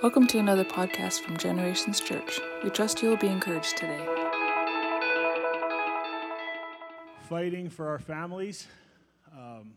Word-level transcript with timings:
Welcome 0.00 0.28
to 0.28 0.38
another 0.38 0.64
podcast 0.64 1.22
from 1.22 1.36
Generations 1.36 1.98
Church. 1.98 2.38
We 2.62 2.70
trust 2.70 3.02
you 3.02 3.08
will 3.08 3.16
be 3.16 3.26
encouraged 3.26 3.76
today. 3.76 4.06
Fighting 7.28 7.68
for 7.68 7.88
our 7.88 7.98
families. 7.98 8.68
Um, 9.36 9.72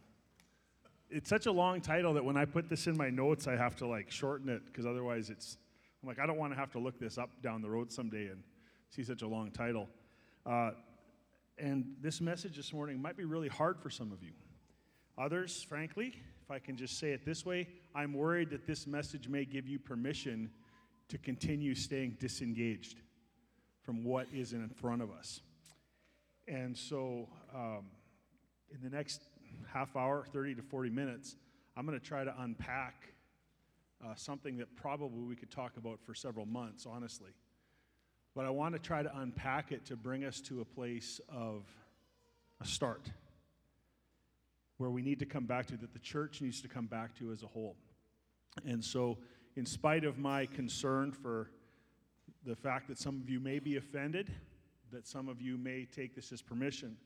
it's 1.10 1.28
such 1.28 1.48
a 1.48 1.52
long 1.52 1.82
title 1.82 2.14
that 2.14 2.24
when 2.24 2.38
I 2.38 2.46
put 2.46 2.70
this 2.70 2.86
in 2.86 2.96
my 2.96 3.10
notes, 3.10 3.48
I 3.48 3.56
have 3.56 3.76
to 3.78 3.88
like 3.88 4.12
shorten 4.12 4.48
it 4.48 4.64
because 4.68 4.86
otherwise 4.86 5.32
it's, 5.32 5.58
I'm 6.04 6.08
like, 6.08 6.20
I 6.20 6.28
don't 6.28 6.38
want 6.38 6.54
to 6.54 6.60
have 6.60 6.72
to 6.74 6.80
look 6.80 7.00
this 7.00 7.18
up 7.18 7.32
down 7.42 7.64
the 7.64 7.70
road 7.72 7.92
someday 7.92 8.28
and 8.28 8.44
see 8.92 9.04
such 9.04 9.24
a 9.24 9.28
long 9.28 9.50
title. 9.50 9.90
Uh, 10.46 10.74
and 11.58 11.96
this 12.00 12.22
message 12.22 12.58
this 12.58 12.72
morning 12.72 13.02
might 13.02 13.18
be 13.18 13.26
really 13.26 13.50
hard 13.50 13.80
for 13.80 13.90
some 13.90 14.12
of 14.12 14.22
you. 14.22 14.34
Others, 15.18 15.66
frankly, 15.68 16.14
I 16.52 16.60
can 16.60 16.76
just 16.76 17.00
say 17.00 17.12
it 17.12 17.26
this 17.26 17.46
way, 17.46 17.68
I'm 17.96 18.14
worried 18.14 18.50
that 18.50 18.68
this 18.68 18.86
message 18.86 19.30
may 19.30 19.46
give 19.46 19.68
you 19.68 19.80
permission 19.80 20.52
to 21.08 21.18
continue 21.18 21.74
staying 21.76 22.18
disengaged 22.20 22.98
from 23.84 24.04
what 24.04 24.28
is 24.34 24.54
in 24.54 24.70
front 24.70 25.02
of 25.02 25.12
us. 25.12 25.42
And 26.48 26.78
so, 26.78 27.30
um, 27.56 27.86
in 28.74 28.82
the 28.82 28.90
next 28.90 29.22
half 29.68 29.96
hour, 29.96 30.26
30 30.32 30.56
to 30.56 30.62
40 30.62 30.90
minutes, 30.90 31.36
I'm 31.78 31.86
going 31.86 32.00
to 32.00 32.06
try 32.06 32.24
to 32.24 32.34
unpack 32.40 33.14
uh, 34.04 34.16
something 34.16 34.58
that 34.58 34.76
probably 34.76 35.24
we 35.24 35.36
could 35.36 35.52
talk 35.52 35.78
about 35.78 36.00
for 36.06 36.14
several 36.14 36.46
months, 36.46 36.86
honestly. 36.86 37.32
But 38.36 38.46
I 38.46 38.50
want 38.50 38.74
to 38.76 38.80
try 38.80 39.04
to 39.04 39.20
unpack 39.20 39.72
it 39.72 39.86
to 39.86 39.96
bring 39.96 40.24
us 40.24 40.42
to 40.42 40.62
a 40.62 40.66
place 40.66 41.22
of 41.30 41.64
a 42.62 42.66
start 42.66 43.10
where 44.82 44.90
we 44.90 45.04
need 45.04 45.20
to 45.20 45.26
come 45.26 45.46
back 45.46 45.68
to, 45.68 45.78
that 45.78 45.94
the 45.94 46.00
church 46.00 46.42
needs 46.42 46.60
to 46.60 46.68
come 46.68 46.88
back 46.88 47.16
to 47.20 47.32
as 47.32 47.44
a 47.44 47.48
whole. 47.48 47.76
And 48.66 48.84
so, 48.84 49.20
in 49.56 49.66
spite 49.66 50.04
of 50.04 50.18
my 50.18 50.48
concern 50.48 51.12
for 51.12 51.52
the 52.46 52.56
fact 52.56 52.88
that 52.88 52.98
some 52.98 53.22
of 53.22 53.30
you 53.30 53.40
may 53.40 53.60
be 53.60 53.78
offended, 53.78 54.32
that 54.92 55.08
some 55.08 55.30
of 55.30 55.40
you 55.40 55.58
may 55.58 55.86
take 55.86 56.16
this 56.16 56.32
as 56.32 56.42
permission, 56.42 56.98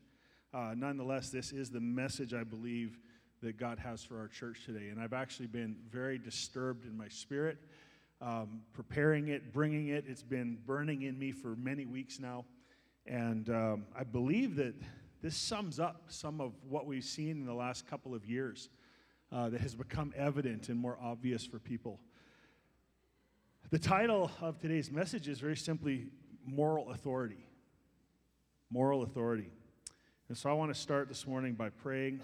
uh, 0.54 0.72
nonetheless, 0.74 1.28
this 1.28 1.52
is 1.52 1.68
the 1.68 1.80
message 1.80 2.32
I 2.32 2.44
believe 2.44 2.98
that 3.42 3.58
God 3.58 3.78
has 3.78 4.02
for 4.02 4.18
our 4.18 4.28
church 4.28 4.64
today. 4.64 4.88
And 4.88 4.98
I've 4.98 5.12
actually 5.12 5.48
been 5.48 5.76
very 5.90 6.16
disturbed 6.16 6.86
in 6.86 6.96
my 6.96 7.08
spirit, 7.08 7.58
um, 8.22 8.62
preparing 8.72 9.28
it, 9.28 9.52
bringing 9.52 9.88
it. 9.88 10.04
It's 10.08 10.22
been 10.22 10.56
burning 10.64 11.02
in 11.02 11.18
me 11.18 11.30
for 11.30 11.54
many 11.56 11.84
weeks 11.84 12.18
now. 12.18 12.46
And 13.06 13.50
um, 13.50 13.84
I 13.94 14.04
believe 14.04 14.56
that 14.56 14.74
this 15.26 15.36
sums 15.36 15.80
up 15.80 16.04
some 16.06 16.40
of 16.40 16.52
what 16.68 16.86
we've 16.86 17.02
seen 17.02 17.30
in 17.30 17.46
the 17.46 17.52
last 17.52 17.84
couple 17.84 18.14
of 18.14 18.24
years 18.24 18.68
uh, 19.32 19.48
that 19.48 19.60
has 19.60 19.74
become 19.74 20.14
evident 20.16 20.68
and 20.68 20.78
more 20.78 20.96
obvious 21.02 21.44
for 21.44 21.58
people. 21.58 21.98
The 23.70 23.78
title 23.80 24.30
of 24.40 24.60
today's 24.60 24.88
message 24.88 25.26
is 25.26 25.40
very 25.40 25.56
simply 25.56 26.06
Moral 26.46 26.92
Authority. 26.92 27.44
Moral 28.70 29.02
Authority. 29.02 29.50
And 30.28 30.38
so 30.38 30.48
I 30.48 30.52
want 30.52 30.72
to 30.72 30.80
start 30.80 31.08
this 31.08 31.26
morning 31.26 31.54
by 31.54 31.70
praying, 31.70 32.20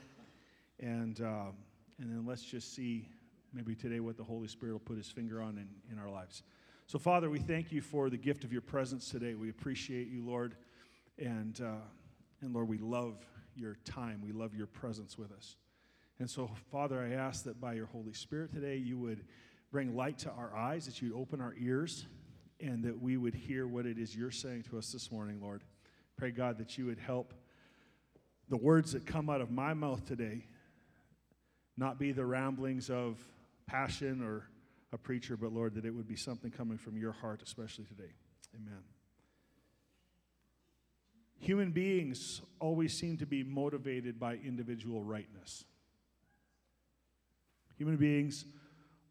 and, 0.78 1.20
uh, 1.20 1.46
and 1.98 2.08
then 2.08 2.24
let's 2.24 2.44
just 2.44 2.72
see 2.72 3.08
maybe 3.52 3.74
today 3.74 3.98
what 3.98 4.16
the 4.16 4.22
Holy 4.22 4.46
Spirit 4.46 4.74
will 4.74 4.78
put 4.78 4.96
his 4.96 5.08
finger 5.08 5.42
on 5.42 5.58
in, 5.58 5.66
in 5.90 5.98
our 5.98 6.08
lives. 6.08 6.44
So, 6.86 7.00
Father, 7.00 7.28
we 7.28 7.40
thank 7.40 7.72
you 7.72 7.80
for 7.80 8.10
the 8.10 8.16
gift 8.16 8.44
of 8.44 8.52
your 8.52 8.62
presence 8.62 9.10
today. 9.10 9.34
We 9.34 9.50
appreciate 9.50 10.06
you, 10.06 10.24
Lord. 10.24 10.54
And 11.18 11.60
uh, 11.60 11.80
and 12.42 12.52
Lord, 12.52 12.68
we 12.68 12.78
love 12.78 13.16
your 13.54 13.76
time. 13.84 14.20
We 14.22 14.32
love 14.32 14.54
your 14.54 14.66
presence 14.66 15.16
with 15.16 15.32
us. 15.32 15.56
And 16.18 16.28
so, 16.28 16.50
Father, 16.70 17.00
I 17.00 17.14
ask 17.14 17.44
that 17.44 17.60
by 17.60 17.74
your 17.74 17.86
Holy 17.86 18.12
Spirit 18.12 18.52
today, 18.52 18.76
you 18.76 18.98
would 18.98 19.24
bring 19.70 19.96
light 19.96 20.18
to 20.18 20.30
our 20.30 20.54
eyes, 20.54 20.86
that 20.86 21.00
you'd 21.00 21.14
open 21.14 21.40
our 21.40 21.54
ears, 21.58 22.06
and 22.60 22.84
that 22.84 23.00
we 23.00 23.16
would 23.16 23.34
hear 23.34 23.66
what 23.66 23.86
it 23.86 23.98
is 23.98 24.14
you're 24.14 24.30
saying 24.30 24.64
to 24.70 24.78
us 24.78 24.92
this 24.92 25.10
morning, 25.10 25.40
Lord. 25.40 25.64
Pray, 26.16 26.30
God, 26.30 26.58
that 26.58 26.76
you 26.76 26.86
would 26.86 26.98
help 26.98 27.32
the 28.48 28.56
words 28.56 28.92
that 28.92 29.06
come 29.06 29.30
out 29.30 29.40
of 29.40 29.50
my 29.50 29.72
mouth 29.74 30.04
today 30.04 30.46
not 31.76 31.98
be 31.98 32.12
the 32.12 32.24
ramblings 32.24 32.90
of 32.90 33.18
passion 33.66 34.22
or 34.22 34.46
a 34.92 34.98
preacher, 34.98 35.36
but 35.36 35.52
Lord, 35.52 35.74
that 35.74 35.86
it 35.86 35.90
would 35.90 36.06
be 36.06 36.16
something 36.16 36.50
coming 36.50 36.76
from 36.76 36.98
your 36.98 37.12
heart, 37.12 37.40
especially 37.42 37.86
today. 37.86 38.12
Amen. 38.54 38.82
Human 41.42 41.72
beings 41.72 42.40
always 42.60 42.96
seem 42.96 43.16
to 43.16 43.26
be 43.26 43.42
motivated 43.42 44.20
by 44.20 44.34
individual 44.34 45.02
rightness. 45.02 45.64
Human 47.76 47.96
beings 47.96 48.44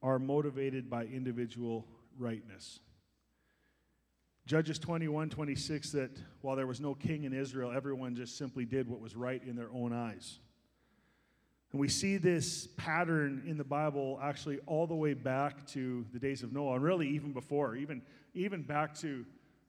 are 0.01 0.17
motivated 0.17 0.89
by 0.89 1.03
individual 1.03 1.85
rightness. 2.17 2.79
Judges 4.45 4.79
21 4.79 5.29
26 5.29 5.91
that 5.91 6.11
while 6.39 6.55
there 6.55 6.67
was 6.67 6.79
no 6.79 6.95
king 6.95 7.25
in 7.25 7.33
Israel, 7.33 7.69
everyone 7.69 8.15
just 8.15 8.37
simply 8.37 8.63
did 8.63 8.87
what 8.87 9.01
was 9.01 9.13
right 9.13 9.43
in 9.45 9.57
their 9.57 9.69
own 9.73 9.91
eyes. 9.91 10.39
And 11.73 11.81
we 11.81 11.89
see 11.89 12.15
this 12.15 12.69
pattern 12.77 13.43
in 13.45 13.57
the 13.57 13.65
Bible 13.65 14.17
actually 14.23 14.59
all 14.67 14.87
the 14.87 14.95
way 14.95 15.15
back 15.15 15.67
to 15.71 16.05
the 16.13 16.19
days 16.19 16.43
of 16.43 16.53
Noah, 16.53 16.75
and 16.75 16.83
really 16.83 17.09
even 17.09 17.33
before, 17.33 17.75
even, 17.75 18.01
even 18.33 18.61
back 18.61 18.97
to 18.99 19.25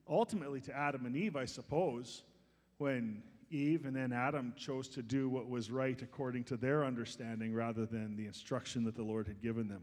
ultimately 0.08 0.60
to 0.60 0.72
Adam 0.72 1.06
and 1.06 1.16
Eve, 1.16 1.34
I 1.34 1.44
suppose 1.44 2.22
when 2.82 3.22
Eve 3.48 3.84
and 3.84 3.94
then 3.94 4.12
Adam 4.12 4.52
chose 4.56 4.88
to 4.88 5.02
do 5.02 5.28
what 5.28 5.48
was 5.48 5.70
right 5.70 6.02
according 6.02 6.42
to 6.42 6.56
their 6.56 6.84
understanding 6.84 7.54
rather 7.54 7.86
than 7.86 8.16
the 8.16 8.26
instruction 8.26 8.82
that 8.82 8.96
the 8.96 9.04
Lord 9.04 9.28
had 9.28 9.40
given 9.40 9.68
them. 9.68 9.82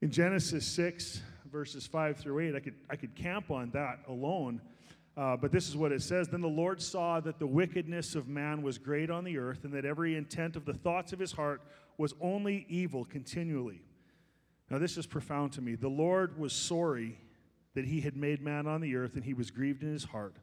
In 0.00 0.10
Genesis 0.10 0.64
6, 0.68 1.20
verses 1.52 1.86
5 1.86 2.16
through 2.16 2.48
8, 2.48 2.54
I 2.54 2.60
could, 2.60 2.74
I 2.88 2.96
could 2.96 3.14
camp 3.14 3.50
on 3.50 3.70
that 3.72 3.98
alone, 4.08 4.62
uh, 5.18 5.36
but 5.36 5.52
this 5.52 5.68
is 5.68 5.76
what 5.76 5.92
it 5.92 6.00
says 6.00 6.28
Then 6.28 6.40
the 6.40 6.48
Lord 6.48 6.80
saw 6.80 7.20
that 7.20 7.38
the 7.38 7.46
wickedness 7.46 8.14
of 8.14 8.26
man 8.26 8.62
was 8.62 8.78
great 8.78 9.10
on 9.10 9.22
the 9.22 9.36
earth, 9.36 9.64
and 9.64 9.74
that 9.74 9.84
every 9.84 10.16
intent 10.16 10.56
of 10.56 10.64
the 10.64 10.74
thoughts 10.74 11.12
of 11.12 11.18
his 11.18 11.32
heart 11.32 11.60
was 11.98 12.14
only 12.22 12.64
evil 12.70 13.04
continually. 13.04 13.82
Now, 14.70 14.78
this 14.78 14.96
is 14.96 15.06
profound 15.06 15.52
to 15.52 15.60
me. 15.60 15.74
The 15.74 15.88
Lord 15.88 16.38
was 16.38 16.54
sorry 16.54 17.18
that 17.76 17.84
he 17.84 18.00
had 18.00 18.16
made 18.16 18.40
man 18.40 18.66
on 18.66 18.80
the 18.80 18.96
earth, 18.96 19.16
and 19.16 19.24
he 19.24 19.34
was 19.34 19.50
grieved 19.50 19.82
in 19.82 19.92
his 19.92 20.04
heart. 20.04 20.34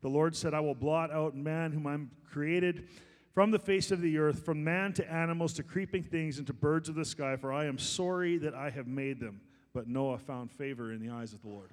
The 0.00 0.08
Lord 0.08 0.34
said, 0.34 0.54
I 0.54 0.60
will 0.60 0.74
blot 0.74 1.12
out 1.12 1.36
man 1.36 1.70
whom 1.70 1.86
I'm 1.86 2.10
created 2.32 2.88
from 3.34 3.50
the 3.50 3.58
face 3.58 3.90
of 3.90 4.00
the 4.00 4.16
earth, 4.16 4.42
from 4.42 4.64
man 4.64 4.94
to 4.94 5.12
animals 5.12 5.52
to 5.54 5.62
creeping 5.62 6.02
things 6.02 6.38
and 6.38 6.46
to 6.46 6.54
birds 6.54 6.88
of 6.88 6.94
the 6.94 7.04
sky, 7.04 7.36
for 7.36 7.52
I 7.52 7.66
am 7.66 7.76
sorry 7.76 8.38
that 8.38 8.54
I 8.54 8.70
have 8.70 8.86
made 8.86 9.20
them. 9.20 9.42
But 9.74 9.86
Noah 9.86 10.16
found 10.16 10.50
favor 10.50 10.90
in 10.90 11.06
the 11.06 11.12
eyes 11.12 11.34
of 11.34 11.42
the 11.42 11.48
Lord. 11.48 11.72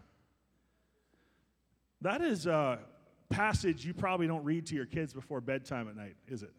That 2.01 2.21
is 2.21 2.45
a 2.45 2.79
passage 3.29 3.85
you 3.85 3.93
probably 3.93 4.27
don't 4.27 4.43
read 4.43 4.65
to 4.67 4.75
your 4.75 4.85
kids 4.85 5.13
before 5.13 5.39
bedtime 5.39 5.87
at 5.87 5.95
night, 5.95 6.17
is 6.27 6.43
it? 6.43 6.51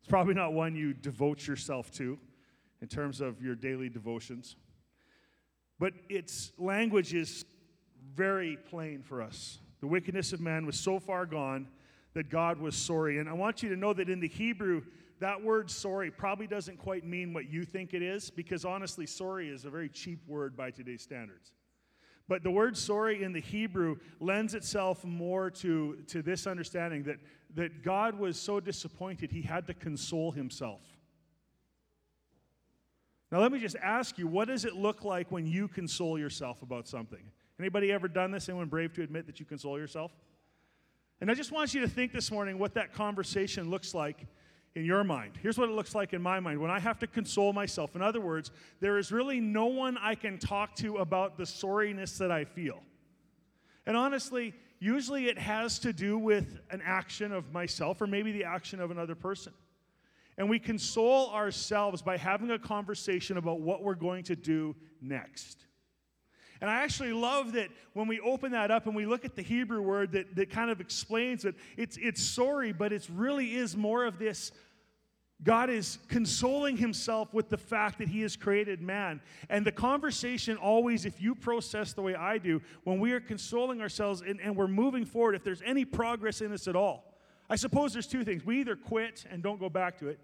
It's 0.00 0.08
probably 0.08 0.32
not 0.32 0.54
one 0.54 0.74
you 0.74 0.94
devote 0.94 1.46
yourself 1.46 1.90
to 1.92 2.18
in 2.80 2.88
terms 2.88 3.20
of 3.20 3.42
your 3.42 3.54
daily 3.54 3.90
devotions. 3.90 4.56
But 5.82 5.94
its 6.08 6.52
language 6.58 7.12
is 7.12 7.44
very 8.14 8.56
plain 8.56 9.02
for 9.02 9.20
us. 9.20 9.58
The 9.80 9.88
wickedness 9.88 10.32
of 10.32 10.40
man 10.40 10.64
was 10.64 10.78
so 10.78 11.00
far 11.00 11.26
gone 11.26 11.66
that 12.14 12.30
God 12.30 12.60
was 12.60 12.76
sorry. 12.76 13.18
And 13.18 13.28
I 13.28 13.32
want 13.32 13.64
you 13.64 13.68
to 13.70 13.74
know 13.74 13.92
that 13.94 14.08
in 14.08 14.20
the 14.20 14.28
Hebrew, 14.28 14.82
that 15.18 15.42
word 15.42 15.68
sorry 15.68 16.08
probably 16.12 16.46
doesn't 16.46 16.78
quite 16.78 17.04
mean 17.04 17.34
what 17.34 17.50
you 17.50 17.64
think 17.64 17.94
it 17.94 18.00
is, 18.00 18.30
because 18.30 18.64
honestly, 18.64 19.06
sorry 19.06 19.48
is 19.48 19.64
a 19.64 19.70
very 19.70 19.88
cheap 19.88 20.20
word 20.28 20.56
by 20.56 20.70
today's 20.70 21.02
standards. 21.02 21.50
But 22.28 22.44
the 22.44 22.50
word 22.52 22.76
sorry 22.76 23.24
in 23.24 23.32
the 23.32 23.40
Hebrew 23.40 23.96
lends 24.20 24.54
itself 24.54 25.04
more 25.04 25.50
to, 25.50 25.96
to 26.06 26.22
this 26.22 26.46
understanding 26.46 27.02
that, 27.02 27.16
that 27.56 27.82
God 27.82 28.16
was 28.16 28.38
so 28.38 28.60
disappointed 28.60 29.32
he 29.32 29.42
had 29.42 29.66
to 29.66 29.74
console 29.74 30.30
himself. 30.30 30.82
Now 33.32 33.40
let 33.40 33.50
me 33.50 33.58
just 33.58 33.76
ask 33.82 34.18
you, 34.18 34.26
what 34.26 34.48
does 34.48 34.66
it 34.66 34.76
look 34.76 35.04
like 35.04 35.32
when 35.32 35.46
you 35.46 35.66
console 35.66 36.18
yourself 36.18 36.60
about 36.60 36.86
something? 36.86 37.22
Anybody 37.58 37.90
ever 37.90 38.06
done 38.06 38.30
this? 38.30 38.50
Anyone 38.50 38.68
brave 38.68 38.92
to 38.92 39.02
admit 39.02 39.26
that 39.26 39.40
you 39.40 39.46
console 39.46 39.78
yourself? 39.78 40.12
And 41.18 41.30
I 41.30 41.34
just 41.34 41.50
want 41.50 41.72
you 41.72 41.80
to 41.80 41.88
think 41.88 42.12
this 42.12 42.30
morning 42.30 42.58
what 42.58 42.74
that 42.74 42.92
conversation 42.92 43.70
looks 43.70 43.94
like 43.94 44.26
in 44.74 44.84
your 44.84 45.02
mind. 45.02 45.38
Here's 45.40 45.56
what 45.56 45.70
it 45.70 45.72
looks 45.72 45.94
like 45.94 46.12
in 46.12 46.20
my 46.20 46.40
mind 46.40 46.60
when 46.60 46.70
I 46.70 46.78
have 46.78 46.98
to 46.98 47.06
console 47.06 47.54
myself. 47.54 47.96
In 47.96 48.02
other 48.02 48.20
words, 48.20 48.50
there 48.80 48.98
is 48.98 49.10
really 49.10 49.40
no 49.40 49.66
one 49.66 49.96
I 49.96 50.14
can 50.14 50.38
talk 50.38 50.74
to 50.76 50.98
about 50.98 51.38
the 51.38 51.44
sorriness 51.44 52.18
that 52.18 52.30
I 52.30 52.44
feel. 52.44 52.82
And 53.86 53.96
honestly, 53.96 54.52
usually 54.78 55.28
it 55.28 55.38
has 55.38 55.78
to 55.80 55.94
do 55.94 56.18
with 56.18 56.58
an 56.70 56.82
action 56.84 57.32
of 57.32 57.50
myself 57.50 58.02
or 58.02 58.06
maybe 58.06 58.32
the 58.32 58.44
action 58.44 58.78
of 58.78 58.90
another 58.90 59.14
person. 59.14 59.54
And 60.42 60.50
we 60.50 60.58
console 60.58 61.30
ourselves 61.30 62.02
by 62.02 62.16
having 62.16 62.50
a 62.50 62.58
conversation 62.58 63.36
about 63.36 63.60
what 63.60 63.80
we're 63.80 63.94
going 63.94 64.24
to 64.24 64.34
do 64.34 64.74
next. 65.00 65.66
And 66.60 66.68
I 66.68 66.82
actually 66.82 67.12
love 67.12 67.52
that 67.52 67.68
when 67.92 68.08
we 68.08 68.18
open 68.18 68.50
that 68.50 68.72
up 68.72 68.88
and 68.88 68.96
we 68.96 69.06
look 69.06 69.24
at 69.24 69.36
the 69.36 69.42
Hebrew 69.42 69.80
word 69.80 70.10
that, 70.10 70.34
that 70.34 70.50
kind 70.50 70.68
of 70.68 70.80
explains 70.80 71.44
it, 71.44 71.54
it's, 71.76 71.96
it's 71.96 72.20
sorry, 72.20 72.72
but 72.72 72.92
it 72.92 73.08
really 73.14 73.54
is 73.54 73.76
more 73.76 74.04
of 74.04 74.18
this 74.18 74.50
God 75.44 75.70
is 75.70 76.00
consoling 76.08 76.76
himself 76.76 77.32
with 77.32 77.48
the 77.48 77.56
fact 77.56 77.98
that 77.98 78.08
he 78.08 78.22
has 78.22 78.34
created 78.34 78.82
man. 78.82 79.20
And 79.48 79.64
the 79.64 79.70
conversation 79.70 80.56
always, 80.56 81.06
if 81.06 81.22
you 81.22 81.36
process 81.36 81.92
the 81.92 82.02
way 82.02 82.16
I 82.16 82.38
do, 82.38 82.60
when 82.82 82.98
we 82.98 83.12
are 83.12 83.20
consoling 83.20 83.80
ourselves 83.80 84.22
and, 84.26 84.40
and, 84.40 84.56
we're 84.56 84.66
moving 84.66 85.04
forward, 85.04 85.36
if 85.36 85.44
there's 85.44 85.62
any 85.64 85.84
progress 85.84 86.40
in 86.40 86.52
us 86.52 86.66
at 86.66 86.74
all, 86.74 87.14
I 87.48 87.54
suppose 87.54 87.92
there's 87.92 88.08
two 88.08 88.24
things. 88.24 88.44
We 88.44 88.58
either 88.58 88.74
quit 88.74 89.24
and 89.30 89.40
don't 89.40 89.60
go 89.60 89.68
back 89.68 89.98
to 89.98 90.08
it, 90.08 90.18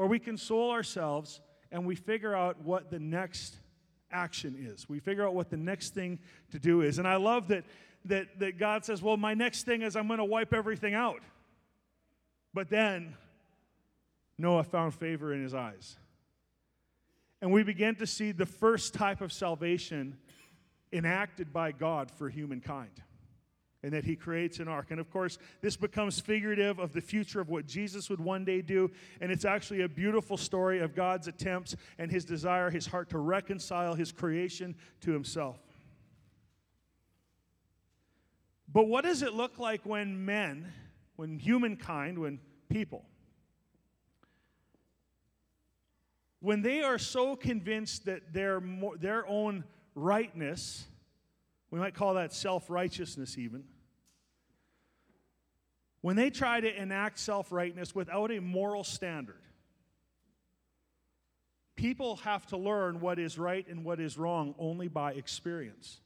or 0.00 0.06
we 0.06 0.18
console 0.18 0.70
ourselves 0.70 1.42
and 1.70 1.84
we 1.84 1.94
figure 1.94 2.34
out 2.34 2.58
what 2.62 2.90
the 2.90 2.98
next 2.98 3.56
action 4.10 4.56
is. 4.58 4.88
We 4.88 4.98
figure 4.98 5.26
out 5.26 5.34
what 5.34 5.50
the 5.50 5.58
next 5.58 5.92
thing 5.92 6.20
to 6.52 6.58
do 6.58 6.80
is. 6.80 6.96
And 6.96 7.06
I 7.06 7.16
love 7.16 7.48
that, 7.48 7.64
that, 8.06 8.40
that 8.40 8.58
God 8.58 8.82
says, 8.82 9.02
well, 9.02 9.18
my 9.18 9.34
next 9.34 9.64
thing 9.64 9.82
is 9.82 9.96
I'm 9.96 10.06
going 10.06 10.16
to 10.16 10.24
wipe 10.24 10.54
everything 10.54 10.94
out. 10.94 11.20
But 12.54 12.70
then 12.70 13.14
Noah 14.38 14.64
found 14.64 14.94
favor 14.94 15.34
in 15.34 15.42
his 15.42 15.52
eyes. 15.52 15.98
And 17.42 17.52
we 17.52 17.62
begin 17.62 17.94
to 17.96 18.06
see 18.06 18.32
the 18.32 18.46
first 18.46 18.94
type 18.94 19.20
of 19.20 19.34
salvation 19.34 20.16
enacted 20.94 21.52
by 21.52 21.72
God 21.72 22.10
for 22.10 22.30
humankind. 22.30 23.02
And 23.82 23.92
that 23.94 24.04
he 24.04 24.14
creates 24.14 24.58
an 24.58 24.68
ark. 24.68 24.88
And 24.90 25.00
of 25.00 25.10
course, 25.10 25.38
this 25.62 25.76
becomes 25.76 26.20
figurative 26.20 26.78
of 26.78 26.92
the 26.92 27.00
future 27.00 27.40
of 27.40 27.48
what 27.48 27.66
Jesus 27.66 28.10
would 28.10 28.20
one 28.20 28.44
day 28.44 28.60
do. 28.60 28.90
And 29.22 29.32
it's 29.32 29.46
actually 29.46 29.80
a 29.82 29.88
beautiful 29.88 30.36
story 30.36 30.80
of 30.80 30.94
God's 30.94 31.28
attempts 31.28 31.76
and 31.98 32.10
his 32.10 32.26
desire, 32.26 32.70
his 32.70 32.86
heart 32.86 33.08
to 33.10 33.18
reconcile 33.18 33.94
his 33.94 34.12
creation 34.12 34.74
to 35.00 35.12
himself. 35.12 35.58
But 38.72 38.86
what 38.86 39.04
does 39.04 39.22
it 39.22 39.34
look 39.34 39.58
like 39.58 39.84
when 39.84 40.24
men, 40.24 40.72
when 41.16 41.38
humankind, 41.38 42.18
when 42.18 42.38
people, 42.68 43.04
when 46.40 46.62
they 46.62 46.82
are 46.82 46.98
so 46.98 47.36
convinced 47.36 48.06
that 48.06 48.32
their, 48.32 48.62
their 48.98 49.26
own 49.26 49.64
rightness, 49.94 50.86
we 51.70 51.78
might 51.78 51.94
call 51.94 52.14
that 52.14 52.32
self 52.32 52.68
righteousness 52.70 53.38
even, 53.38 53.64
when 56.00 56.16
they 56.16 56.30
try 56.30 56.60
to 56.60 56.82
enact 56.82 57.18
self 57.18 57.52
righteousness 57.52 57.94
without 57.94 58.30
a 58.30 58.40
moral 58.40 58.84
standard, 58.84 59.42
people 61.76 62.16
have 62.16 62.46
to 62.46 62.56
learn 62.56 63.00
what 63.00 63.18
is 63.18 63.38
right 63.38 63.66
and 63.68 63.84
what 63.84 64.00
is 64.00 64.18
wrong 64.18 64.54
only 64.58 64.88
by 64.88 65.12
experience. 65.12 66.00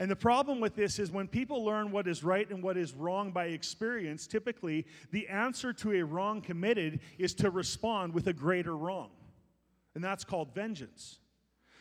And 0.00 0.08
the 0.08 0.16
problem 0.16 0.60
with 0.60 0.76
this 0.76 1.00
is 1.00 1.10
when 1.10 1.26
people 1.26 1.64
learn 1.64 1.90
what 1.90 2.06
is 2.06 2.22
right 2.22 2.48
and 2.48 2.62
what 2.62 2.76
is 2.76 2.94
wrong 2.94 3.32
by 3.32 3.46
experience, 3.46 4.28
typically 4.28 4.86
the 5.10 5.26
answer 5.26 5.72
to 5.72 5.92
a 5.92 6.04
wrong 6.04 6.40
committed 6.40 7.00
is 7.18 7.34
to 7.34 7.50
respond 7.50 8.14
with 8.14 8.28
a 8.28 8.32
greater 8.32 8.76
wrong 8.76 9.10
and 9.98 10.04
that's 10.04 10.22
called 10.22 10.54
vengeance. 10.54 11.18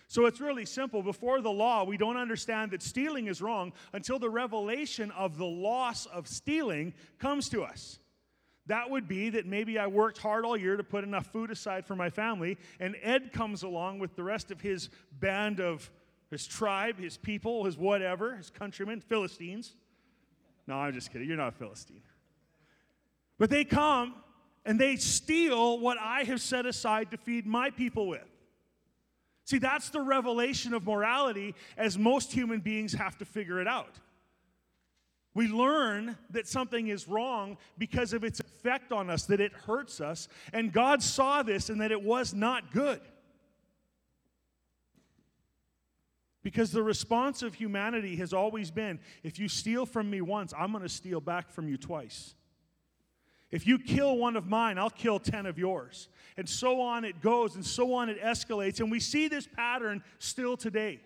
So 0.07 0.25
it's 0.25 0.39
really 0.39 0.65
simple. 0.65 1.03
Before 1.03 1.41
the 1.41 1.51
law, 1.51 1.83
we 1.83 1.97
don't 1.97 2.15
understand 2.15 2.71
that 2.71 2.81
stealing 2.81 3.27
is 3.27 3.41
wrong 3.41 3.73
until 3.91 4.19
the 4.19 4.29
revelation 4.29 5.11
of 5.11 5.37
the 5.37 5.45
loss 5.45 6.05
of 6.05 6.27
stealing 6.27 6.93
comes 7.19 7.49
to 7.49 7.63
us. 7.63 7.99
That 8.67 8.89
would 8.89 9.07
be 9.07 9.29
that 9.31 9.45
maybe 9.45 9.77
I 9.77 9.87
worked 9.87 10.17
hard 10.17 10.45
all 10.45 10.57
year 10.57 10.77
to 10.77 10.83
put 10.83 11.03
enough 11.03 11.27
food 11.27 11.51
aside 11.51 11.85
for 11.85 11.95
my 11.95 12.09
family, 12.09 12.57
and 12.79 12.95
Ed 13.01 13.31
comes 13.31 13.63
along 13.63 13.99
with 13.99 14.15
the 14.15 14.23
rest 14.23 14.49
of 14.51 14.61
his 14.61 14.89
band 15.11 15.59
of 15.59 15.89
his 16.29 16.45
tribe, 16.45 16.99
his 16.99 17.17
people, 17.17 17.65
his 17.65 17.77
whatever, 17.77 18.35
his 18.35 18.49
countrymen, 18.49 19.01
Philistines. 19.01 19.75
No, 20.67 20.75
I'm 20.75 20.93
just 20.93 21.11
kidding. 21.11 21.27
You're 21.27 21.37
not 21.37 21.53
a 21.53 21.57
Philistine. 21.57 22.01
But 23.37 23.49
they 23.49 23.63
come 23.63 24.15
and 24.65 24.79
they 24.79 24.97
steal 24.97 25.79
what 25.79 25.97
I 25.97 26.23
have 26.23 26.41
set 26.41 26.65
aside 26.65 27.11
to 27.11 27.17
feed 27.17 27.45
my 27.45 27.69
people 27.69 28.07
with. 28.07 28.27
See, 29.47 29.59
that's 29.59 29.89
the 29.89 30.01
revelation 30.01 30.73
of 30.73 30.85
morality 30.85 31.55
as 31.77 31.97
most 31.97 32.33
human 32.33 32.59
beings 32.59 32.91
have 32.91 33.17
to 33.19 33.25
figure 33.25 33.61
it 33.61 33.67
out. 33.67 33.95
We 35.33 35.47
learn 35.47 36.17
that 36.31 36.47
something 36.47 36.89
is 36.89 37.07
wrong 37.07 37.57
because 37.77 38.11
of 38.11 38.25
its 38.25 38.41
effect 38.41 38.91
on 38.91 39.09
us, 39.09 39.23
that 39.27 39.39
it 39.39 39.53
hurts 39.53 40.01
us, 40.01 40.27
and 40.51 40.73
God 40.73 41.01
saw 41.01 41.43
this 41.43 41.69
and 41.69 41.79
that 41.79 41.93
it 41.93 42.01
was 42.01 42.33
not 42.33 42.73
good. 42.73 42.99
Because 46.43 46.71
the 46.73 46.83
response 46.83 47.41
of 47.41 47.53
humanity 47.53 48.17
has 48.17 48.33
always 48.33 48.69
been 48.69 48.99
if 49.23 49.39
you 49.39 49.47
steal 49.47 49.85
from 49.85 50.09
me 50.09 50.19
once, 50.19 50.53
I'm 50.57 50.71
going 50.71 50.83
to 50.83 50.89
steal 50.89 51.21
back 51.21 51.51
from 51.51 51.69
you 51.69 51.77
twice. 51.77 52.35
If 53.49 53.65
you 53.65 53.79
kill 53.79 54.17
one 54.17 54.35
of 54.35 54.47
mine, 54.47 54.77
I'll 54.77 54.89
kill 54.89 55.19
10 55.19 55.45
of 55.45 55.57
yours. 55.57 56.09
And 56.35 56.47
so 56.47 56.81
on 56.81 57.05
it 57.05 57.21
goes, 57.21 57.55
and 57.55 57.65
so 57.65 57.93
on 57.93 58.09
it 58.09 58.21
escalates. 58.21 58.79
And 58.79 58.91
we 58.91 58.99
see 58.99 59.27
this 59.27 59.47
pattern 59.47 60.03
still 60.19 60.57
today. 60.57 60.99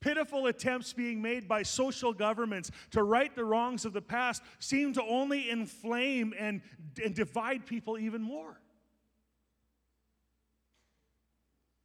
Pitiful 0.00 0.46
attempts 0.46 0.92
being 0.92 1.22
made 1.22 1.48
by 1.48 1.62
social 1.62 2.12
governments 2.12 2.70
to 2.90 3.02
right 3.02 3.34
the 3.34 3.44
wrongs 3.44 3.86
of 3.86 3.94
the 3.94 4.02
past 4.02 4.42
seem 4.58 4.92
to 4.92 5.02
only 5.02 5.48
inflame 5.48 6.34
and, 6.38 6.60
and 7.02 7.14
divide 7.14 7.64
people 7.64 7.98
even 7.98 8.22
more. 8.22 8.60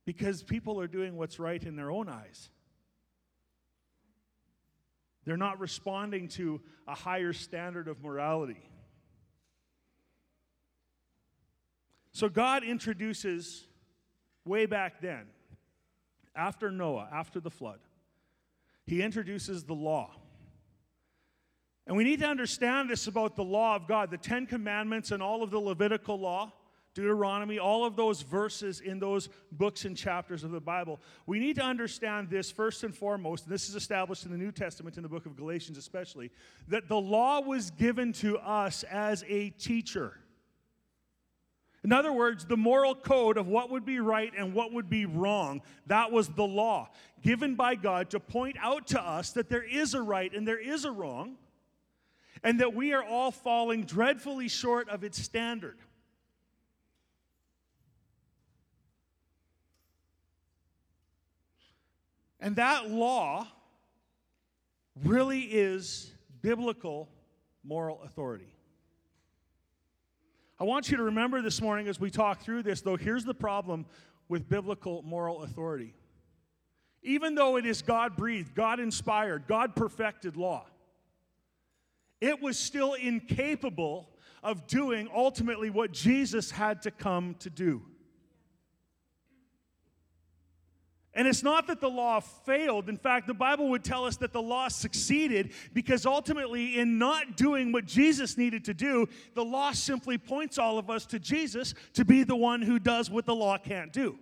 Because 0.05 0.43
people 0.43 0.79
are 0.81 0.87
doing 0.87 1.15
what's 1.15 1.39
right 1.39 1.63
in 1.63 1.77
their 1.77 1.89
own 1.89 2.09
eyes. 2.09 2.49
They're 5.23 5.37
not 5.37 5.59
responding 5.59 6.27
to 6.29 6.59
a 6.87 6.95
higher 6.95 7.31
standard 7.31 7.87
of 7.87 8.03
morality. 8.03 8.61
So 12.13 12.29
God 12.29 12.63
introduces 12.63 13.67
way 14.45 14.65
back 14.65 15.01
then, 15.01 15.27
after 16.35 16.71
Noah, 16.71 17.07
after 17.11 17.39
the 17.39 17.51
flood, 17.51 17.79
he 18.85 19.01
introduces 19.01 19.63
the 19.63 19.73
law. 19.73 20.11
And 21.87 21.97
we 21.97 22.03
need 22.03 22.19
to 22.19 22.27
understand 22.27 22.89
this 22.89 23.07
about 23.07 23.35
the 23.35 23.43
law 23.43 23.75
of 23.75 23.87
God, 23.87 24.11
the 24.11 24.17
Ten 24.17 24.45
Commandments 24.45 25.11
and 25.11 25.21
all 25.21 25.43
of 25.43 25.51
the 25.51 25.59
Levitical 25.59 26.19
law, 26.19 26.53
Deuteronomy, 26.93 27.57
all 27.57 27.85
of 27.85 27.95
those 27.95 28.21
verses 28.21 28.81
in 28.81 28.99
those 28.99 29.29
books 29.51 29.85
and 29.85 29.95
chapters 29.95 30.43
of 30.43 30.51
the 30.51 30.59
Bible. 30.59 30.99
We 31.25 31.39
need 31.39 31.55
to 31.55 31.63
understand 31.63 32.29
this 32.29 32.51
first 32.51 32.83
and 32.83 32.93
foremost, 32.93 33.45
and 33.45 33.53
this 33.53 33.69
is 33.69 33.75
established 33.75 34.25
in 34.25 34.31
the 34.31 34.37
New 34.37 34.51
Testament, 34.51 34.97
in 34.97 35.03
the 35.03 35.09
book 35.09 35.25
of 35.25 35.37
Galatians 35.37 35.77
especially, 35.77 36.31
that 36.67 36.87
the 36.87 36.99
law 36.99 37.41
was 37.41 37.71
given 37.71 38.11
to 38.13 38.37
us 38.39 38.83
as 38.83 39.23
a 39.27 39.49
teacher. 39.51 40.17
In 41.83 41.91
other 41.91 42.13
words, 42.13 42.45
the 42.45 42.57
moral 42.57 42.93
code 42.93 43.37
of 43.37 43.47
what 43.47 43.71
would 43.71 43.85
be 43.85 43.99
right 43.99 44.31
and 44.37 44.53
what 44.53 44.71
would 44.71 44.89
be 44.89 45.05
wrong, 45.05 45.61
that 45.87 46.11
was 46.11 46.29
the 46.29 46.45
law 46.45 46.89
given 47.23 47.55
by 47.55 47.75
God 47.75 48.11
to 48.11 48.19
point 48.19 48.55
out 48.59 48.87
to 48.87 49.01
us 49.01 49.31
that 49.31 49.49
there 49.49 49.63
is 49.63 49.93
a 49.93 50.01
right 50.01 50.31
and 50.33 50.47
there 50.47 50.59
is 50.59 50.85
a 50.85 50.91
wrong, 50.91 51.37
and 52.43 52.59
that 52.59 52.73
we 52.73 52.93
are 52.93 53.03
all 53.03 53.31
falling 53.31 53.83
dreadfully 53.83 54.47
short 54.47 54.89
of 54.89 55.03
its 55.03 55.21
standard. 55.21 55.77
And 62.39 62.55
that 62.55 62.89
law 62.89 63.47
really 65.03 65.41
is 65.41 66.11
biblical 66.41 67.07
moral 67.63 68.01
authority. 68.03 68.51
I 70.61 70.63
want 70.63 70.91
you 70.91 70.97
to 70.97 71.03
remember 71.03 71.41
this 71.41 71.59
morning 71.59 71.87
as 71.87 71.99
we 71.99 72.11
talk 72.11 72.39
through 72.39 72.61
this, 72.61 72.81
though, 72.81 72.95
here's 72.95 73.25
the 73.25 73.33
problem 73.33 73.83
with 74.29 74.47
biblical 74.47 75.01
moral 75.01 75.41
authority. 75.41 75.95
Even 77.01 77.33
though 77.33 77.57
it 77.57 77.65
is 77.65 77.81
God 77.81 78.15
breathed, 78.15 78.53
God 78.53 78.79
inspired, 78.79 79.47
God 79.47 79.75
perfected 79.75 80.37
law, 80.37 80.67
it 82.21 82.43
was 82.43 82.59
still 82.59 82.93
incapable 82.93 84.11
of 84.43 84.67
doing 84.67 85.09
ultimately 85.11 85.71
what 85.71 85.93
Jesus 85.93 86.51
had 86.51 86.83
to 86.83 86.91
come 86.91 87.33
to 87.39 87.49
do. 87.49 87.81
And 91.13 91.27
it's 91.27 91.43
not 91.43 91.67
that 91.67 91.81
the 91.81 91.89
law 91.89 92.21
failed. 92.21 92.87
In 92.87 92.97
fact, 92.97 93.27
the 93.27 93.33
Bible 93.33 93.69
would 93.69 93.83
tell 93.83 94.05
us 94.05 94.15
that 94.17 94.31
the 94.31 94.41
law 94.41 94.69
succeeded 94.69 95.51
because 95.73 96.05
ultimately, 96.05 96.79
in 96.79 96.97
not 96.97 97.35
doing 97.35 97.73
what 97.73 97.85
Jesus 97.85 98.37
needed 98.37 98.63
to 98.65 98.73
do, 98.73 99.07
the 99.33 99.43
law 99.43 99.73
simply 99.73 100.17
points 100.17 100.57
all 100.57 100.77
of 100.77 100.89
us 100.89 101.05
to 101.07 101.19
Jesus 101.19 101.73
to 101.93 102.05
be 102.05 102.23
the 102.23 102.35
one 102.35 102.61
who 102.61 102.79
does 102.79 103.09
what 103.09 103.25
the 103.25 103.35
law 103.35 103.57
can't 103.57 103.91
do. 103.91 104.17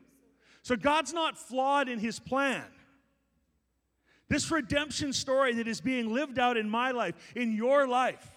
So 0.64 0.76
God's 0.76 1.14
not 1.14 1.38
flawed 1.38 1.90
in 1.90 2.00
his 2.00 2.20
plan. 2.20 2.66
This 4.28 4.50
redemption 4.50 5.14
story 5.14 5.54
that 5.56 5.68
is 5.68 5.82
being 5.82 6.12
lived 6.14 6.40
out 6.40 6.58
in 6.58 6.70
my 6.70 6.92
life, 6.92 7.16
in 7.36 7.52
your 7.52 7.88
life, 7.88 8.32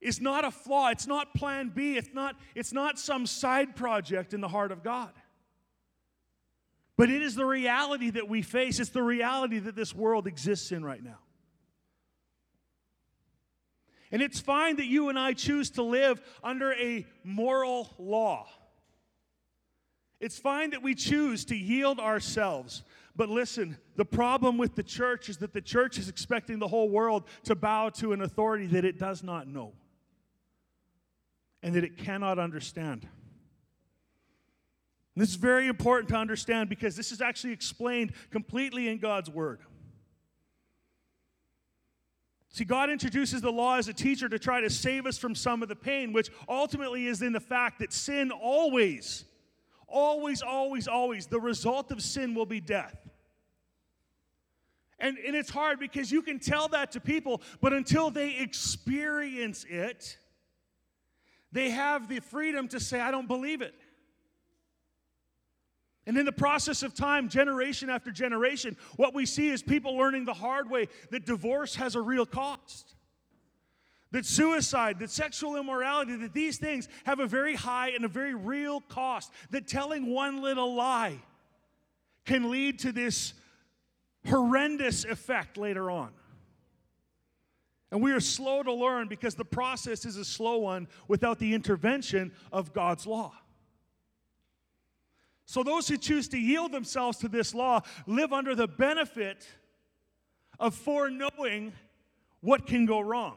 is 0.00 0.20
not 0.20 0.44
a 0.44 0.50
flaw. 0.50 0.90
It's 0.90 1.06
not 1.06 1.34
plan 1.34 1.72
B. 1.74 1.96
It's 1.96 2.12
not, 2.12 2.36
it's 2.54 2.72
not 2.72 2.98
some 2.98 3.26
side 3.26 3.76
project 3.76 4.34
in 4.34 4.40
the 4.40 4.48
heart 4.48 4.72
of 4.72 4.82
God. 4.82 5.10
But 6.96 7.10
it 7.10 7.22
is 7.22 7.34
the 7.34 7.44
reality 7.44 8.10
that 8.10 8.28
we 8.28 8.42
face, 8.42 8.80
it's 8.80 8.90
the 8.90 9.02
reality 9.02 9.58
that 9.58 9.76
this 9.76 9.94
world 9.94 10.26
exists 10.26 10.72
in 10.72 10.84
right 10.84 11.02
now. 11.02 11.18
And 14.10 14.22
it's 14.22 14.40
fine 14.40 14.76
that 14.76 14.86
you 14.86 15.08
and 15.08 15.18
I 15.18 15.32
choose 15.32 15.70
to 15.70 15.82
live 15.82 16.22
under 16.42 16.72
a 16.72 17.04
moral 17.24 17.94
law. 17.98 18.46
It's 20.20 20.38
fine 20.38 20.70
that 20.70 20.82
we 20.82 20.94
choose 20.94 21.44
to 21.46 21.56
yield 21.56 22.00
ourselves. 22.00 22.82
But 23.14 23.28
listen, 23.28 23.76
the 23.96 24.04
problem 24.04 24.56
with 24.58 24.74
the 24.74 24.82
church 24.82 25.28
is 25.28 25.38
that 25.38 25.52
the 25.52 25.60
church 25.60 25.98
is 25.98 26.08
expecting 26.08 26.58
the 26.58 26.68
whole 26.68 26.88
world 26.88 27.24
to 27.44 27.54
bow 27.54 27.90
to 27.90 28.12
an 28.12 28.22
authority 28.22 28.66
that 28.68 28.84
it 28.84 28.98
does 28.98 29.22
not 29.22 29.48
know 29.48 29.72
and 31.62 31.74
that 31.74 31.84
it 31.84 31.98
cannot 31.98 32.38
understand. 32.38 33.06
And 35.16 35.22
this 35.22 35.30
is 35.30 35.36
very 35.36 35.66
important 35.66 36.10
to 36.10 36.14
understand 36.14 36.68
because 36.68 36.94
this 36.94 37.10
is 37.10 37.22
actually 37.22 37.54
explained 37.54 38.12
completely 38.30 38.88
in 38.88 38.98
God's 38.98 39.30
Word. 39.30 39.60
See, 42.50 42.64
God 42.64 42.90
introduces 42.90 43.40
the 43.40 43.50
law 43.50 43.78
as 43.78 43.88
a 43.88 43.94
teacher 43.94 44.28
to 44.28 44.38
try 44.38 44.60
to 44.60 44.68
save 44.68 45.06
us 45.06 45.16
from 45.16 45.34
some 45.34 45.62
of 45.62 45.70
the 45.70 45.76
pain, 45.76 46.12
which 46.12 46.30
ultimately 46.46 47.06
is 47.06 47.22
in 47.22 47.32
the 47.32 47.40
fact 47.40 47.78
that 47.78 47.94
sin 47.94 48.30
always, 48.30 49.24
always, 49.88 50.42
always, 50.42 50.86
always, 50.86 51.26
the 51.26 51.40
result 51.40 51.90
of 51.92 52.02
sin 52.02 52.34
will 52.34 52.46
be 52.46 52.60
death. 52.60 52.96
And, 54.98 55.16
and 55.16 55.34
it's 55.34 55.50
hard 55.50 55.80
because 55.80 56.12
you 56.12 56.20
can 56.20 56.38
tell 56.38 56.68
that 56.68 56.92
to 56.92 57.00
people, 57.00 57.40
but 57.62 57.72
until 57.72 58.10
they 58.10 58.36
experience 58.36 59.64
it, 59.64 60.18
they 61.52 61.70
have 61.70 62.06
the 62.06 62.20
freedom 62.20 62.68
to 62.68 62.80
say, 62.80 63.00
I 63.00 63.10
don't 63.10 63.28
believe 63.28 63.62
it. 63.62 63.74
And 66.06 66.16
in 66.16 66.24
the 66.24 66.32
process 66.32 66.84
of 66.84 66.94
time, 66.94 67.28
generation 67.28 67.90
after 67.90 68.12
generation, 68.12 68.76
what 68.94 69.12
we 69.12 69.26
see 69.26 69.48
is 69.48 69.62
people 69.62 69.96
learning 69.96 70.24
the 70.24 70.34
hard 70.34 70.70
way 70.70 70.86
that 71.10 71.26
divorce 71.26 71.74
has 71.74 71.96
a 71.96 72.00
real 72.00 72.24
cost. 72.24 72.94
That 74.12 74.24
suicide, 74.24 75.00
that 75.00 75.10
sexual 75.10 75.56
immorality, 75.56 76.14
that 76.16 76.32
these 76.32 76.58
things 76.58 76.88
have 77.04 77.18
a 77.18 77.26
very 77.26 77.56
high 77.56 77.90
and 77.90 78.04
a 78.04 78.08
very 78.08 78.34
real 78.34 78.80
cost. 78.82 79.32
That 79.50 79.66
telling 79.66 80.06
one 80.06 80.40
little 80.42 80.76
lie 80.76 81.18
can 82.24 82.50
lead 82.50 82.78
to 82.80 82.92
this 82.92 83.34
horrendous 84.28 85.04
effect 85.04 85.56
later 85.56 85.90
on. 85.90 86.10
And 87.90 88.00
we 88.00 88.12
are 88.12 88.20
slow 88.20 88.62
to 88.62 88.72
learn 88.72 89.08
because 89.08 89.34
the 89.34 89.44
process 89.44 90.04
is 90.04 90.16
a 90.16 90.24
slow 90.24 90.58
one 90.58 90.86
without 91.08 91.38
the 91.40 91.52
intervention 91.52 92.32
of 92.52 92.72
God's 92.72 93.06
law. 93.06 93.32
So, 95.46 95.62
those 95.62 95.86
who 95.86 95.96
choose 95.96 96.28
to 96.28 96.38
yield 96.38 96.72
themselves 96.72 97.18
to 97.18 97.28
this 97.28 97.54
law 97.54 97.80
live 98.06 98.32
under 98.32 98.56
the 98.56 98.66
benefit 98.66 99.46
of 100.58 100.74
foreknowing 100.74 101.72
what 102.40 102.66
can 102.66 102.84
go 102.84 103.00
wrong. 103.00 103.36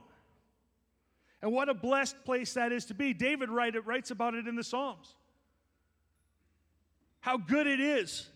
And 1.42 1.54
what 1.54 1.70
a 1.70 1.74
blessed 1.74 2.26
place 2.26 2.54
that 2.56 2.72
is 2.72 2.86
to 2.86 2.96
be. 2.96 3.14
David 3.14 3.50
write, 3.50 3.76
writes 3.86 4.10
about 4.10 4.34
it 4.34 4.48
in 4.48 4.56
the 4.56 4.64
Psalms. 4.64 5.16
How 7.22 7.38
good 7.38 7.68
it 7.68 7.80
is 7.80 8.28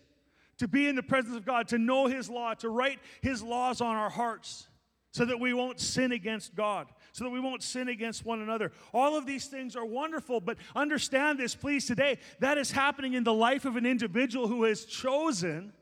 to 0.58 0.68
be 0.68 0.86
in 0.86 0.94
the 0.94 1.02
presence 1.02 1.36
of 1.36 1.44
God, 1.44 1.68
to 1.68 1.78
know 1.78 2.06
His 2.06 2.30
law, 2.30 2.54
to 2.54 2.68
write 2.68 3.00
His 3.22 3.42
laws 3.42 3.80
on 3.80 3.96
our 3.96 4.08
hearts 4.08 4.68
so 5.10 5.24
that 5.24 5.40
we 5.40 5.52
won't 5.52 5.80
sin 5.80 6.12
against 6.12 6.54
God 6.54 6.86
so 7.14 7.22
that 7.22 7.30
we 7.30 7.38
won't 7.38 7.62
sin 7.62 7.88
against 7.88 8.24
one 8.24 8.42
another. 8.42 8.72
All 8.92 9.16
of 9.16 9.24
these 9.24 9.46
things 9.46 9.76
are 9.76 9.84
wonderful, 9.84 10.40
but 10.40 10.58
understand 10.74 11.38
this, 11.38 11.54
please, 11.54 11.86
today. 11.86 12.18
That 12.40 12.58
is 12.58 12.72
happening 12.72 13.14
in 13.14 13.22
the 13.22 13.32
life 13.32 13.64
of 13.64 13.76
an 13.76 13.86
individual 13.86 14.48
who 14.48 14.64
has 14.64 14.84
chosen 14.84 15.72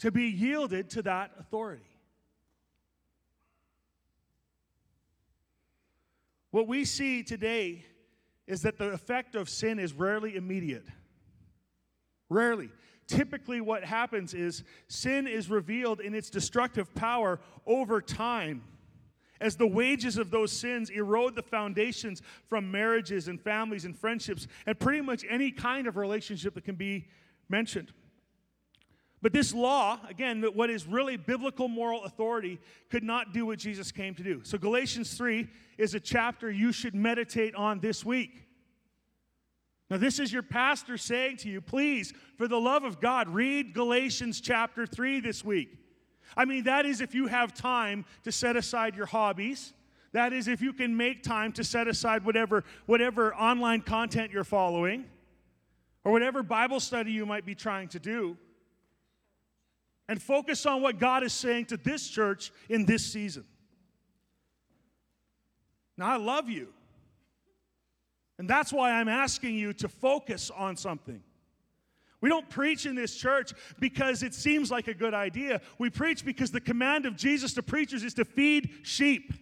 to 0.00 0.10
be 0.10 0.24
yielded 0.24 0.90
to 0.90 1.02
that 1.02 1.30
authority. 1.40 1.88
What 6.50 6.68
we 6.68 6.84
see 6.84 7.22
today 7.22 7.86
is 8.46 8.60
that 8.60 8.76
the 8.76 8.90
effect 8.90 9.36
of 9.36 9.48
sin 9.48 9.78
is 9.78 9.94
rarely 9.94 10.36
immediate. 10.36 10.84
Rarely. 12.28 12.68
Typically, 13.06 13.62
what 13.62 13.84
happens 13.84 14.34
is 14.34 14.64
sin 14.86 15.26
is 15.26 15.48
revealed 15.48 16.00
in 16.00 16.14
its 16.14 16.28
destructive 16.28 16.94
power 16.94 17.40
over 17.66 18.02
time 18.02 18.60
as 19.40 19.56
the 19.56 19.66
wages 19.66 20.18
of 20.18 20.30
those 20.30 20.52
sins 20.52 20.90
erode 20.90 21.34
the 21.34 21.42
foundations 21.42 22.22
from 22.48 22.70
marriages 22.70 23.28
and 23.28 23.40
families 23.40 23.84
and 23.84 23.96
friendships 23.96 24.46
and 24.66 24.78
pretty 24.78 25.00
much 25.00 25.24
any 25.28 25.50
kind 25.50 25.86
of 25.86 25.96
relationship 25.96 26.54
that 26.54 26.64
can 26.64 26.76
be 26.76 27.06
mentioned. 27.48 27.92
But 29.22 29.32
this 29.32 29.54
law, 29.54 29.98
again, 30.08 30.42
what 30.54 30.70
is 30.70 30.86
really 30.86 31.16
biblical 31.16 31.68
moral 31.68 32.04
authority, 32.04 32.60
could 32.90 33.02
not 33.02 33.32
do 33.32 33.46
what 33.46 33.58
Jesus 33.58 33.90
came 33.90 34.14
to 34.14 34.22
do. 34.22 34.40
So, 34.44 34.58
Galatians 34.58 35.14
3 35.14 35.48
is 35.78 35.94
a 35.94 36.00
chapter 36.00 36.50
you 36.50 36.70
should 36.70 36.94
meditate 36.94 37.54
on 37.54 37.80
this 37.80 38.04
week. 38.04 38.44
Now, 39.88 39.96
this 39.96 40.18
is 40.18 40.32
your 40.32 40.42
pastor 40.42 40.96
saying 40.98 41.38
to 41.38 41.48
you, 41.48 41.60
please, 41.60 42.12
for 42.36 42.46
the 42.48 42.60
love 42.60 42.84
of 42.84 43.00
God, 43.00 43.28
read 43.28 43.72
Galatians 43.72 44.40
chapter 44.40 44.86
3 44.86 45.20
this 45.20 45.44
week. 45.44 45.78
I 46.34 46.44
mean, 46.44 46.64
that 46.64 46.86
is 46.86 47.00
if 47.00 47.14
you 47.14 47.26
have 47.26 47.52
time 47.52 48.04
to 48.24 48.32
set 48.32 48.56
aside 48.56 48.96
your 48.96 49.06
hobbies. 49.06 49.74
That 50.12 50.32
is 50.32 50.48
if 50.48 50.62
you 50.62 50.72
can 50.72 50.96
make 50.96 51.22
time 51.22 51.52
to 51.52 51.64
set 51.64 51.88
aside 51.88 52.24
whatever, 52.24 52.64
whatever 52.86 53.34
online 53.34 53.82
content 53.82 54.32
you're 54.32 54.44
following 54.44 55.04
or 56.04 56.12
whatever 56.12 56.42
Bible 56.42 56.80
study 56.80 57.12
you 57.12 57.26
might 57.26 57.44
be 57.44 57.54
trying 57.54 57.88
to 57.88 57.98
do. 57.98 58.36
And 60.08 60.22
focus 60.22 60.64
on 60.64 60.80
what 60.80 60.98
God 60.98 61.22
is 61.22 61.32
saying 61.32 61.66
to 61.66 61.76
this 61.76 62.08
church 62.08 62.52
in 62.68 62.86
this 62.86 63.04
season. 63.04 63.44
Now, 65.98 66.12
I 66.12 66.16
love 66.16 66.48
you. 66.48 66.68
And 68.38 68.48
that's 68.48 68.72
why 68.72 68.92
I'm 68.92 69.08
asking 69.08 69.54
you 69.54 69.72
to 69.74 69.88
focus 69.88 70.50
on 70.54 70.76
something. 70.76 71.22
We 72.26 72.30
don't 72.30 72.50
preach 72.50 72.86
in 72.86 72.96
this 72.96 73.14
church 73.14 73.52
because 73.78 74.24
it 74.24 74.34
seems 74.34 74.68
like 74.68 74.88
a 74.88 74.94
good 74.94 75.14
idea. 75.14 75.60
We 75.78 75.90
preach 75.90 76.24
because 76.24 76.50
the 76.50 76.60
command 76.60 77.06
of 77.06 77.14
Jesus 77.14 77.54
to 77.54 77.62
preachers 77.62 78.02
is 78.02 78.14
to 78.14 78.24
feed 78.24 78.68
sheep. 78.82 79.32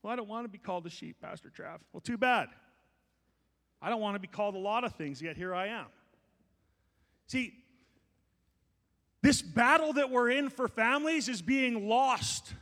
Well, 0.00 0.12
I 0.12 0.14
don't 0.14 0.28
want 0.28 0.44
to 0.44 0.48
be 0.48 0.58
called 0.58 0.86
a 0.86 0.88
sheep, 0.88 1.16
Pastor 1.20 1.48
Trav. 1.48 1.78
Well, 1.92 2.00
too 2.00 2.16
bad. 2.16 2.46
I 3.82 3.90
don't 3.90 4.00
want 4.00 4.14
to 4.14 4.20
be 4.20 4.28
called 4.28 4.54
a 4.54 4.58
lot 4.58 4.84
of 4.84 4.92
things, 4.92 5.20
yet 5.20 5.36
here 5.36 5.52
I 5.52 5.66
am. 5.66 5.86
See, 7.26 7.54
this 9.20 9.42
battle 9.42 9.94
that 9.94 10.10
we're 10.10 10.30
in 10.30 10.48
for 10.48 10.68
families 10.68 11.28
is 11.28 11.42
being 11.42 11.88
lost 11.88 12.54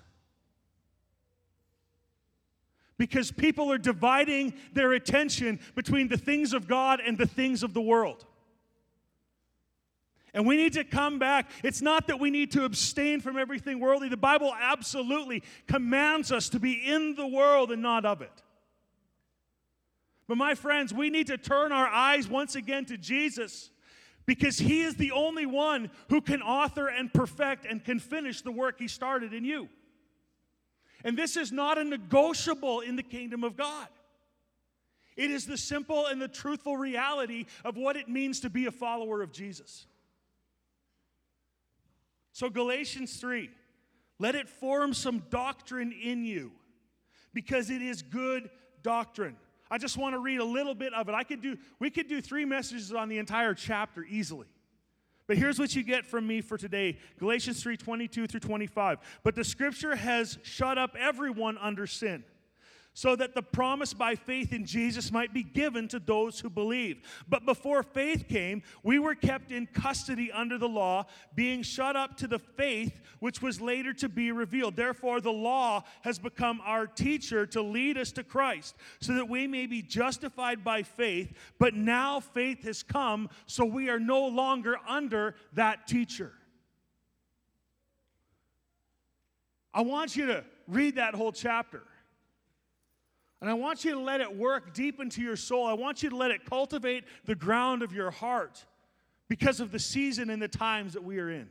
because 2.97 3.31
people 3.31 3.71
are 3.71 3.77
dividing 3.77 4.55
their 4.73 4.95
attention 4.95 5.61
between 5.75 6.09
the 6.09 6.17
things 6.17 6.55
of 6.55 6.67
God 6.67 7.03
and 7.07 7.19
the 7.19 7.27
things 7.27 7.63
of 7.63 7.75
the 7.75 7.83
world. 7.83 8.25
And 10.35 10.47
we 10.47 10.57
need 10.57 10.73
to 10.73 10.83
come 10.83 11.21
back. 11.21 11.49
It's 11.63 11.81
not 11.81 12.09
that 12.09 12.19
we 12.19 12.29
need 12.29 12.51
to 12.53 12.65
abstain 12.65 13.21
from 13.21 13.39
everything 13.39 13.79
worldly. 13.79 14.09
The 14.09 14.17
Bible 14.17 14.53
absolutely 14.61 15.45
commands 15.69 16.33
us 16.33 16.49
to 16.51 16.61
be 16.61 16.73
in 16.73 17.15
the 17.15 17.27
world 17.27 17.71
and 17.71 17.81
not 17.81 18.05
of 18.05 18.21
it. 18.21 18.43
But 20.27 20.37
my 20.37 20.57
friends, 20.57 20.93
we 20.93 21.09
need 21.09 21.29
to 21.29 21.39
turn 21.39 21.71
our 21.71 21.87
eyes 21.87 22.29
once 22.29 22.57
again 22.57 22.85
to 22.87 22.99
Jesus 22.99 23.71
because 24.27 24.59
he 24.59 24.83
is 24.83 24.97
the 24.97 25.13
only 25.13 25.47
one 25.47 25.91
who 26.09 26.21
can 26.21 26.43
author 26.43 26.89
and 26.89 27.13
perfect 27.13 27.65
and 27.65 27.85
can 27.85 28.01
finish 28.01 28.43
the 28.43 28.51
work 28.51 28.81
he 28.81 28.89
started 28.89 29.33
in 29.33 29.45
you. 29.45 29.69
And 31.05 31.17
this 31.17 31.37
is 31.37 31.53
not 31.53 31.79
a 31.79 31.85
negotiable 31.85 32.81
in 32.81 32.97
the 32.97 33.03
kingdom 33.03 33.45
of 33.45 33.57
God. 33.57 33.87
It 35.17 35.31
is 35.31 35.47
the 35.47 35.59
simple 35.59 36.07
and 36.07 36.21
the 36.21 36.27
truthful 36.27 36.77
reality 36.77 37.47
of 37.65 37.77
what 37.77 37.97
it 37.97 38.09
means 38.09 38.41
to 38.41 38.51
be 38.51 38.67
a 38.67 38.73
follower 38.73 39.23
of 39.23 39.31
Jesus. 39.31 39.87
So, 42.35 42.51
Galatians 42.51 43.17
3, 43.19 43.49
let 44.19 44.35
it 44.35 44.49
form 44.49 44.93
some 44.93 45.23
doctrine 45.31 45.93
in 45.93 46.25
you 46.25 46.51
because 47.33 47.71
it 47.71 47.81
is 47.81 48.03
good 48.03 48.51
doctrine. 48.83 49.37
I 49.71 49.79
just 49.79 49.97
want 49.97 50.17
to 50.17 50.19
read 50.19 50.41
a 50.41 50.45
little 50.45 50.75
bit 50.75 50.93
of 50.95 51.09
it. 51.09 51.15
I 51.15 51.23
could 51.23 51.41
do, 51.41 51.57
we 51.79 51.91
could 51.91 52.09
do 52.09 52.21
three 52.21 52.45
messages 52.45 52.93
on 52.93 53.09
the 53.09 53.19
entire 53.19 53.55
chapter 53.55 54.05
easily. 54.05 54.49
But 55.29 55.39
here's 55.39 55.61
what 55.61 55.77
you 55.77 55.85
get 55.85 56.05
from 56.05 56.27
me 56.27 56.41
for 56.41 56.59
today 56.59 56.99
Galatians 57.21 57.63
3 57.63 57.77
22 57.77 58.27
through 58.27 58.41
25. 58.41 58.99
But 59.23 59.37
the 59.37 59.45
scripture 59.45 59.95
has 59.95 60.37
shut 60.43 60.77
up 60.77 60.97
everyone 60.99 61.57
under 61.59 61.87
sin 61.87 62.25
so 62.95 63.17
that 63.17 63.35
the 63.35 63.43
promise 63.43 63.93
by 63.93 64.15
faith 64.15 64.53
in 64.53 64.65
Jesus 64.65 65.11
might 65.11 65.35
be 65.35 65.43
given 65.43 65.89
to 65.89 65.99
those 65.99 66.39
who 66.39 66.49
believe. 66.49 67.03
But 67.29 67.45
before 67.45 67.83
faith 67.83 68.29
came, 68.29 68.63
we 68.85 69.01
were 69.01 69.17
kept 69.17 69.51
in 69.51 69.67
custody 69.67 70.31
under 70.31 70.59
the 70.59 70.69
law, 70.69 71.07
being 71.35 71.63
shut 71.63 71.97
up 71.97 72.17
to 72.19 72.29
the 72.29 72.39
faith 72.39 73.01
which 73.19 73.43
was 73.43 73.61
later 73.61 73.93
to 73.95 74.09
be 74.09 74.31
revealed. 74.31 74.77
Therefore, 74.77 75.21
the 75.21 75.33
law 75.33 75.83
has 76.03 76.21
become 76.21 76.61
our 76.65 76.87
teacher 76.87 77.47
to 77.47 77.63
lead 77.63 77.99
us 77.99 78.13
to 78.13 78.23
Christ, 78.23 78.77
so 79.01 79.15
that 79.15 79.29
we 79.29 79.49
may 79.49 79.67
be 79.67 79.83
justified 79.83 80.63
by 80.63 80.85
faith. 80.85 81.37
But 81.59 81.75
now 81.75 82.21
faith 82.21 82.63
has 82.63 82.85
come, 82.85 83.29
so 83.47 83.65
we 83.65 83.91
are 83.91 84.01
no 84.01 84.25
longer 84.29 84.79
under 84.87 85.35
that 85.55 85.89
teacher. 85.89 86.33
I 89.73 89.81
want 89.81 90.15
you 90.15 90.27
to 90.27 90.45
read 90.69 90.95
that 90.97 91.17
whole 91.17 91.33
chapter. 91.33 91.83
And 93.45 93.51
I 93.51 93.55
want 93.55 93.85
you 93.85 93.91
to 93.93 94.01
let 94.01 94.23
it 94.23 94.35
work 94.35 94.73
deep 94.73 94.99
into 95.01 95.21
your 95.21 95.37
soul. 95.37 95.67
I 95.67 95.75
want 95.75 96.03
you 96.03 96.09
to 96.09 96.17
let 96.17 96.31
it 96.31 96.47
cultivate 96.47 97.05
the 97.27 97.35
ground 97.35 97.83
of 97.83 97.93
your 97.93 98.11
heart 98.11 98.65
because 99.29 99.61
of 99.61 99.71
the 99.71 99.79
season 99.79 100.31
and 100.31 100.41
the 100.41 100.49
times 100.49 100.95
that 100.95 101.05
we 101.05 101.19
are 101.19 101.29
in. 101.29 101.51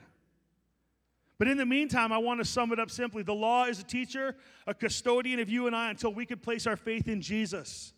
But 1.38 1.50
in 1.50 1.56
the 1.56 1.68
meantime, 1.68 2.12
I 2.12 2.18
want 2.18 2.40
to 2.40 2.46
sum 2.46 2.72
it 2.72 2.80
up 2.80 2.90
simply. 2.90 3.22
The 3.22 3.36
law 3.36 3.66
is 3.66 3.80
a 3.80 3.84
teacher, 3.84 4.36
a 4.66 4.74
custodian 4.74 5.40
of 5.40 5.52
you 5.52 5.68
and 5.68 5.76
I 5.76 5.92
until 5.92 6.12
we 6.12 6.26
could 6.26 6.42
place 6.42 6.66
our 6.66 6.76
faith 6.76 7.08
in 7.08 7.22
Jesus. 7.22 7.94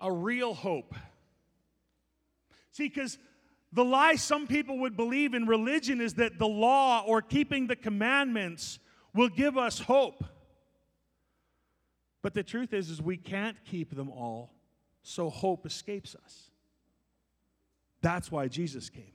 A 0.00 0.10
real 0.10 0.54
hope. 0.54 0.94
See, 2.72 2.88
because 2.88 3.18
the 3.70 3.84
lie 3.84 4.14
some 4.14 4.46
people 4.46 4.78
would 4.78 4.96
believe 4.96 5.34
in 5.34 5.44
religion 5.46 6.00
is 6.00 6.14
that 6.14 6.38
the 6.38 6.48
law 6.48 7.04
or 7.06 7.20
keeping 7.20 7.66
the 7.66 7.76
commandments 7.76 8.78
will 9.12 9.28
give 9.28 9.58
us 9.58 9.78
hope. 9.78 10.24
But 12.26 12.34
the 12.34 12.42
truth 12.42 12.74
is 12.74 12.90
is 12.90 13.00
we 13.00 13.16
can't 13.16 13.56
keep 13.64 13.94
them 13.94 14.10
all, 14.10 14.52
so 15.04 15.30
hope 15.30 15.64
escapes 15.64 16.16
us. 16.24 16.50
That's 18.00 18.32
why 18.32 18.48
Jesus 18.48 18.90
came. 18.90 19.14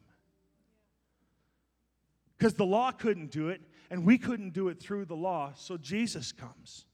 Because 2.37 2.53
the 2.53 2.65
law 2.65 2.93
couldn't 2.93 3.29
do 3.29 3.49
it, 3.49 3.59
and 3.89 4.05
we 4.05 4.17
couldn't 4.17 4.53
do 4.53 4.69
it 4.69 4.79
through 4.79 5.03
the 5.03 5.15
law, 5.17 5.51
so 5.57 5.75
Jesus 5.75 6.31
comes. 6.31 6.85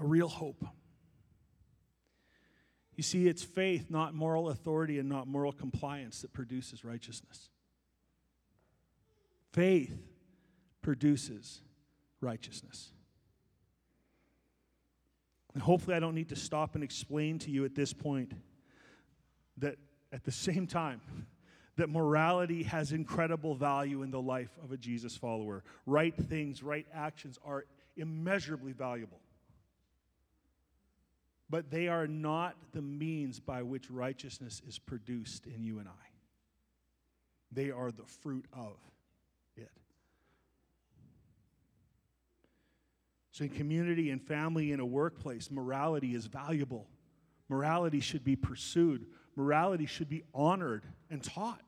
A 0.00 0.04
real 0.04 0.26
hope. 0.26 0.64
You 3.00 3.04
see, 3.04 3.28
it's 3.28 3.42
faith, 3.42 3.86
not 3.88 4.12
moral 4.12 4.50
authority 4.50 4.98
and 4.98 5.08
not 5.08 5.26
moral 5.26 5.52
compliance, 5.52 6.20
that 6.20 6.34
produces 6.34 6.84
righteousness. 6.84 7.48
Faith 9.54 9.96
produces 10.82 11.62
righteousness. 12.20 12.92
And 15.54 15.62
hopefully, 15.62 15.96
I 15.96 16.00
don't 16.00 16.14
need 16.14 16.28
to 16.28 16.36
stop 16.36 16.74
and 16.74 16.84
explain 16.84 17.38
to 17.38 17.50
you 17.50 17.64
at 17.64 17.74
this 17.74 17.94
point 17.94 18.34
that 19.56 19.76
at 20.12 20.24
the 20.24 20.30
same 20.30 20.66
time, 20.66 21.00
that 21.76 21.88
morality 21.88 22.64
has 22.64 22.92
incredible 22.92 23.54
value 23.54 24.02
in 24.02 24.10
the 24.10 24.20
life 24.20 24.50
of 24.62 24.72
a 24.72 24.76
Jesus 24.76 25.16
follower. 25.16 25.64
Right 25.86 26.14
things, 26.14 26.62
right 26.62 26.86
actions 26.92 27.38
are 27.46 27.64
immeasurably 27.96 28.72
valuable 28.72 29.20
but 31.50 31.70
they 31.70 31.88
are 31.88 32.06
not 32.06 32.54
the 32.72 32.80
means 32.80 33.40
by 33.40 33.62
which 33.62 33.90
righteousness 33.90 34.62
is 34.68 34.78
produced 34.78 35.46
in 35.46 35.64
you 35.64 35.80
and 35.80 35.88
I. 35.88 36.08
They 37.50 37.72
are 37.72 37.90
the 37.90 38.04
fruit 38.04 38.46
of 38.52 38.76
it. 39.56 39.72
So, 43.32 43.44
in 43.44 43.50
community 43.50 44.10
and 44.10 44.22
family, 44.22 44.70
in 44.70 44.78
a 44.78 44.86
workplace, 44.86 45.50
morality 45.50 46.14
is 46.14 46.26
valuable. 46.26 46.86
Morality 47.48 47.98
should 47.98 48.22
be 48.22 48.36
pursued, 48.36 49.06
morality 49.34 49.86
should 49.86 50.08
be 50.08 50.22
honored 50.32 50.84
and 51.10 51.20
taught. 51.20 51.64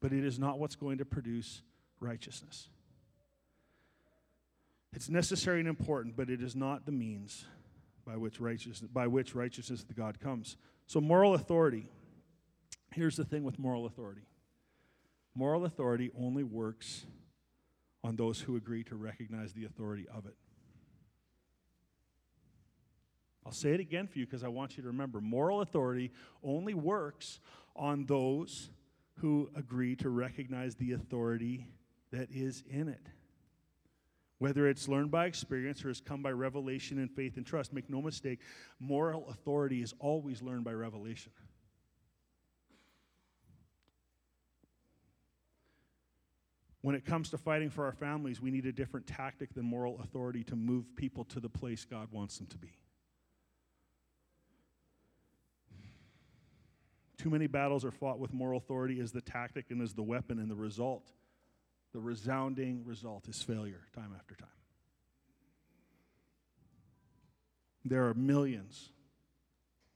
But 0.00 0.14
it 0.14 0.24
is 0.24 0.38
not 0.38 0.58
what's 0.58 0.76
going 0.76 0.96
to 0.98 1.04
produce 1.04 1.60
righteousness. 2.00 2.70
It's 4.92 5.08
necessary 5.08 5.60
and 5.60 5.68
important, 5.68 6.16
but 6.16 6.30
it 6.30 6.42
is 6.42 6.56
not 6.56 6.84
the 6.84 6.92
means 6.92 7.44
by 8.04 8.16
which 8.16 8.40
righteousness, 8.40 8.90
by 8.92 9.06
which 9.06 9.34
righteousness 9.34 9.82
of 9.82 9.96
God 9.96 10.18
comes. 10.20 10.56
So, 10.86 11.00
moral 11.00 11.34
authority. 11.34 11.88
Here's 12.92 13.16
the 13.16 13.24
thing 13.24 13.44
with 13.44 13.58
moral 13.58 13.86
authority 13.86 14.22
moral 15.34 15.64
authority 15.64 16.10
only 16.18 16.42
works 16.42 17.06
on 18.02 18.16
those 18.16 18.40
who 18.40 18.56
agree 18.56 18.82
to 18.84 18.96
recognize 18.96 19.52
the 19.52 19.64
authority 19.64 20.06
of 20.12 20.26
it. 20.26 20.34
I'll 23.46 23.52
say 23.52 23.70
it 23.70 23.80
again 23.80 24.06
for 24.06 24.18
you 24.18 24.26
because 24.26 24.44
I 24.44 24.48
want 24.48 24.76
you 24.76 24.82
to 24.82 24.88
remember 24.88 25.20
moral 25.20 25.60
authority 25.60 26.12
only 26.42 26.74
works 26.74 27.40
on 27.74 28.06
those 28.06 28.70
who 29.20 29.50
agree 29.54 29.96
to 29.96 30.08
recognize 30.08 30.74
the 30.76 30.92
authority 30.92 31.66
that 32.12 32.28
is 32.30 32.62
in 32.68 32.88
it. 32.88 33.06
Whether 34.40 34.68
it's 34.68 34.88
learned 34.88 35.10
by 35.10 35.26
experience 35.26 35.84
or 35.84 35.88
has 35.88 36.00
come 36.00 36.22
by 36.22 36.30
revelation 36.30 36.98
and 36.98 37.10
faith 37.10 37.36
and 37.36 37.44
trust, 37.44 37.74
make 37.74 37.90
no 37.90 38.00
mistake, 38.00 38.40
moral 38.78 39.28
authority 39.28 39.82
is 39.82 39.92
always 39.98 40.40
learned 40.40 40.64
by 40.64 40.72
revelation. 40.72 41.30
When 46.80 46.94
it 46.94 47.04
comes 47.04 47.28
to 47.30 47.38
fighting 47.38 47.68
for 47.68 47.84
our 47.84 47.92
families, 47.92 48.40
we 48.40 48.50
need 48.50 48.64
a 48.64 48.72
different 48.72 49.06
tactic 49.06 49.52
than 49.52 49.66
moral 49.66 50.00
authority 50.00 50.42
to 50.44 50.56
move 50.56 50.96
people 50.96 51.24
to 51.26 51.38
the 51.38 51.50
place 51.50 51.84
God 51.84 52.08
wants 52.10 52.38
them 52.38 52.46
to 52.46 52.56
be. 52.56 52.72
Too 57.18 57.28
many 57.28 57.46
battles 57.46 57.84
are 57.84 57.90
fought 57.90 58.18
with 58.18 58.32
moral 58.32 58.56
authority 58.56 59.00
as 59.00 59.12
the 59.12 59.20
tactic 59.20 59.66
and 59.70 59.82
as 59.82 59.92
the 59.92 60.02
weapon, 60.02 60.38
and 60.38 60.50
the 60.50 60.56
result 60.56 61.12
the 61.92 62.00
resounding 62.00 62.84
result 62.84 63.28
is 63.28 63.42
failure 63.42 63.82
time 63.94 64.12
after 64.16 64.34
time. 64.34 64.48
There 67.84 68.06
are 68.08 68.14
millions, 68.14 68.90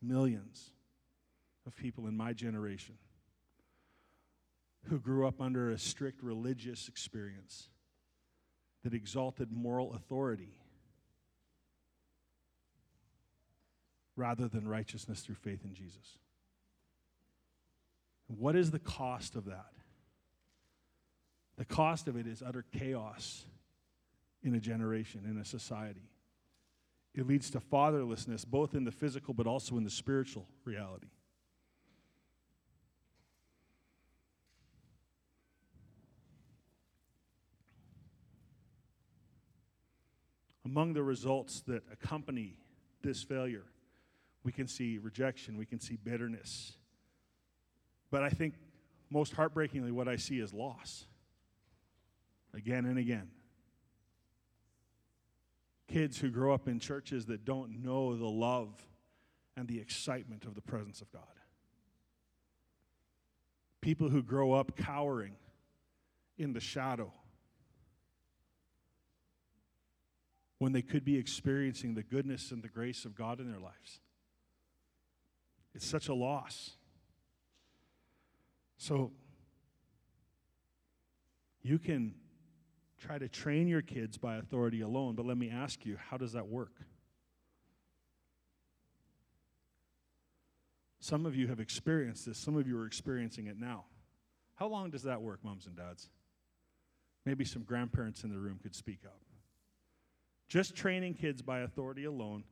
millions 0.02 0.70
of 1.66 1.76
people 1.76 2.06
in 2.06 2.16
my 2.16 2.32
generation 2.32 2.96
who 4.88 4.98
grew 4.98 5.26
up 5.26 5.40
under 5.40 5.70
a 5.70 5.78
strict 5.78 6.22
religious 6.22 6.88
experience 6.88 7.68
that 8.82 8.94
exalted 8.94 9.50
moral 9.50 9.94
authority 9.94 10.58
rather 14.16 14.46
than 14.46 14.68
righteousness 14.68 15.20
through 15.20 15.34
faith 15.36 15.64
in 15.64 15.74
Jesus. 15.74 16.18
What 18.26 18.56
is 18.56 18.70
the 18.70 18.78
cost 18.78 19.36
of 19.36 19.46
that? 19.46 19.72
The 21.56 21.64
cost 21.64 22.08
of 22.08 22.16
it 22.16 22.26
is 22.26 22.42
utter 22.42 22.64
chaos 22.72 23.44
in 24.42 24.54
a 24.54 24.60
generation, 24.60 25.22
in 25.24 25.38
a 25.38 25.44
society. 25.44 26.08
It 27.14 27.26
leads 27.26 27.50
to 27.50 27.60
fatherlessness, 27.60 28.44
both 28.44 28.74
in 28.74 28.84
the 28.84 28.90
physical 28.90 29.34
but 29.34 29.46
also 29.46 29.76
in 29.76 29.84
the 29.84 29.90
spiritual 29.90 30.46
reality. 30.64 31.06
Among 40.64 40.94
the 40.94 41.02
results 41.02 41.60
that 41.68 41.84
accompany 41.92 42.56
this 43.02 43.22
failure, 43.22 43.64
we 44.42 44.50
can 44.50 44.66
see 44.66 44.98
rejection, 44.98 45.56
we 45.56 45.66
can 45.66 45.78
see 45.78 45.96
bitterness. 46.02 46.72
But 48.10 48.22
I 48.22 48.30
think 48.30 48.54
most 49.08 49.34
heartbreakingly, 49.34 49.92
what 49.92 50.08
I 50.08 50.16
see 50.16 50.40
is 50.40 50.52
loss 50.52 51.06
again 52.54 52.84
and 52.84 52.98
again. 52.98 53.28
Kids 55.88 56.18
who 56.18 56.30
grow 56.30 56.54
up 56.54 56.66
in 56.66 56.80
churches 56.80 57.26
that 57.26 57.44
don't 57.44 57.82
know 57.82 58.16
the 58.16 58.26
love 58.26 58.70
and 59.56 59.68
the 59.68 59.80
excitement 59.80 60.44
of 60.44 60.54
the 60.54 60.62
presence 60.62 61.00
of 61.00 61.12
God. 61.12 61.22
People 63.80 64.08
who 64.08 64.22
grow 64.22 64.52
up 64.52 64.76
cowering 64.76 65.36
in 66.38 66.52
the 66.52 66.60
shadow 66.60 67.12
when 70.58 70.72
they 70.72 70.82
could 70.82 71.04
be 71.04 71.18
experiencing 71.18 71.94
the 71.94 72.02
goodness 72.02 72.50
and 72.50 72.62
the 72.62 72.68
grace 72.68 73.04
of 73.04 73.14
God 73.14 73.40
in 73.40 73.50
their 73.50 73.60
lives. 73.60 74.00
It's 75.74 75.86
such 75.86 76.08
a 76.08 76.14
loss. 76.14 76.70
So, 78.78 79.12
you 81.62 81.78
can 81.78 82.14
try 83.04 83.18
to 83.18 83.28
train 83.28 83.68
your 83.68 83.82
kids 83.82 84.16
by 84.16 84.36
authority 84.36 84.80
alone, 84.80 85.14
but 85.14 85.26
let 85.26 85.36
me 85.36 85.50
ask 85.50 85.84
you, 85.84 85.98
how 86.08 86.16
does 86.16 86.32
that 86.32 86.46
work? 86.46 86.72
Some 91.00 91.26
of 91.26 91.36
you 91.36 91.48
have 91.48 91.60
experienced 91.60 92.24
this, 92.24 92.38
some 92.38 92.56
of 92.56 92.66
you 92.66 92.78
are 92.78 92.86
experiencing 92.86 93.46
it 93.46 93.58
now. 93.58 93.84
How 94.54 94.68
long 94.68 94.90
does 94.90 95.02
that 95.02 95.20
work, 95.20 95.40
moms 95.44 95.66
and 95.66 95.76
dads? 95.76 96.08
Maybe 97.26 97.44
some 97.44 97.62
grandparents 97.62 98.24
in 98.24 98.30
the 98.30 98.38
room 98.38 98.58
could 98.62 98.74
speak 98.74 99.00
up. 99.04 99.20
Just 100.48 100.74
training 100.74 101.14
kids 101.14 101.42
by 101.42 101.60
authority 101.60 102.04
alone 102.04 102.44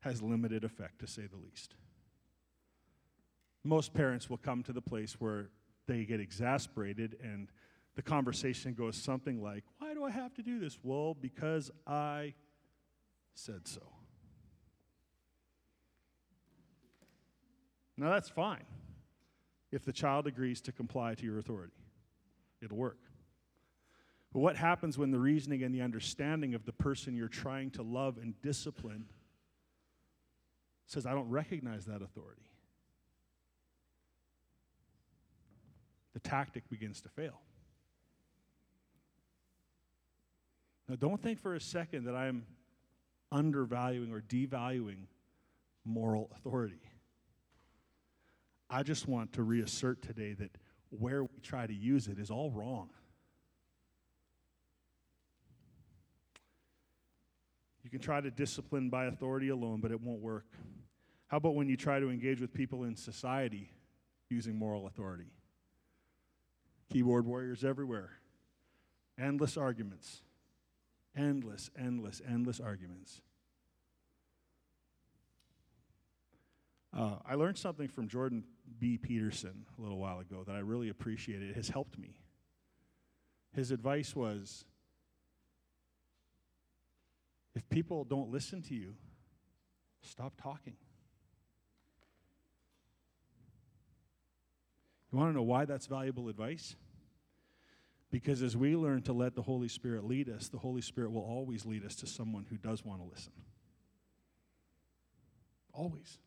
has 0.00 0.20
limited 0.20 0.64
effect, 0.64 0.98
to 0.98 1.06
say 1.06 1.22
the 1.26 1.36
least. 1.36 1.74
Most 3.62 3.94
parents 3.94 4.28
will 4.28 4.38
come 4.38 4.64
to 4.64 4.72
the 4.72 4.80
place 4.80 5.20
where 5.20 5.50
they 5.86 6.04
get 6.04 6.18
exasperated 6.18 7.16
and 7.22 7.48
the 7.94 8.02
conversation 8.02 8.74
goes 8.74 8.96
something 8.96 9.42
like, 9.42 9.64
Why 9.78 9.94
do 9.94 10.04
I 10.04 10.10
have 10.10 10.34
to 10.34 10.42
do 10.42 10.58
this? 10.58 10.78
Well, 10.82 11.14
because 11.14 11.70
I 11.86 12.34
said 13.34 13.66
so. 13.66 13.82
Now, 17.96 18.10
that's 18.10 18.28
fine 18.28 18.64
if 19.70 19.84
the 19.84 19.92
child 19.92 20.26
agrees 20.26 20.60
to 20.62 20.72
comply 20.72 21.14
to 21.14 21.24
your 21.24 21.38
authority, 21.38 21.72
it'll 22.60 22.76
work. 22.76 22.98
But 24.32 24.40
what 24.40 24.56
happens 24.56 24.96
when 24.96 25.10
the 25.10 25.18
reasoning 25.18 25.62
and 25.62 25.74
the 25.74 25.82
understanding 25.82 26.54
of 26.54 26.64
the 26.64 26.72
person 26.72 27.14
you're 27.14 27.28
trying 27.28 27.70
to 27.72 27.82
love 27.82 28.18
and 28.18 28.40
discipline 28.42 29.06
says, 30.86 31.06
I 31.06 31.12
don't 31.12 31.28
recognize 31.28 31.86
that 31.86 32.02
authority? 32.02 32.42
The 36.14 36.20
tactic 36.20 36.68
begins 36.68 37.00
to 37.02 37.08
fail. 37.08 37.40
Now, 40.92 40.96
don't 40.96 41.22
think 41.22 41.38
for 41.40 41.54
a 41.54 41.60
second 41.60 42.04
that 42.04 42.14
I'm 42.14 42.44
undervaluing 43.30 44.12
or 44.12 44.20
devaluing 44.20 45.06
moral 45.86 46.30
authority. 46.36 46.82
I 48.68 48.82
just 48.82 49.08
want 49.08 49.32
to 49.32 49.42
reassert 49.42 50.02
today 50.02 50.34
that 50.34 50.50
where 50.90 51.22
we 51.22 51.40
try 51.42 51.66
to 51.66 51.72
use 51.72 52.08
it 52.08 52.18
is 52.18 52.30
all 52.30 52.50
wrong. 52.50 52.90
You 57.84 57.88
can 57.88 58.00
try 58.00 58.20
to 58.20 58.30
discipline 58.30 58.90
by 58.90 59.06
authority 59.06 59.48
alone, 59.48 59.80
but 59.80 59.92
it 59.92 60.00
won't 60.02 60.20
work. 60.20 60.44
How 61.28 61.38
about 61.38 61.54
when 61.54 61.70
you 61.70 61.76
try 61.78 62.00
to 62.00 62.10
engage 62.10 62.38
with 62.38 62.52
people 62.52 62.84
in 62.84 62.96
society 62.96 63.70
using 64.28 64.58
moral 64.58 64.86
authority? 64.86 65.32
Keyboard 66.92 67.24
warriors 67.24 67.64
everywhere. 67.64 68.10
Endless 69.18 69.56
arguments. 69.56 70.20
Endless, 71.16 71.70
endless, 71.78 72.22
endless 72.26 72.60
arguments. 72.60 73.20
Uh, 76.96 77.16
I 77.26 77.34
learned 77.34 77.56
something 77.56 77.88
from 77.88 78.08
Jordan 78.08 78.44
B. 78.78 78.98
Peterson 78.98 79.66
a 79.78 79.82
little 79.82 79.98
while 79.98 80.20
ago 80.20 80.44
that 80.46 80.54
I 80.54 80.58
really 80.58 80.88
appreciated. 80.88 81.50
It 81.50 81.56
has 81.56 81.68
helped 81.68 81.98
me. 81.98 82.16
His 83.54 83.70
advice 83.70 84.14
was 84.14 84.64
if 87.54 87.68
people 87.68 88.04
don't 88.04 88.30
listen 88.30 88.62
to 88.62 88.74
you, 88.74 88.94
stop 90.02 90.34
talking. 90.40 90.76
You 95.10 95.18
want 95.18 95.30
to 95.30 95.36
know 95.36 95.42
why 95.42 95.66
that's 95.66 95.86
valuable 95.86 96.28
advice? 96.28 96.76
Because 98.12 98.42
as 98.42 98.54
we 98.54 98.76
learn 98.76 99.00
to 99.04 99.14
let 99.14 99.34
the 99.34 99.42
Holy 99.42 99.68
Spirit 99.68 100.04
lead 100.04 100.28
us, 100.28 100.48
the 100.48 100.58
Holy 100.58 100.82
Spirit 100.82 101.12
will 101.12 101.22
always 101.22 101.64
lead 101.64 101.84
us 101.84 101.96
to 101.96 102.06
someone 102.06 102.44
who 102.50 102.58
does 102.58 102.84
want 102.84 103.00
to 103.00 103.08
listen. 103.08 103.32
Always. 105.72 106.18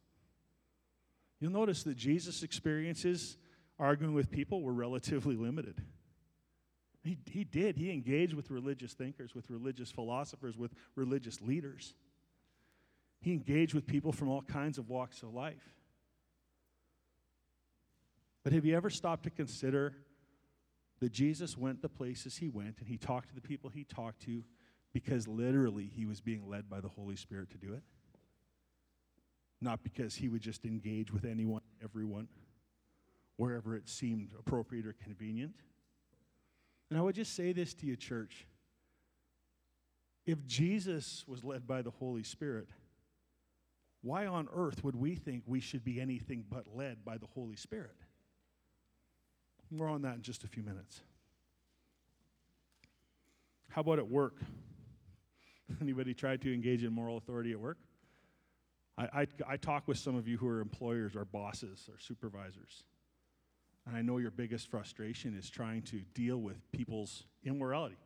You'll 1.39 1.52
notice 1.52 1.84
that 1.84 1.95
Jesus' 1.95 2.41
experiences 2.41 3.38
arguing 3.78 4.15
with 4.15 4.32
people 4.32 4.63
were 4.63 4.74
relatively 4.74 5.36
limited. 5.36 5.80
He, 7.04 7.19
he 7.32 7.43
did. 7.43 7.78
He 7.78 7.91
engaged 7.91 8.34
with 8.34 8.50
religious 8.50 8.93
thinkers, 8.93 9.36
with 9.36 9.52
religious 9.52 9.91
philosophers, 9.91 10.58
with 10.58 10.74
religious 10.95 11.39
leaders. 11.39 11.93
He 13.21 13.32
engaged 13.32 13.76
with 13.76 13.86
people 13.86 14.12
from 14.12 14.30
all 14.30 14.41
kinds 14.41 14.80
of 14.80 14.89
walks 14.89 15.21
of 15.21 15.36
life. 15.36 15.76
But 18.43 18.54
have 18.54 18.65
you 18.65 18.76
ever 18.76 18.89
stopped 18.89 19.24
to 19.26 19.30
consider 19.30 19.93
that 21.00 21.12
Jesus 21.12 21.58
went 21.58 21.82
the 21.82 21.90
places 21.90 22.38
he 22.38 22.50
went 22.50 22.78
and 22.80 22.88
he 22.88 22.98
talked 22.98 23.30
to 23.30 23.36
the 23.36 23.42
people 23.42 23.70
he 23.70 23.84
talked 23.84 24.22
to 24.24 24.44
because 24.94 25.28
literally 25.28 25.90
he 25.94 26.06
was 26.06 26.22
being 26.22 26.48
led 26.50 26.70
by 26.70 26.80
the 26.80 26.88
Holy 26.88 27.16
Spirit 27.16 27.50
to 27.52 27.58
do 27.58 27.74
it. 27.74 27.84
Not 29.62 29.84
because 29.84 30.16
he 30.16 30.30
would 30.30 30.42
just 30.42 30.64
engage 30.66 31.12
with 31.12 31.26
anyone, 31.26 31.62
everyone, 31.84 32.28
wherever 33.36 33.76
it 33.76 33.90
seemed 33.90 34.30
appropriate 34.40 34.86
or 34.86 34.94
convenient. 34.94 35.56
And 36.90 36.98
I 36.98 37.02
would 37.02 37.16
just 37.16 37.36
say 37.36 37.52
this 37.52 37.74
to 37.76 37.86
you, 37.86 37.96
church. 37.96 38.48
If 40.26 40.46
Jesus 40.46 41.26
was 41.28 41.44
led 41.44 41.68
by 41.68 41.82
the 41.82 41.92
Holy 41.92 42.24
Spirit, 42.24 42.70
why 44.02 44.28
on 44.28 44.48
earth 44.56 44.84
would 44.84 44.96
we 44.96 45.16
think 45.16 45.44
we 45.46 45.60
should 45.60 45.84
be 45.84 46.00
anything 46.00 46.46
but 46.50 46.68
led 46.74 47.04
by 47.04 47.18
the 47.18 47.28
Holy 47.28 47.56
Spirit? 47.56 47.98
More 49.71 49.88
on 49.88 50.01
that 50.04 50.15
in 50.15 50.21
just 50.21 50.43
a 50.43 50.47
few 50.47 50.63
minutes. 50.63 51.01
How 53.69 53.82
about 53.82 53.99
at 53.99 54.10
work? 54.10 54.38
Anybody 55.82 56.13
tried 56.13 56.41
to 56.43 56.54
engage 56.54 56.84
in 56.84 56.93
moral 56.93 57.17
authority 57.17 57.51
at 57.51 57.60
work? 57.60 57.78
I, 58.97 59.04
I, 59.04 59.28
I, 59.47 59.58
talk 59.58 59.88
with 59.88 59.97
some 59.97 60.15
of 60.15 60.28
you 60.28 60.38
who 60.38 60.47
are 60.47 60.62
employers 60.62 61.15
or 61.15 61.25
bosses 61.25 61.89
or 61.91 61.99
supervisors. 61.99 62.84
And 63.86 63.95
I 63.95 64.01
know 64.01 64.17
your 64.17 64.32
biggest 64.32 64.69
frustration 64.69 65.38
is 65.38 65.49
trying 65.49 65.82
to 65.84 65.99
deal 66.13 66.38
with 66.38 66.71
people's 66.71 67.25
immorality. 67.43 67.97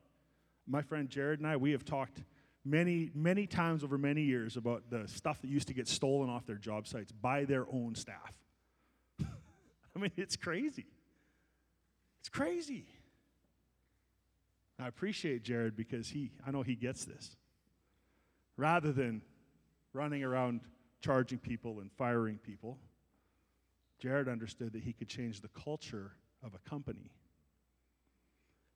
My 0.68 0.82
friend 0.82 1.10
Jared 1.10 1.40
and 1.40 1.48
I, 1.48 1.58
we 1.58 1.72
have 1.72 1.86
talked 1.86 2.24
many, 2.66 3.12
many 3.14 3.48
times 3.48 3.84
over 3.84 3.98
many 3.98 4.22
years 4.22 4.58
about 4.58 4.90
the 4.90 5.08
stuff 5.08 5.42
that 5.42 5.48
used 5.50 5.68
to 5.68 5.74
get 5.74 5.88
stolen 5.88 6.30
off 6.30 6.46
their 6.46 6.58
job 6.58 6.88
sites 6.88 7.12
by 7.12 7.46
their 7.46 7.66
own 7.72 7.96
staff. 7.96 8.34
I 9.22 10.00
mean, 10.00 10.12
it's 10.18 10.36
crazy. 10.36 10.88
It's 12.20 12.30
crazy. 12.30 12.86
I 14.80 14.88
appreciate 14.88 15.44
Jared 15.44 15.76
because 15.76 16.10
he, 16.10 16.32
I 16.46 16.52
know 16.52 16.62
he 16.62 16.76
gets 16.76 17.06
this. 17.06 17.36
Rather 18.56 18.92
than 18.92 19.22
running 19.94 20.24
around 20.24 20.62
charging 21.02 21.38
people 21.38 21.80
and 21.80 21.92
firing 21.92 22.38
people, 22.38 22.78
Jared 24.00 24.30
understood 24.30 24.74
that 24.74 24.84
he 24.84 24.94
could 24.94 25.10
change 25.10 25.42
the 25.42 25.50
culture 25.50 26.12
of 26.44 26.54
a 26.54 26.70
company. 26.70 27.12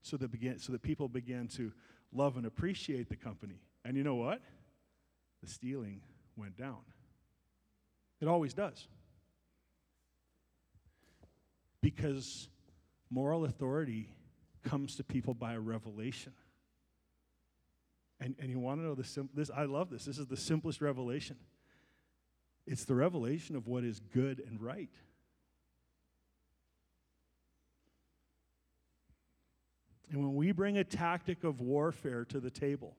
So 0.02 0.18
that, 0.18 0.32
began, 0.32 0.60
so 0.60 0.74
that 0.74 0.82
people 0.82 1.08
began 1.08 1.48
to 1.50 1.72
love 2.12 2.36
and 2.36 2.46
appreciate 2.46 3.08
the 3.08 3.16
company. 3.16 3.62
And 3.86 3.96
you 3.96 4.04
know 4.04 4.16
what? 4.16 4.42
The 5.42 5.48
stealing 5.48 6.02
went 6.36 6.58
down. 6.58 6.80
It 8.22 8.28
always 8.28 8.54
does. 8.54 8.88
Because 11.82 12.50
Moral 13.14 13.46
authority 13.46 14.10
comes 14.64 14.96
to 14.96 15.04
people 15.04 15.36
by 15.36 15.54
a 15.54 15.60
revelation. 15.60 16.34
And, 18.20 18.34
and 18.40 18.50
you 18.50 18.58
want 18.58 18.80
to 18.80 18.84
know 18.84 18.96
the 18.96 19.04
sim- 19.04 19.30
this? 19.36 19.52
I 19.56 19.66
love 19.66 19.92
this. 19.92 20.06
This 20.06 20.18
is 20.18 20.26
the 20.26 20.36
simplest 20.36 20.82
revelation. 20.82 21.36
It's 22.66 22.86
the 22.86 22.96
revelation 22.96 23.56
of 23.56 23.68
what 23.68 23.84
is 23.84 24.00
good 24.00 24.42
and 24.48 24.60
right. 24.60 24.90
And 30.10 30.20
when 30.20 30.34
we 30.34 30.52
bring 30.52 30.80
a 30.80 30.84
tactic 30.84 31.44
of 31.44 31.62
warfare 31.62 32.26
to 32.26 32.40
the 32.40 32.50
table 32.50 32.98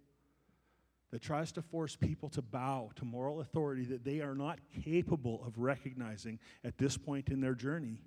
that 1.11 1.23
tries 1.23 1.51
to 1.53 1.63
force 1.63 1.97
people 1.97 2.29
to 2.29 2.43
bow 2.43 2.93
to 2.95 3.05
moral 3.05 3.41
authority 3.41 3.85
that 3.87 4.05
they 4.05 4.21
are 4.21 4.37
not 4.37 4.61
capable 4.85 5.43
of 5.45 5.59
recognizing 5.59 6.39
at 6.63 6.79
this 6.79 6.97
point 6.97 7.31
in 7.31 7.41
their 7.41 7.55
journey, 7.55 7.99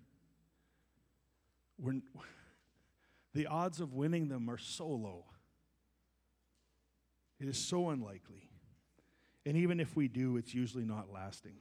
we're, 1.79 2.01
the 3.33 3.47
odds 3.47 3.79
of 3.79 3.93
winning 3.93 4.29
them 4.29 4.49
are 4.49 4.57
so 4.57 4.87
low. 4.87 5.25
It 7.39 7.47
is 7.47 7.57
so 7.57 7.89
unlikely. 7.89 8.49
And 9.45 9.55
even 9.55 9.79
if 9.79 9.95
we 9.95 10.07
do, 10.07 10.37
it's 10.37 10.53
usually 10.53 10.85
not 10.85 11.07
lasting. 11.13 11.53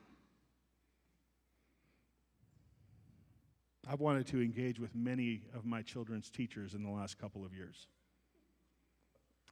I've 3.89 4.01
wanted 4.01 4.27
to 4.29 4.43
engage 4.43 4.81
with 4.81 4.95
many 4.95 5.43
of 5.55 5.65
my 5.65 5.83
children's 5.83 6.29
teachers 6.29 6.75
in 6.75 6.83
the 6.83 6.91
last 6.91 7.19
couple 7.19 7.45
of 7.45 7.55
years. 7.55 7.87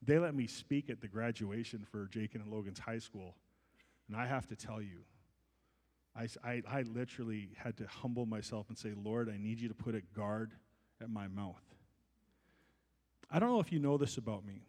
They 0.03 0.19
let 0.19 0.35
me 0.35 0.47
speak 0.47 0.91
at 0.91 1.01
the 1.01 1.07
graduation 1.07 1.87
for 1.89 2.07
Jake 2.07 2.35
and 2.35 2.45
Logan's 2.51 2.81
high 2.81 2.99
school. 2.99 3.37
And 4.09 4.17
I 4.17 4.27
have 4.27 4.47
to 4.49 4.57
tell 4.57 4.83
you, 4.83 5.05
I, 6.17 6.29
I, 6.45 6.63
I 6.69 6.83
literally 6.83 7.51
had 7.57 7.77
to 7.79 7.87
humble 7.87 8.25
myself 8.25 8.69
and 8.69 8.79
say, 8.79 8.93
Lord, 8.97 9.29
I 9.29 9.37
need 9.37 9.61
you 9.61 9.69
to 9.69 9.75
put 9.75 9.95
a 9.95 10.01
guard 10.17 10.53
at 11.01 11.11
my 11.11 11.27
mouth. 11.27 11.63
I 13.31 13.39
don't 13.39 13.51
know 13.51 13.61
if 13.61 13.73
you 13.73 13.81
know 13.81 13.97
this 13.97 14.17
about 14.17 14.45
me, 14.45 14.63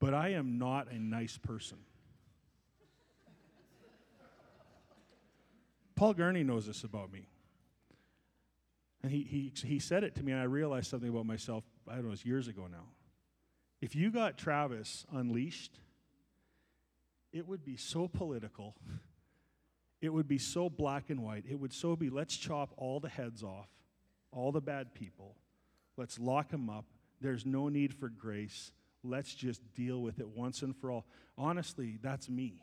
but 0.00 0.14
I 0.14 0.30
am 0.30 0.58
not 0.58 0.90
a 0.90 0.98
nice 0.98 1.36
person. 1.36 1.78
Paul 5.96 6.14
Gurney 6.14 6.42
knows 6.42 6.66
this 6.66 6.82
about 6.82 7.12
me. 7.12 7.28
And 9.02 9.12
he, 9.12 9.22
he, 9.22 9.52
he 9.66 9.78
said 9.78 10.02
it 10.02 10.14
to 10.14 10.22
me, 10.22 10.32
and 10.32 10.40
I 10.40 10.44
realized 10.44 10.88
something 10.88 11.10
about 11.10 11.26
myself, 11.26 11.62
I 11.86 11.96
don't 11.96 12.06
know, 12.06 12.12
it's 12.12 12.24
years 12.24 12.48
ago 12.48 12.66
now. 12.70 12.86
If 13.82 13.94
you 13.94 14.10
got 14.10 14.38
Travis 14.38 15.04
unleashed, 15.12 15.78
it 17.32 17.46
would 17.46 17.64
be 17.64 17.76
so 17.76 18.08
political 18.08 18.74
it 20.04 20.12
would 20.12 20.28
be 20.28 20.36
so 20.36 20.68
black 20.68 21.08
and 21.08 21.20
white. 21.20 21.44
It 21.48 21.58
would 21.58 21.72
so 21.72 21.96
be 21.96 22.10
let's 22.10 22.36
chop 22.36 22.74
all 22.76 23.00
the 23.00 23.08
heads 23.08 23.42
off, 23.42 23.68
all 24.32 24.52
the 24.52 24.60
bad 24.60 24.92
people. 24.92 25.34
Let's 25.96 26.18
lock 26.18 26.50
them 26.50 26.68
up. 26.68 26.84
There's 27.22 27.46
no 27.46 27.70
need 27.70 27.94
for 27.94 28.10
grace. 28.10 28.72
Let's 29.02 29.34
just 29.34 29.62
deal 29.74 30.02
with 30.02 30.20
it 30.20 30.28
once 30.28 30.60
and 30.60 30.76
for 30.76 30.90
all. 30.90 31.06
Honestly, 31.38 31.98
that's 32.02 32.28
me. 32.28 32.60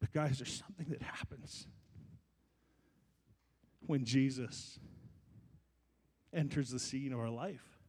But, 0.00 0.12
guys, 0.12 0.38
there's 0.38 0.62
something 0.66 0.88
that 0.90 1.02
happens 1.02 1.66
when 3.86 4.04
Jesus 4.04 4.78
enters 6.32 6.68
the 6.68 6.78
scene 6.78 7.14
of 7.14 7.20
our 7.20 7.30
life. 7.30 7.79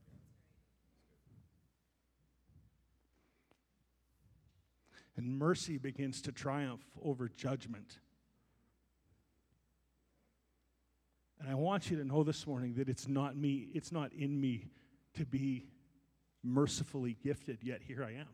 And 5.21 5.38
mercy 5.38 5.77
begins 5.77 6.19
to 6.23 6.31
triumph 6.31 6.84
over 7.03 7.29
judgment. 7.29 7.99
And 11.39 11.47
I 11.47 11.53
want 11.53 11.91
you 11.91 11.97
to 11.97 12.03
know 12.03 12.23
this 12.23 12.47
morning 12.47 12.73
that 12.77 12.89
it's 12.89 13.07
not 13.07 13.38
me, 13.38 13.67
it's 13.75 13.91
not 13.91 14.12
in 14.13 14.41
me 14.41 14.71
to 15.13 15.25
be 15.25 15.67
mercifully 16.43 17.17
gifted, 17.23 17.60
yet 17.62 17.81
here 17.84 18.03
I 18.03 18.13
am. 18.13 18.29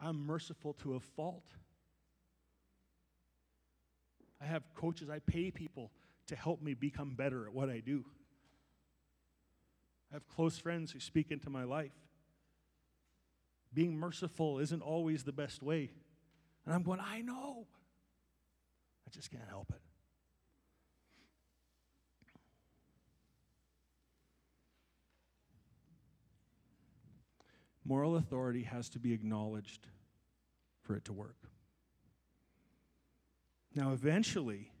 I'm 0.00 0.24
merciful 0.24 0.74
to 0.74 0.94
a 0.94 1.00
fault. 1.00 1.46
I 4.40 4.44
have 4.44 4.62
coaches, 4.76 5.10
I 5.10 5.18
pay 5.18 5.50
people 5.50 5.90
to 6.28 6.36
help 6.36 6.62
me 6.62 6.74
become 6.74 7.14
better 7.16 7.46
at 7.46 7.52
what 7.52 7.68
I 7.68 7.80
do. 7.80 8.04
I 10.12 10.14
have 10.14 10.28
close 10.28 10.56
friends 10.56 10.92
who 10.92 11.00
speak 11.00 11.32
into 11.32 11.50
my 11.50 11.64
life. 11.64 12.05
Being 13.72 13.98
merciful 13.98 14.58
isn't 14.58 14.82
always 14.82 15.24
the 15.24 15.32
best 15.32 15.62
way. 15.62 15.90
And 16.64 16.74
I'm 16.74 16.82
going, 16.82 17.00
I 17.00 17.20
know. 17.20 17.66
I 19.06 19.10
just 19.10 19.30
can't 19.30 19.48
help 19.48 19.70
it. 19.70 19.80
Moral 27.84 28.16
authority 28.16 28.64
has 28.64 28.88
to 28.90 28.98
be 28.98 29.12
acknowledged 29.12 29.86
for 30.82 30.96
it 30.96 31.04
to 31.04 31.12
work. 31.12 31.36
Now, 33.76 33.92
eventually, 33.92 34.72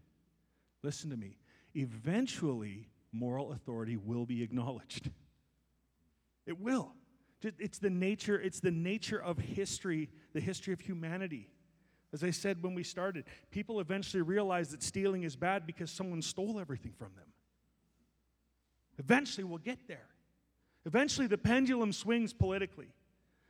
listen 0.82 1.10
to 1.10 1.16
me, 1.16 1.38
eventually, 1.74 2.88
moral 3.12 3.52
authority 3.52 3.96
will 3.96 4.26
be 4.26 4.42
acknowledged. 4.42 5.10
It 6.46 6.58
will. 6.58 6.94
It's 7.58 7.78
the 7.78 7.90
nature, 7.90 8.40
it's 8.40 8.60
the 8.60 8.70
nature 8.70 9.22
of 9.22 9.38
history, 9.38 10.08
the 10.32 10.40
history 10.40 10.72
of 10.72 10.80
humanity. 10.80 11.48
As 12.12 12.24
I 12.24 12.30
said 12.30 12.62
when 12.62 12.74
we 12.74 12.82
started, 12.82 13.24
people 13.50 13.80
eventually 13.80 14.22
realize 14.22 14.70
that 14.70 14.82
stealing 14.82 15.24
is 15.24 15.36
bad 15.36 15.66
because 15.66 15.90
someone 15.90 16.22
stole 16.22 16.58
everything 16.58 16.92
from 16.98 17.14
them. 17.14 17.26
Eventually, 18.98 19.44
we'll 19.44 19.58
get 19.58 19.86
there. 19.88 20.08
Eventually, 20.86 21.26
the 21.26 21.36
pendulum 21.36 21.92
swings 21.92 22.32
politically. 22.32 22.88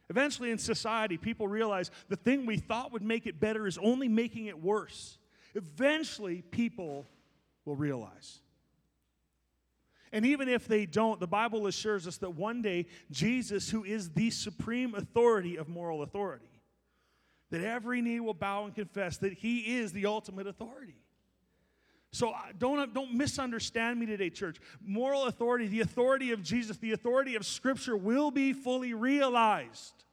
Eventually, 0.09 0.51
in 0.51 0.59
society, 0.59 1.17
people 1.17 1.47
realize 1.49 1.91
the 2.09 2.17
thing 2.17 2.47
we 2.47 2.57
thought 2.57 2.93
would 2.93 3.03
make 3.03 3.27
it 3.27 3.39
better 3.39 3.67
is 3.67 3.79
only 3.79 4.09
making 4.09 4.47
it 4.47 4.61
worse. 4.61 5.19
Eventually, 5.55 6.43
people 6.43 7.07
will 7.65 7.77
realize. 7.77 8.41
And 10.13 10.25
even 10.25 10.49
if 10.49 10.69
they 10.69 10.87
don't, 10.87 11.21
the 11.21 11.27
Bible 11.27 11.67
assures 11.67 12.07
us 12.07 12.17
that 12.19 12.31
one 12.31 12.63
day, 12.63 12.87
Jesus, 13.11 13.71
who 13.71 13.85
is 13.85 14.11
the 14.11 14.31
supreme 14.31 14.95
authority 14.95 15.57
of 15.57 15.69
moral 15.69 16.03
authority, 16.03 16.47
that 17.51 17.63
every 17.63 18.03
knee 18.03 18.21
will 18.21 18.35
bow 18.35 18.65
and 18.65 18.75
confess 18.75 19.19
that 19.19 19.33
he 19.33 19.79
is 19.79 19.93
the 19.93 20.07
ultimate 20.07 20.47
authority. 20.47 20.97
So 22.13 22.31
uh, 22.31 22.39
don't, 22.59 22.95
don't 22.95 23.15
misunderstand 23.15 24.01
me 24.01 24.07
today, 24.07 24.31
church. 24.31 24.59
Moral 24.81 25.25
authority, 25.25 25.67
the 25.67 25.81
authority 25.81 26.33
of 26.33 26.43
Jesus, 26.43 26.79
the 26.79 26.93
authority 26.93 27.35
of 27.35 27.45
Scripture 27.45 27.97
will 27.97 28.31
be 28.31 28.53
fully 28.53 28.95
realized. 28.95 30.05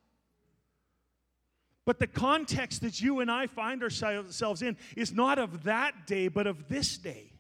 But 1.86 2.00
the 2.00 2.08
context 2.08 2.82
that 2.82 3.02
you 3.02 3.20
and 3.20 3.30
I 3.30 3.48
find 3.48 3.84
ourselves 3.84 4.62
in 4.62 4.78
is 4.96 5.12
not 5.12 5.38
of 5.38 5.64
that 5.64 6.08
day, 6.08 6.30
but 6.30 6.48
of 6.48 6.70
this 6.70 6.98
day. 6.98 7.33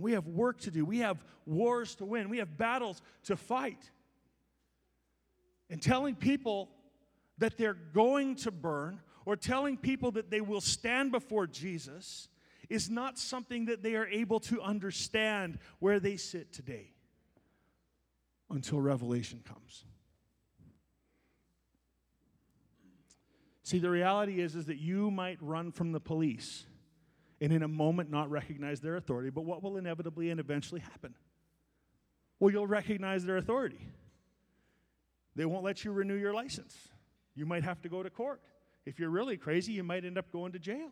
We 0.00 0.12
have 0.12 0.26
work 0.26 0.60
to 0.60 0.70
do. 0.70 0.84
We 0.84 0.98
have 0.98 1.22
wars 1.46 1.94
to 1.96 2.04
win. 2.04 2.28
We 2.28 2.38
have 2.38 2.56
battles 2.56 3.02
to 3.24 3.36
fight. 3.36 3.90
And 5.70 5.82
telling 5.82 6.14
people 6.14 6.70
that 7.38 7.56
they're 7.56 7.74
going 7.74 8.36
to 8.36 8.50
burn 8.50 9.00
or 9.24 9.36
telling 9.36 9.76
people 9.76 10.10
that 10.12 10.30
they 10.30 10.40
will 10.40 10.60
stand 10.60 11.12
before 11.12 11.46
Jesus 11.46 12.28
is 12.68 12.90
not 12.90 13.18
something 13.18 13.66
that 13.66 13.82
they 13.82 13.94
are 13.94 14.06
able 14.06 14.40
to 14.40 14.60
understand 14.60 15.58
where 15.78 16.00
they 16.00 16.16
sit 16.16 16.52
today 16.52 16.92
until 18.50 18.80
Revelation 18.80 19.42
comes. 19.46 19.84
See, 23.62 23.78
the 23.78 23.90
reality 23.90 24.40
is, 24.40 24.54
is 24.56 24.64
that 24.66 24.78
you 24.78 25.10
might 25.10 25.36
run 25.42 25.72
from 25.72 25.92
the 25.92 26.00
police 26.00 26.64
and 27.40 27.52
in 27.52 27.62
a 27.62 27.68
moment 27.68 28.10
not 28.10 28.30
recognize 28.30 28.80
their 28.80 28.96
authority, 28.96 29.30
but 29.30 29.44
what 29.44 29.62
will 29.62 29.76
inevitably 29.76 30.30
and 30.30 30.40
eventually 30.40 30.80
happen? 30.80 31.14
Well, 32.40 32.52
you'll 32.52 32.66
recognize 32.66 33.24
their 33.24 33.36
authority. 33.36 33.80
They 35.34 35.44
won't 35.44 35.64
let 35.64 35.84
you 35.84 35.92
renew 35.92 36.16
your 36.16 36.34
license. 36.34 36.76
You 37.34 37.46
might 37.46 37.64
have 37.64 37.80
to 37.82 37.88
go 37.88 38.02
to 38.02 38.10
court. 38.10 38.40
If 38.84 38.98
you're 38.98 39.10
really 39.10 39.36
crazy, 39.36 39.72
you 39.72 39.84
might 39.84 40.04
end 40.04 40.18
up 40.18 40.32
going 40.32 40.52
to 40.52 40.58
jail. 40.58 40.90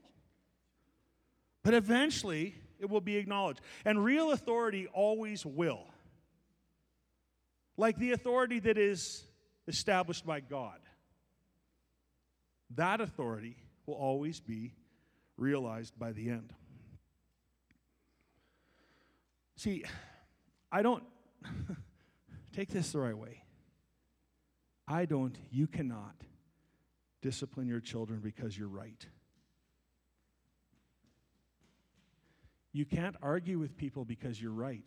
But 1.63 1.75
eventually, 1.75 2.55
it 2.79 2.89
will 2.89 3.01
be 3.01 3.17
acknowledged. 3.17 3.61
And 3.85 4.05
real 4.05 4.31
authority 4.31 4.87
always 4.93 5.45
will. 5.45 5.85
Like 7.77 7.99
the 7.99 8.13
authority 8.13 8.61
that 8.61 8.79
is 8.79 9.27
established 9.67 10.25
by 10.25 10.41
God. 10.41 10.79
That 12.77 13.01
authority 13.01 13.57
will 13.87 13.95
always 13.95 14.41
be 14.41 14.75
realized 15.37 15.99
by 15.99 16.13
the 16.13 16.29
end. 16.29 16.53
See, 19.57 19.85
I 20.71 20.83
don't 20.83 21.05
take 22.53 22.69
this 22.71 22.93
the 22.93 22.99
right 22.99 23.17
way. 23.17 23.43
I 24.89 25.05
don't, 25.05 25.37
you 25.51 25.67
cannot 25.67 26.15
discipline 27.23 27.67
your 27.67 27.81
children 27.81 28.21
because 28.23 28.57
you're 28.57 28.69
right. 28.69 29.05
You 32.73 32.85
can't 32.85 33.17
argue 33.23 33.59
with 33.59 33.77
people 33.77 34.05
because 34.05 34.41
you're 34.41 34.53
right. 34.53 34.87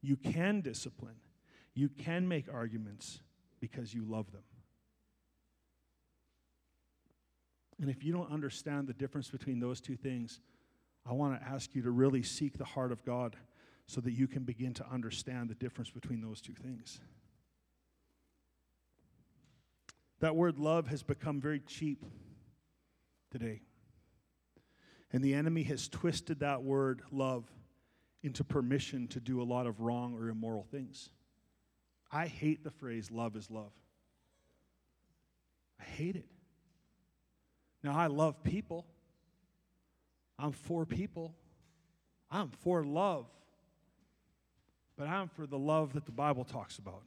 You 0.00 0.16
can 0.16 0.62
discipline. 0.62 1.20
You 1.74 1.90
can 1.90 2.26
make 2.26 2.46
arguments 2.52 3.20
because 3.60 3.92
you 3.92 4.04
love 4.04 4.32
them. 4.32 4.42
And 7.80 7.88
if 7.88 8.04
you 8.04 8.12
don't 8.12 8.30
understand 8.30 8.86
the 8.86 8.92
difference 8.92 9.30
between 9.30 9.58
those 9.58 9.80
two 9.80 9.96
things, 9.96 10.40
I 11.08 11.14
want 11.14 11.40
to 11.40 11.48
ask 11.48 11.74
you 11.74 11.82
to 11.82 11.90
really 11.90 12.22
seek 12.22 12.58
the 12.58 12.64
heart 12.64 12.92
of 12.92 13.04
God 13.04 13.36
so 13.86 14.00
that 14.02 14.12
you 14.12 14.28
can 14.28 14.44
begin 14.44 14.74
to 14.74 14.86
understand 14.92 15.48
the 15.48 15.54
difference 15.54 15.90
between 15.90 16.20
those 16.20 16.40
two 16.40 16.52
things. 16.52 17.00
That 20.20 20.36
word 20.36 20.58
love 20.58 20.88
has 20.88 21.02
become 21.02 21.40
very 21.40 21.60
cheap 21.60 22.04
today. 23.30 23.62
And 25.12 25.24
the 25.24 25.34
enemy 25.34 25.62
has 25.64 25.88
twisted 25.88 26.40
that 26.40 26.62
word 26.62 27.00
love 27.10 27.50
into 28.22 28.44
permission 28.44 29.08
to 29.08 29.20
do 29.20 29.40
a 29.40 29.44
lot 29.44 29.66
of 29.66 29.80
wrong 29.80 30.14
or 30.14 30.28
immoral 30.28 30.66
things. 30.70 31.08
I 32.12 32.26
hate 32.26 32.62
the 32.62 32.70
phrase 32.70 33.10
love 33.10 33.34
is 33.36 33.50
love. 33.50 33.72
I 35.80 35.84
hate 35.84 36.16
it. 36.16 36.26
Now, 37.82 37.96
I 37.96 38.08
love 38.08 38.42
people. 38.42 38.86
I'm 40.38 40.52
for 40.52 40.84
people. 40.84 41.34
I'm 42.30 42.50
for 42.50 42.84
love. 42.84 43.26
But 44.96 45.08
I'm 45.08 45.28
for 45.28 45.46
the 45.46 45.58
love 45.58 45.94
that 45.94 46.04
the 46.04 46.12
Bible 46.12 46.44
talks 46.44 46.78
about, 46.78 47.02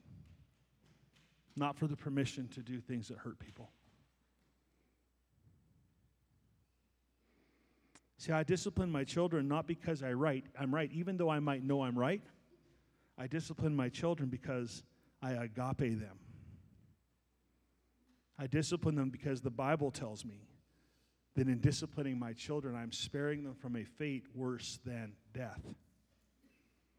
not 1.55 1.77
for 1.77 1.87
the 1.87 1.95
permission 1.95 2.47
to 2.49 2.61
do 2.61 2.79
things 2.79 3.07
that 3.09 3.19
hurt 3.19 3.37
people. 3.37 3.69
See, 8.17 8.31
I 8.31 8.43
discipline 8.43 8.89
my 8.89 9.03
children 9.03 9.47
not 9.47 9.67
because 9.67 10.01
I 10.01 10.13
right, 10.13 10.45
I'm 10.57 10.73
right, 10.73 10.89
even 10.93 11.17
though 11.17 11.29
I 11.29 11.39
might 11.39 11.63
know 11.63 11.83
I'm 11.83 11.97
right. 11.99 12.21
I 13.17 13.27
discipline 13.27 13.75
my 13.75 13.89
children 13.89 14.29
because 14.29 14.81
I 15.21 15.33
agape 15.33 15.99
them. 15.99 16.17
I 18.39 18.47
discipline 18.47 18.95
them 18.95 19.09
because 19.09 19.41
the 19.41 19.51
Bible 19.51 19.91
tells 19.91 20.25
me 20.25 20.47
then 21.35 21.47
in 21.47 21.59
disciplining 21.59 22.19
my 22.19 22.33
children, 22.33 22.75
I'm 22.75 22.91
sparing 22.91 23.43
them 23.43 23.55
from 23.55 23.75
a 23.75 23.83
fate 23.83 24.25
worse 24.35 24.79
than 24.85 25.13
death. 25.33 25.61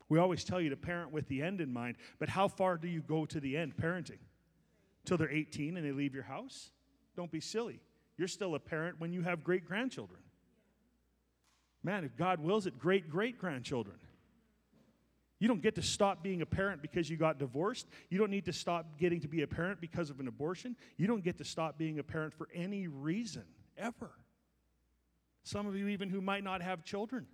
We 0.08 0.18
always 0.18 0.44
tell 0.44 0.60
you 0.60 0.70
to 0.70 0.76
parent 0.76 1.12
with 1.12 1.28
the 1.28 1.42
end 1.42 1.60
in 1.60 1.72
mind, 1.72 1.96
but 2.18 2.28
how 2.28 2.48
far 2.48 2.76
do 2.76 2.88
you 2.88 3.00
go 3.00 3.24
to 3.26 3.40
the 3.40 3.56
end 3.56 3.76
parenting? 3.76 4.18
Till 5.04 5.16
they're 5.16 5.30
18 5.30 5.76
and 5.76 5.86
they 5.86 5.92
leave 5.92 6.14
your 6.14 6.24
house? 6.24 6.70
Don't 7.16 7.30
be 7.30 7.40
silly. 7.40 7.80
You're 8.16 8.28
still 8.28 8.54
a 8.54 8.60
parent 8.60 9.00
when 9.00 9.12
you 9.12 9.22
have 9.22 9.44
great 9.44 9.64
grandchildren. 9.64 10.20
Man, 11.82 12.04
if 12.04 12.16
God 12.16 12.40
wills 12.40 12.66
it, 12.66 12.78
great 12.78 13.10
great 13.10 13.38
grandchildren. 13.38 13.96
You 15.38 15.48
don't 15.48 15.60
get 15.60 15.74
to 15.74 15.82
stop 15.82 16.22
being 16.22 16.40
a 16.40 16.46
parent 16.46 16.80
because 16.80 17.10
you 17.10 17.16
got 17.16 17.38
divorced. 17.38 17.86
You 18.08 18.18
don't 18.18 18.30
need 18.30 18.46
to 18.46 18.52
stop 18.52 18.98
getting 18.98 19.20
to 19.20 19.28
be 19.28 19.42
a 19.42 19.46
parent 19.46 19.80
because 19.80 20.08
of 20.08 20.20
an 20.20 20.28
abortion. 20.28 20.76
You 20.96 21.06
don't 21.06 21.22
get 21.22 21.36
to 21.38 21.44
stop 21.44 21.76
being 21.76 21.98
a 21.98 22.02
parent 22.02 22.32
for 22.32 22.48
any 22.54 22.86
reason, 22.86 23.44
ever. 23.76 24.10
Some 25.44 25.66
of 25.66 25.76
you, 25.76 25.88
even 25.88 26.08
who 26.08 26.20
might 26.20 26.42
not 26.42 26.62
have 26.62 26.84
children, 26.84 27.26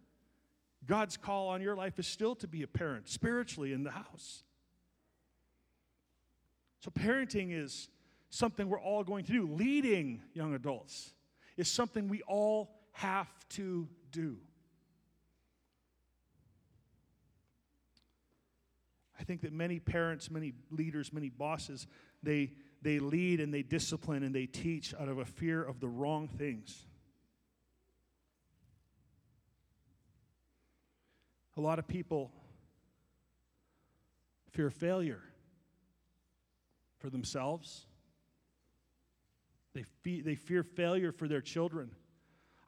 God's 0.84 1.16
call 1.16 1.48
on 1.48 1.62
your 1.62 1.76
life 1.76 1.98
is 1.98 2.06
still 2.06 2.34
to 2.36 2.48
be 2.48 2.62
a 2.62 2.66
parent 2.66 3.08
spiritually 3.08 3.72
in 3.72 3.84
the 3.84 3.92
house. 3.92 4.42
So, 6.80 6.90
parenting 6.90 7.52
is 7.52 7.88
something 8.30 8.68
we're 8.68 8.80
all 8.80 9.04
going 9.04 9.24
to 9.26 9.32
do. 9.32 9.46
Leading 9.46 10.22
young 10.34 10.54
adults 10.54 11.12
is 11.56 11.70
something 11.70 12.08
we 12.08 12.22
all 12.22 12.70
have 12.92 13.28
to 13.50 13.88
do. 14.10 14.36
I 19.20 19.22
think 19.22 19.42
that 19.42 19.52
many 19.52 19.78
parents, 19.78 20.30
many 20.30 20.54
leaders, 20.70 21.12
many 21.12 21.28
bosses, 21.28 21.86
they, 22.22 22.52
they 22.80 22.98
lead 22.98 23.40
and 23.40 23.52
they 23.52 23.62
discipline 23.62 24.22
and 24.22 24.34
they 24.34 24.46
teach 24.46 24.94
out 24.98 25.08
of 25.08 25.18
a 25.18 25.26
fear 25.26 25.62
of 25.62 25.78
the 25.78 25.88
wrong 25.88 26.26
things. 26.26 26.86
A 31.56 31.60
lot 31.60 31.78
of 31.78 31.86
people 31.86 32.30
fear 34.50 34.70
failure 34.70 35.22
for 36.98 37.10
themselves. 37.10 37.86
They, 39.74 39.84
fe- 40.02 40.20
they 40.20 40.34
fear 40.34 40.62
failure 40.62 41.12
for 41.12 41.28
their 41.28 41.40
children. 41.40 41.90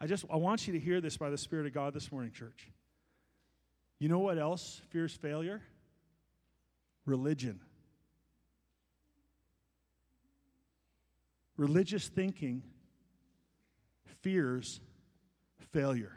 I 0.00 0.06
just 0.06 0.24
I 0.32 0.36
want 0.36 0.66
you 0.66 0.72
to 0.72 0.80
hear 0.80 1.00
this 1.00 1.16
by 1.16 1.30
the 1.30 1.38
Spirit 1.38 1.66
of 1.66 1.74
God 1.74 1.94
this 1.94 2.10
morning, 2.10 2.32
church. 2.32 2.70
You 3.98 4.08
know 4.08 4.18
what 4.18 4.38
else 4.38 4.80
fears 4.90 5.14
failure? 5.14 5.62
Religion. 7.06 7.60
Religious 11.56 12.08
thinking 12.08 12.62
fears 14.22 14.80
failure. 15.72 16.16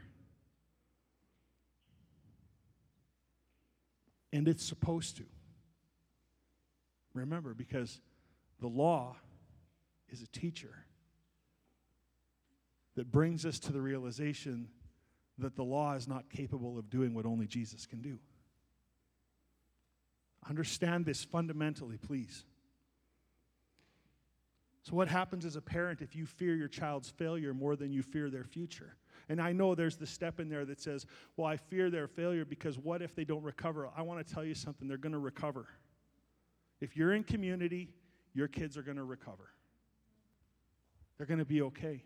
And 4.35 4.49
it's 4.49 4.65
supposed 4.65 5.15
to. 5.15 5.23
Remember, 7.13 7.53
because 7.53 8.01
the 8.59 8.67
law 8.67 9.15
is 10.09 10.21
a 10.21 10.27
teacher 10.27 10.75
that 12.97 13.09
brings 13.09 13.45
us 13.45 13.59
to 13.59 13.71
the 13.71 13.81
realization 13.81 14.67
that 15.37 15.55
the 15.55 15.63
law 15.63 15.93
is 15.93 16.05
not 16.05 16.29
capable 16.29 16.77
of 16.77 16.89
doing 16.89 17.13
what 17.13 17.25
only 17.25 17.47
Jesus 17.47 17.85
can 17.85 18.01
do. 18.01 18.19
Understand 20.49 21.05
this 21.05 21.23
fundamentally, 21.23 21.97
please. 21.97 22.43
So, 24.83 24.97
what 24.97 25.07
happens 25.07 25.45
as 25.45 25.55
a 25.55 25.61
parent 25.61 26.01
if 26.01 26.13
you 26.13 26.25
fear 26.25 26.55
your 26.55 26.67
child's 26.67 27.09
failure 27.09 27.53
more 27.53 27.77
than 27.77 27.93
you 27.93 28.03
fear 28.03 28.29
their 28.29 28.43
future? 28.43 28.97
And 29.29 29.41
I 29.41 29.51
know 29.51 29.75
there's 29.75 29.97
the 29.97 30.05
step 30.05 30.39
in 30.39 30.49
there 30.49 30.65
that 30.65 30.79
says, 30.79 31.05
Well, 31.35 31.47
I 31.47 31.57
fear 31.57 31.89
their 31.89 32.07
failure 32.07 32.45
because 32.45 32.77
what 32.77 33.01
if 33.01 33.15
they 33.15 33.25
don't 33.25 33.43
recover? 33.43 33.89
I 33.95 34.01
want 34.03 34.25
to 34.25 34.33
tell 34.33 34.43
you 34.43 34.55
something, 34.55 34.87
they're 34.87 34.97
going 34.97 35.13
to 35.13 35.19
recover. 35.19 35.67
If 36.81 36.95
you're 36.95 37.13
in 37.13 37.23
community, 37.23 37.89
your 38.33 38.47
kids 38.47 38.77
are 38.77 38.83
going 38.83 38.97
to 38.97 39.03
recover, 39.03 39.49
they're 41.17 41.27
going 41.27 41.39
to 41.39 41.45
be 41.45 41.61
okay. 41.63 42.03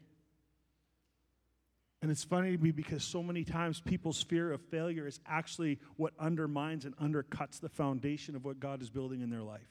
And 2.01 2.09
it's 2.09 2.23
funny 2.23 2.55
to 2.55 2.63
me 2.63 2.71
because 2.71 3.03
so 3.03 3.21
many 3.21 3.43
times 3.43 3.81
people's 3.81 4.23
fear 4.23 4.53
of 4.53 4.61
failure 4.61 5.05
is 5.05 5.19
actually 5.27 5.79
what 5.97 6.13
undermines 6.17 6.85
and 6.85 6.95
undercuts 6.97 7.59
the 7.59 7.67
foundation 7.67 8.37
of 8.37 8.45
what 8.45 8.59
God 8.59 8.81
is 8.81 8.89
building 8.89 9.21
in 9.21 9.29
their 9.29 9.41
life. 9.41 9.67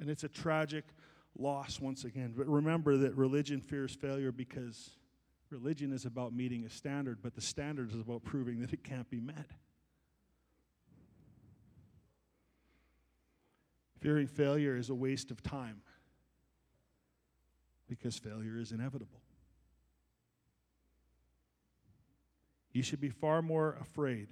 And 0.00 0.10
it's 0.10 0.24
a 0.24 0.28
tragic 0.28 0.84
loss 1.38 1.80
once 1.80 2.04
again. 2.04 2.34
But 2.36 2.48
remember 2.48 2.96
that 2.96 3.16
religion 3.16 3.60
fears 3.60 3.94
failure 3.94 4.32
because 4.32 4.90
religion 5.52 5.92
is 5.92 6.04
about 6.04 6.32
meeting 6.32 6.64
a 6.64 6.70
standard, 6.70 7.18
but 7.22 7.34
the 7.34 7.40
standard 7.40 7.92
is 7.92 8.00
about 8.00 8.24
proving 8.24 8.60
that 8.60 8.72
it 8.72 8.82
can't 8.82 9.08
be 9.10 9.20
met. 9.20 9.50
Fearing 14.00 14.26
failure 14.26 14.76
is 14.76 14.90
a 14.90 14.94
waste 14.94 15.30
of 15.30 15.42
time 15.42 15.82
because 17.88 18.16
failure 18.16 18.58
is 18.58 18.72
inevitable. 18.72 19.20
You 22.72 22.82
should 22.82 23.00
be 23.00 23.10
far 23.10 23.42
more 23.42 23.76
afraid 23.80 24.28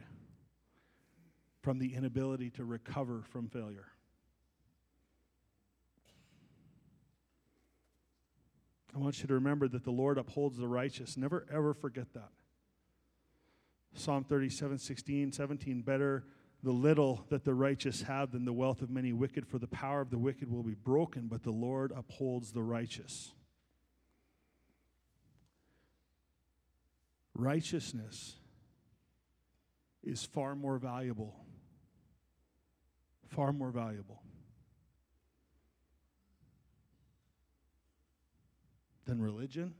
from 1.63 1.79
the 1.79 1.95
inability 1.95 2.51
to 2.51 2.65
recover 2.65 3.23
from 3.31 3.49
failure. 3.49 3.87
I 8.95 8.99
want 8.99 9.21
you 9.21 9.29
to 9.29 9.35
remember 9.35 9.69
that 9.69 9.85
the 9.85 9.91
Lord 9.91 10.19
upholds 10.19 10.59
the 10.59 10.67
righteous. 10.67 11.17
Never 11.17 11.47
ever 11.53 11.75
forget 11.75 12.13
that. 12.15 12.31
Psalm 13.95 14.25
37, 14.25 14.79
16, 14.79 15.33
17. 15.33 15.83
Better 15.83 16.25
the 16.63 16.71
little 16.71 17.25
that 17.31 17.45
the 17.45 17.55
righteous 17.55 18.03
have 18.03 18.33
than 18.33 18.45
the 18.45 18.53
wealth 18.53 18.83
of 18.83 18.91
many 18.91 19.13
wicked, 19.13 19.47
for 19.47 19.59
the 19.59 19.67
power 19.67 20.01
of 20.01 20.11
the 20.11 20.19
wicked 20.19 20.51
will 20.51 20.63
be 20.63 20.75
broken, 20.75 21.27
but 21.27 21.43
the 21.43 21.51
Lord 21.51 21.93
upholds 21.97 22.53
the 22.53 22.63
righteous. 22.63 23.33
Righteousness 27.35 28.37
is 30.03 30.25
far 30.25 30.55
more 30.55 30.79
valuable. 30.79 31.35
Far 33.29 33.53
more 33.53 33.71
valuable 33.71 34.23
than 39.11 39.21
religion. 39.21 39.75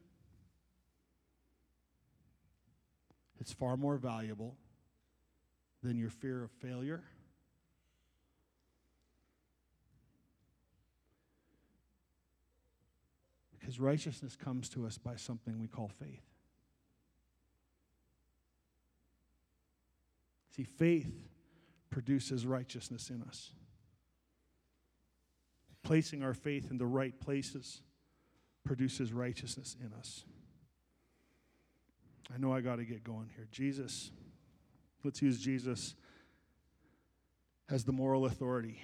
It's 3.39 3.53
far 3.53 3.77
more 3.77 3.97
valuable 3.97 4.57
than 5.85 5.97
your 5.97 6.11
fear 6.11 6.43
of 6.43 6.51
failure. 6.51 7.05
Because 13.57 13.79
righteousness 13.79 14.35
comes 14.35 14.69
to 14.71 14.85
us 14.85 14.99
by 14.99 15.15
something 15.15 15.61
we 15.61 15.69
call 15.69 15.87
faith. 15.87 16.27
See, 20.57 20.65
faith 20.65 21.29
produces 21.89 22.45
righteousness 22.45 23.11
in 23.11 23.23
us. 23.23 23.53
Placing 25.85 26.25
our 26.25 26.35
faith 26.35 26.73
in 26.73 26.79
the 26.79 26.87
right 26.87 27.19
places 27.21 27.83
produces 28.65 29.13
righteousness 29.13 29.77
in 29.85 29.93
us. 29.93 30.25
I 32.33 32.39
know 32.39 32.53
I 32.53 32.61
got 32.61 32.77
to 32.77 32.85
get 32.85 33.03
going 33.03 33.29
here. 33.35 33.49
Jesus, 33.51 34.13
let's 35.03 35.21
use 35.21 35.41
Jesus 35.41 35.95
as 37.69 37.85
the 37.85 37.93
moral 37.93 38.27
authority. 38.27 38.83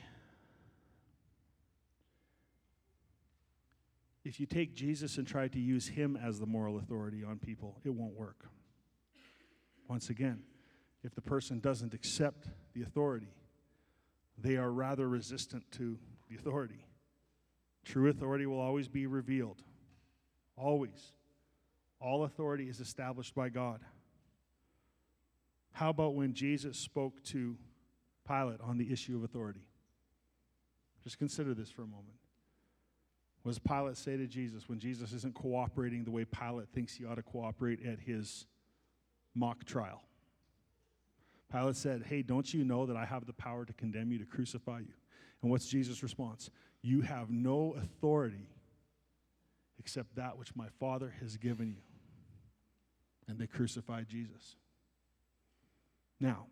If 4.25 4.41
you 4.41 4.47
take 4.47 4.75
Jesus 4.75 5.19
and 5.19 5.27
try 5.27 5.47
to 5.47 5.61
use 5.61 5.87
him 5.87 6.19
as 6.21 6.41
the 6.41 6.47
moral 6.47 6.79
authority 6.79 7.23
on 7.23 7.39
people, 7.39 7.79
it 7.85 7.91
won't 7.91 8.15
work. 8.15 8.49
Once 9.89 10.11
again, 10.11 10.43
if 11.05 11.15
the 11.15 11.21
person 11.21 11.61
doesn't 11.61 11.95
accept 11.95 12.49
the 12.75 12.83
authority, 12.83 13.29
they 14.37 14.57
are 14.57 14.73
rather 14.73 15.09
resistant 15.09 15.63
to 15.73 15.97
the 16.29 16.35
authority. 16.35 16.85
True 17.87 18.11
authority 18.11 18.47
will 18.47 18.61
always 18.61 18.89
be 18.89 19.07
revealed. 19.07 19.63
Always. 20.57 21.13
All 22.01 22.25
authority 22.25 22.69
is 22.69 22.81
established 22.81 23.35
by 23.35 23.49
God. 23.49 23.81
How 25.73 25.91
about 25.91 26.15
when 26.15 26.35
Jesus 26.35 26.77
spoke 26.77 27.23
to 27.25 27.57
Pilate 28.27 28.61
on 28.61 28.77
the 28.77 28.93
issue 28.93 29.17
of 29.17 29.23
authority? 29.23 29.61
Just 31.05 31.19
consider 31.19 31.55
this 31.55 31.71
for 31.71 31.83
a 31.83 31.87
moment. 31.87 32.17
What 33.43 33.53
does 33.53 33.61
Pilate 33.61 33.97
say 33.97 34.17
to 34.17 34.27
Jesus 34.27 34.69
when 34.69 34.81
Jesus 34.81 35.13
isn't 35.13 35.37
cooperating 35.37 36.03
the 36.03 36.11
way 36.11 36.25
Pilate 36.25 36.69
thinks 36.71 36.95
he 36.95 37.05
ought 37.05 37.15
to 37.15 37.23
cooperate 37.23 37.87
at 37.87 38.01
his 38.01 38.47
mock 39.33 39.65
trial? 39.65 40.03
Pilate 41.53 41.77
said, 41.77 42.03
Hey, 42.09 42.23
don't 42.23 42.53
you 42.53 42.65
know 42.65 42.87
that 42.87 42.97
I 42.97 43.05
have 43.05 43.27
the 43.27 43.33
power 43.33 43.65
to 43.65 43.73
condemn 43.75 44.11
you, 44.11 44.19
to 44.19 44.25
crucify 44.25 44.81
you? 44.81 44.95
And 45.43 45.51
what's 45.51 45.67
Jesus' 45.67 46.03
response? 46.03 46.51
You 46.83 47.03
have 47.03 47.31
no 47.31 47.75
authority 47.75 48.49
except 49.79 50.17
that 50.17 50.39
which 50.39 50.55
my 50.57 50.69
Father 50.81 51.15
has 51.21 51.37
given 51.37 51.69
you. 51.71 51.83
And 53.29 53.39
they 53.39 53.47
crucified 53.47 54.09
Jesus. 54.09 54.57
Now, 56.21 56.47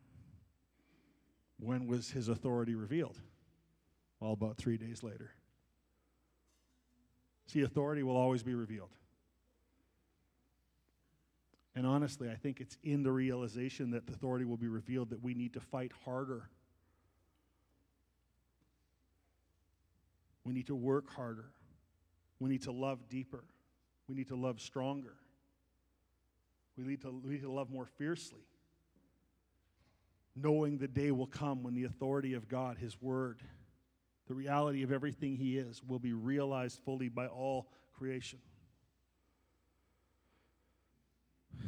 when 1.59 1.87
was 1.87 2.11
his 2.11 2.29
authority 2.29 2.75
revealed? 2.75 3.19
Well, 4.21 4.33
about 4.33 4.57
three 4.57 4.77
days 4.77 5.03
later. 5.03 5.31
See, 7.47 7.63
authority 7.63 8.03
will 8.03 8.17
always 8.17 8.43
be 8.43 8.55
revealed. 8.55 8.91
And 11.77 11.87
honestly, 11.87 12.31
I 12.31 12.37
think 12.37 12.61
it's 12.61 12.79
in 12.83 13.03
the 13.03 13.11
realization 13.11 13.91
that 13.91 14.09
authority 14.09 14.45
will 14.45 14.57
be 14.57 14.69
revealed 14.69 15.11
that 15.11 15.23
we 15.23 15.35
need 15.35 15.55
to 15.55 15.61
fight 15.61 15.93
harder. 16.05 16.49
We 20.45 20.53
need 20.53 20.67
to 20.67 20.75
work 20.75 21.11
harder. 21.11 21.47
We 22.39 22.51
need 22.51 22.63
to 22.63 22.73
love 22.73 23.09
deeper. 23.09 23.45
We 24.09 24.15
need 24.15 24.29
to 24.29 24.37
love 24.37 24.61
stronger. 24.61 25.15
We 26.77 26.85
need 26.85 27.03
to, 27.03 27.11
we 27.25 27.33
need 27.33 27.43
to 27.43 27.53
love 27.53 27.71
more 27.71 27.87
fiercely. 27.87 28.43
Knowing 30.37 30.79
the 30.79 30.89
day 30.89 31.13
will 31.13 31.27
come 31.29 31.63
when 31.63 31.75
the 31.75 31.85
authority 31.85 32.35
of 32.35 32.49
God, 32.49 32.77
His 32.77 33.01
Word, 33.01 33.41
the 34.27 34.35
reality 34.35 34.83
of 34.83 34.91
everything 34.91 35.37
He 35.37 35.57
is, 35.57 35.81
will 35.87 36.01
be 36.01 36.13
realized 36.13 36.81
fully 36.85 37.09
by 37.09 37.27
all 37.27 37.69
creation. 37.97 38.41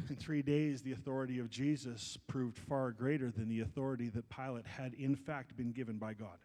In 0.09 0.15
three 0.17 0.41
days, 0.41 0.81
the 0.81 0.91
authority 0.91 1.39
of 1.39 1.49
Jesus 1.49 2.17
proved 2.27 2.57
far 2.57 2.91
greater 2.91 3.31
than 3.31 3.47
the 3.47 3.61
authority 3.61 4.09
that 4.09 4.29
Pilate 4.29 4.65
had, 4.65 4.93
in 4.93 5.15
fact, 5.15 5.55
been 5.55 5.71
given 5.71 5.97
by 5.97 6.13
God. 6.13 6.37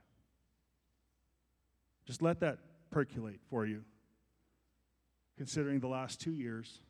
Just 2.05 2.22
let 2.22 2.40
that 2.40 2.59
percolate 2.90 3.40
for 3.48 3.64
you, 3.64 3.84
considering 5.36 5.80
the 5.80 5.88
last 5.88 6.20
two 6.20 6.32
years, 6.32 6.80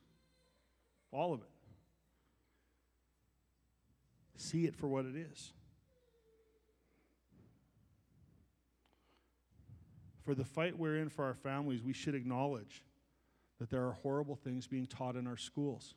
all 1.10 1.32
of 1.32 1.40
it. 1.40 1.46
See 4.36 4.64
it 4.66 4.74
for 4.74 4.88
what 4.88 5.04
it 5.04 5.14
is. 5.14 5.52
For 10.22 10.34
the 10.34 10.44
fight 10.44 10.78
we're 10.78 10.96
in 10.96 11.08
for 11.08 11.24
our 11.24 11.34
families, 11.34 11.82
we 11.82 11.92
should 11.92 12.14
acknowledge 12.14 12.84
that 13.58 13.70
there 13.70 13.86
are 13.86 13.92
horrible 13.92 14.36
things 14.36 14.66
being 14.66 14.86
taught 14.86 15.16
in 15.16 15.26
our 15.26 15.36
schools. 15.36 15.94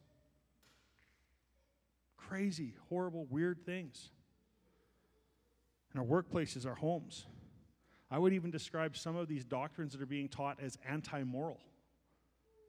Crazy, 2.18 2.76
horrible, 2.90 3.26
weird 3.30 3.66
things. 3.66 4.10
In 5.94 6.00
our 6.00 6.06
workplaces, 6.06 6.66
our 6.66 6.76
homes. 6.76 7.26
I 8.12 8.20
would 8.20 8.34
even 8.34 8.52
describe 8.52 8.96
some 8.96 9.16
of 9.16 9.28
these 9.28 9.44
doctrines 9.44 9.94
that 9.94 10.02
are 10.02 10.06
being 10.06 10.30
taught 10.30 10.60
as 10.62 10.78
anti 10.88 11.24
moral. 11.24 11.60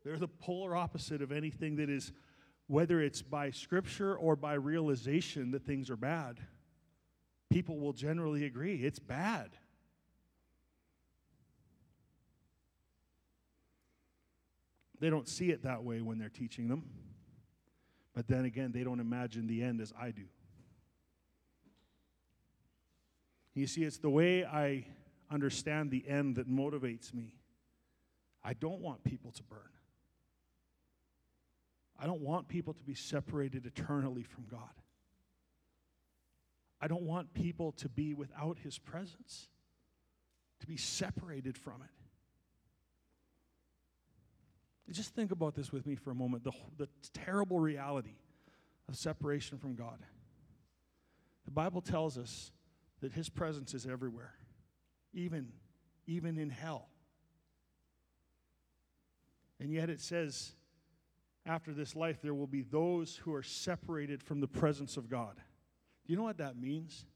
They're 0.04 0.18
the 0.18 0.28
polar 0.28 0.76
opposite 0.76 1.20
of 1.20 1.32
anything 1.32 1.76
that 1.76 1.90
is, 1.90 2.12
whether 2.68 3.00
it's 3.00 3.22
by 3.22 3.50
scripture 3.50 4.16
or 4.16 4.36
by 4.36 4.54
realization 4.54 5.50
that 5.50 5.66
things 5.66 5.90
are 5.90 5.96
bad. 5.96 6.40
People 7.50 7.78
will 7.78 7.92
generally 7.92 8.44
agree 8.44 8.76
it's 8.76 8.98
bad. 8.98 9.50
They 14.98 15.10
don't 15.10 15.28
see 15.28 15.50
it 15.50 15.62
that 15.64 15.84
way 15.84 16.00
when 16.00 16.18
they're 16.18 16.28
teaching 16.28 16.68
them. 16.68 16.84
But 18.14 18.28
then 18.28 18.46
again, 18.46 18.72
they 18.72 18.82
don't 18.82 19.00
imagine 19.00 19.46
the 19.46 19.62
end 19.62 19.80
as 19.80 19.92
I 20.00 20.10
do. 20.10 20.22
You 23.54 23.66
see, 23.66 23.84
it's 23.84 23.98
the 23.98 24.10
way 24.10 24.44
I 24.44 24.86
understand 25.30 25.90
the 25.90 26.06
end 26.06 26.36
that 26.36 26.48
motivates 26.48 27.12
me. 27.12 27.32
I 28.44 28.54
don't 28.54 28.80
want 28.80 29.04
people 29.04 29.32
to 29.32 29.42
burn. 29.42 29.58
I 31.98 32.06
don't 32.06 32.20
want 32.20 32.48
people 32.48 32.74
to 32.74 32.84
be 32.84 32.94
separated 32.94 33.66
eternally 33.66 34.22
from 34.22 34.44
God. 34.50 34.60
I 36.80 36.88
don't 36.88 37.02
want 37.02 37.32
people 37.32 37.72
to 37.72 37.88
be 37.88 38.14
without 38.14 38.58
His 38.58 38.78
presence, 38.78 39.48
to 40.60 40.66
be 40.66 40.76
separated 40.76 41.56
from 41.56 41.82
it. 41.82 41.90
Just 44.92 45.14
think 45.14 45.32
about 45.32 45.54
this 45.54 45.72
with 45.72 45.84
me 45.86 45.96
for 45.96 46.10
a 46.10 46.14
moment 46.14 46.44
the, 46.44 46.52
the 46.78 46.88
terrible 47.12 47.58
reality 47.58 48.18
of 48.88 48.96
separation 48.96 49.58
from 49.58 49.74
God. 49.74 49.98
The 51.44 51.50
Bible 51.50 51.80
tells 51.80 52.16
us 52.18 52.52
that 53.00 53.12
His 53.12 53.28
presence 53.28 53.74
is 53.74 53.86
everywhere, 53.86 54.34
even, 55.16 55.48
even 56.06 56.38
in 56.38 56.50
hell. 56.50 56.88
And 59.58 59.72
yet 59.72 59.90
it 59.90 60.00
says, 60.00 60.52
after 61.44 61.72
this 61.72 61.96
life, 61.96 62.20
there 62.22 62.34
will 62.34 62.46
be 62.46 62.62
those 62.62 63.16
who 63.16 63.34
are 63.34 63.42
separated 63.42 64.22
from 64.22 64.40
the 64.40 64.48
presence 64.48 64.96
of 64.96 65.08
God. 65.08 65.34
Do 65.36 66.12
you 66.12 66.16
know 66.16 66.22
what 66.22 66.38
that 66.38 66.56
means? 66.56 67.06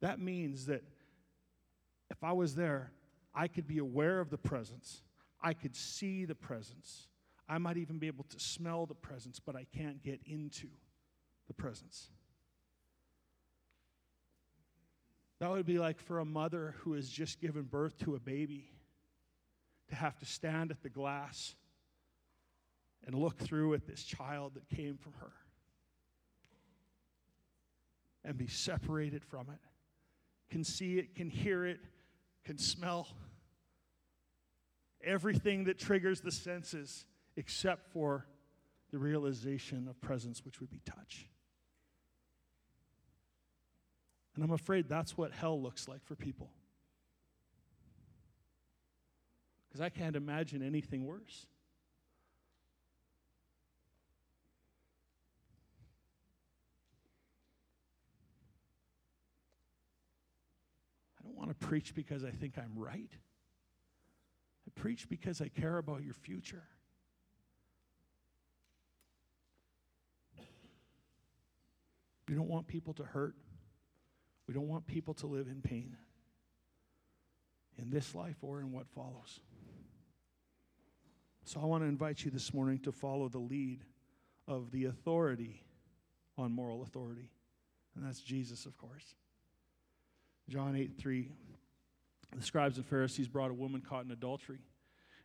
That 0.00 0.18
means 0.18 0.66
that 0.66 0.82
if 2.10 2.22
I 2.22 2.32
was 2.32 2.54
there, 2.54 2.92
I 3.34 3.48
could 3.48 3.66
be 3.66 3.78
aware 3.78 4.20
of 4.20 4.28
the 4.30 4.38
presence 4.38 5.02
I 5.44 5.52
could 5.52 5.76
see 5.76 6.24
the 6.24 6.34
presence. 6.34 7.08
I 7.46 7.58
might 7.58 7.76
even 7.76 7.98
be 7.98 8.06
able 8.06 8.24
to 8.30 8.40
smell 8.40 8.86
the 8.86 8.94
presence, 8.94 9.38
but 9.38 9.54
I 9.54 9.66
can't 9.76 10.02
get 10.02 10.20
into 10.24 10.68
the 11.46 11.52
presence. 11.52 12.08
That 15.44 15.50
would 15.50 15.66
be 15.66 15.78
like 15.78 16.00
for 16.00 16.20
a 16.20 16.24
mother 16.24 16.74
who 16.78 16.94
has 16.94 17.06
just 17.06 17.38
given 17.38 17.64
birth 17.64 17.98
to 17.98 18.14
a 18.14 18.18
baby 18.18 18.64
to 19.90 19.94
have 19.94 20.16
to 20.20 20.24
stand 20.24 20.70
at 20.70 20.82
the 20.82 20.88
glass 20.88 21.54
and 23.06 23.14
look 23.14 23.36
through 23.36 23.74
at 23.74 23.86
this 23.86 24.04
child 24.04 24.54
that 24.54 24.74
came 24.74 24.96
from 24.96 25.12
her 25.20 25.32
and 28.24 28.38
be 28.38 28.46
separated 28.46 29.22
from 29.22 29.50
it, 29.50 29.58
can 30.50 30.64
see 30.64 30.98
it, 30.98 31.14
can 31.14 31.28
hear 31.28 31.66
it, 31.66 31.80
can 32.46 32.56
smell 32.56 33.06
everything 35.02 35.64
that 35.64 35.78
triggers 35.78 36.22
the 36.22 36.32
senses 36.32 37.04
except 37.36 37.92
for 37.92 38.24
the 38.90 38.96
realization 38.96 39.88
of 39.88 40.00
presence, 40.00 40.42
which 40.42 40.58
would 40.60 40.70
be 40.70 40.80
touch. 40.86 41.26
And 44.34 44.42
I'm 44.42 44.50
afraid 44.50 44.88
that's 44.88 45.16
what 45.16 45.32
hell 45.32 45.60
looks 45.60 45.88
like 45.88 46.04
for 46.04 46.16
people. 46.16 46.50
Because 49.68 49.80
I 49.80 49.88
can't 49.88 50.16
imagine 50.16 50.62
anything 50.62 51.04
worse. 51.04 51.46
I 61.20 61.26
don't 61.26 61.36
want 61.36 61.48
to 61.48 61.66
preach 61.66 61.94
because 61.94 62.24
I 62.24 62.30
think 62.30 62.58
I'm 62.58 62.72
right. 62.76 63.10
I 64.66 64.80
preach 64.80 65.08
because 65.08 65.40
I 65.40 65.48
care 65.48 65.78
about 65.78 66.02
your 66.02 66.14
future. 66.14 66.62
You 72.28 72.36
don't 72.36 72.48
want 72.48 72.66
people 72.66 72.94
to 72.94 73.04
hurt. 73.04 73.34
We 74.46 74.54
don't 74.54 74.68
want 74.68 74.86
people 74.86 75.14
to 75.14 75.26
live 75.26 75.46
in 75.48 75.60
pain 75.62 75.96
in 77.78 77.90
this 77.90 78.14
life 78.14 78.36
or 78.42 78.60
in 78.60 78.72
what 78.72 78.88
follows. 78.88 79.40
So 81.44 81.60
I 81.60 81.64
want 81.64 81.82
to 81.82 81.88
invite 81.88 82.24
you 82.24 82.30
this 82.30 82.54
morning 82.54 82.78
to 82.80 82.92
follow 82.92 83.28
the 83.28 83.38
lead 83.38 83.80
of 84.46 84.70
the 84.70 84.86
authority 84.86 85.62
on 86.36 86.52
moral 86.52 86.82
authority, 86.82 87.30
and 87.94 88.04
that's 88.04 88.20
Jesus, 88.20 88.66
of 88.66 88.76
course. 88.76 89.14
John 90.48 90.76
8 90.76 90.92
3 90.98 91.30
the 92.36 92.42
scribes 92.42 92.76
and 92.76 92.86
Pharisees 92.86 93.28
brought 93.28 93.50
a 93.50 93.54
woman 93.54 93.80
caught 93.80 94.04
in 94.04 94.10
adultery. 94.10 94.60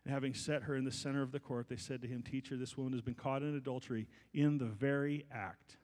And 0.04 0.14
having 0.14 0.32
set 0.32 0.62
her 0.62 0.76
in 0.76 0.84
the 0.84 0.92
center 0.92 1.22
of 1.22 1.32
the 1.32 1.40
court, 1.40 1.68
they 1.68 1.76
said 1.76 2.00
to 2.02 2.08
him, 2.08 2.22
Teacher, 2.22 2.56
this 2.56 2.76
woman 2.76 2.92
has 2.92 3.02
been 3.02 3.14
caught 3.14 3.42
in 3.42 3.54
adultery 3.54 4.06
in 4.32 4.58
the 4.58 4.66
very 4.66 5.26
act. 5.30 5.76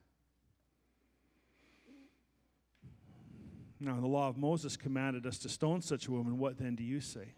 Now, 3.78 4.00
the 4.00 4.06
law 4.06 4.28
of 4.28 4.38
Moses 4.38 4.76
commanded 4.76 5.26
us 5.26 5.38
to 5.38 5.48
stone 5.48 5.82
such 5.82 6.06
a 6.06 6.10
woman. 6.10 6.38
What 6.38 6.58
then 6.58 6.74
do 6.76 6.82
you 6.82 7.00
say? 7.00 7.34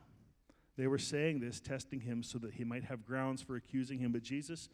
They 0.76 0.86
were 0.86 0.98
saying 0.98 1.40
this, 1.40 1.60
testing 1.60 2.00
him 2.00 2.22
so 2.22 2.38
that 2.38 2.54
he 2.54 2.64
might 2.64 2.84
have 2.84 3.04
grounds 3.04 3.42
for 3.42 3.56
accusing 3.56 3.98
him. 3.98 4.12
But 4.12 4.22
Jesus 4.22 4.68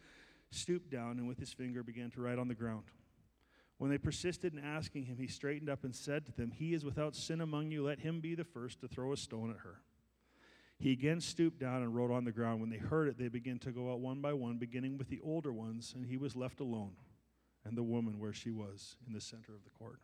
stooped 0.50 0.90
down 0.90 1.18
and 1.18 1.26
with 1.26 1.38
his 1.38 1.52
finger 1.52 1.82
began 1.82 2.10
to 2.10 2.20
write 2.20 2.38
on 2.38 2.48
the 2.48 2.54
ground. 2.54 2.84
When 3.78 3.90
they 3.90 3.98
persisted 3.98 4.52
in 4.52 4.62
asking 4.62 5.04
him, 5.04 5.16
he 5.18 5.26
straightened 5.26 5.70
up 5.70 5.82
and 5.82 5.94
said 5.94 6.26
to 6.26 6.32
them, 6.32 6.50
He 6.50 6.74
is 6.74 6.84
without 6.84 7.16
sin 7.16 7.40
among 7.40 7.70
you. 7.70 7.84
Let 7.84 8.00
him 8.00 8.20
be 8.20 8.34
the 8.34 8.44
first 8.44 8.80
to 8.80 8.88
throw 8.88 9.12
a 9.12 9.16
stone 9.16 9.50
at 9.50 9.58
her. 9.58 9.80
He 10.78 10.92
again 10.92 11.20
stooped 11.20 11.58
down 11.58 11.82
and 11.82 11.94
wrote 11.94 12.10
on 12.10 12.24
the 12.24 12.32
ground. 12.32 12.60
When 12.60 12.70
they 12.70 12.78
heard 12.78 13.08
it, 13.08 13.18
they 13.18 13.28
began 13.28 13.58
to 13.60 13.72
go 13.72 13.92
out 13.92 14.00
one 14.00 14.20
by 14.20 14.32
one, 14.32 14.58
beginning 14.58 14.98
with 14.98 15.08
the 15.08 15.20
older 15.24 15.52
ones, 15.52 15.92
and 15.96 16.04
he 16.04 16.16
was 16.16 16.36
left 16.36 16.60
alone, 16.60 16.92
and 17.64 17.76
the 17.76 17.82
woman 17.82 18.18
where 18.18 18.32
she 18.32 18.50
was, 18.50 18.96
in 19.06 19.12
the 19.12 19.20
center 19.20 19.54
of 19.54 19.64
the 19.64 19.70
court. 19.70 20.00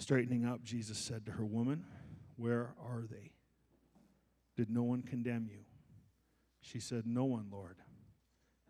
Straightening 0.00 0.46
up, 0.46 0.64
Jesus 0.64 0.96
said 0.96 1.26
to 1.26 1.32
her, 1.32 1.44
Woman, 1.44 1.84
where 2.36 2.70
are 2.82 3.04
they? 3.08 3.32
Did 4.56 4.70
no 4.70 4.82
one 4.82 5.02
condemn 5.02 5.46
you? 5.46 5.60
She 6.62 6.80
said, 6.80 7.04
No 7.06 7.24
one, 7.24 7.48
Lord. 7.52 7.76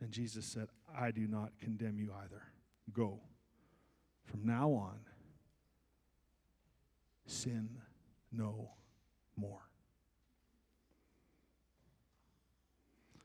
And 0.00 0.10
Jesus 0.10 0.44
said, 0.44 0.66
I 0.92 1.12
do 1.12 1.28
not 1.28 1.52
condemn 1.60 2.00
you 2.00 2.12
either. 2.24 2.42
Go. 2.92 3.20
From 4.24 4.44
now 4.44 4.70
on, 4.70 4.98
sin 7.26 7.78
no 8.32 8.70
more. 9.36 9.62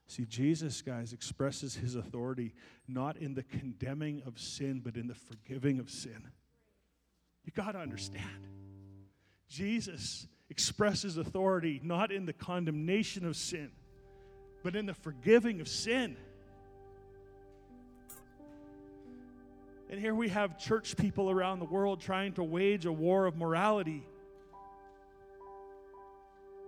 See, 0.05 0.25
Jesus, 0.25 0.83
guys, 0.83 1.11
expresses 1.11 1.73
his 1.73 1.95
authority 1.95 2.53
not 2.87 3.17
in 3.17 3.33
the 3.33 3.43
condemning 3.43 4.21
of 4.27 4.39
sin, 4.39 4.79
but 4.83 4.95
in 4.95 5.07
the 5.07 5.15
forgiving 5.15 5.79
of 5.79 5.89
sin. 5.89 6.29
You 7.45 7.51
got 7.55 7.73
to 7.73 7.79
understand. 7.79 8.47
Jesus 9.49 10.27
expresses 10.49 11.17
authority 11.17 11.79
not 11.83 12.11
in 12.11 12.25
the 12.25 12.33
condemnation 12.33 13.25
of 13.25 13.35
sin, 13.35 13.71
but 14.63 14.75
in 14.75 14.85
the 14.85 14.93
forgiving 14.93 15.61
of 15.61 15.67
sin. 15.67 16.17
And 19.89 19.99
here 19.99 20.15
we 20.15 20.29
have 20.29 20.57
church 20.57 20.97
people 20.97 21.29
around 21.29 21.59
the 21.59 21.65
world 21.65 22.01
trying 22.01 22.33
to 22.33 22.43
wage 22.43 22.85
a 22.85 22.91
war 22.91 23.25
of 23.25 23.37
morality. 23.37 24.03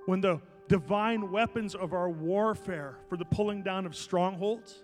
When 0.05 0.21
the 0.21 0.39
divine 0.67 1.31
weapons 1.31 1.73
of 1.75 1.93
our 1.93 2.09
warfare 2.09 2.97
for 3.09 3.17
the 3.17 3.25
pulling 3.25 3.63
down 3.63 3.85
of 3.85 3.95
strongholds 3.95 4.83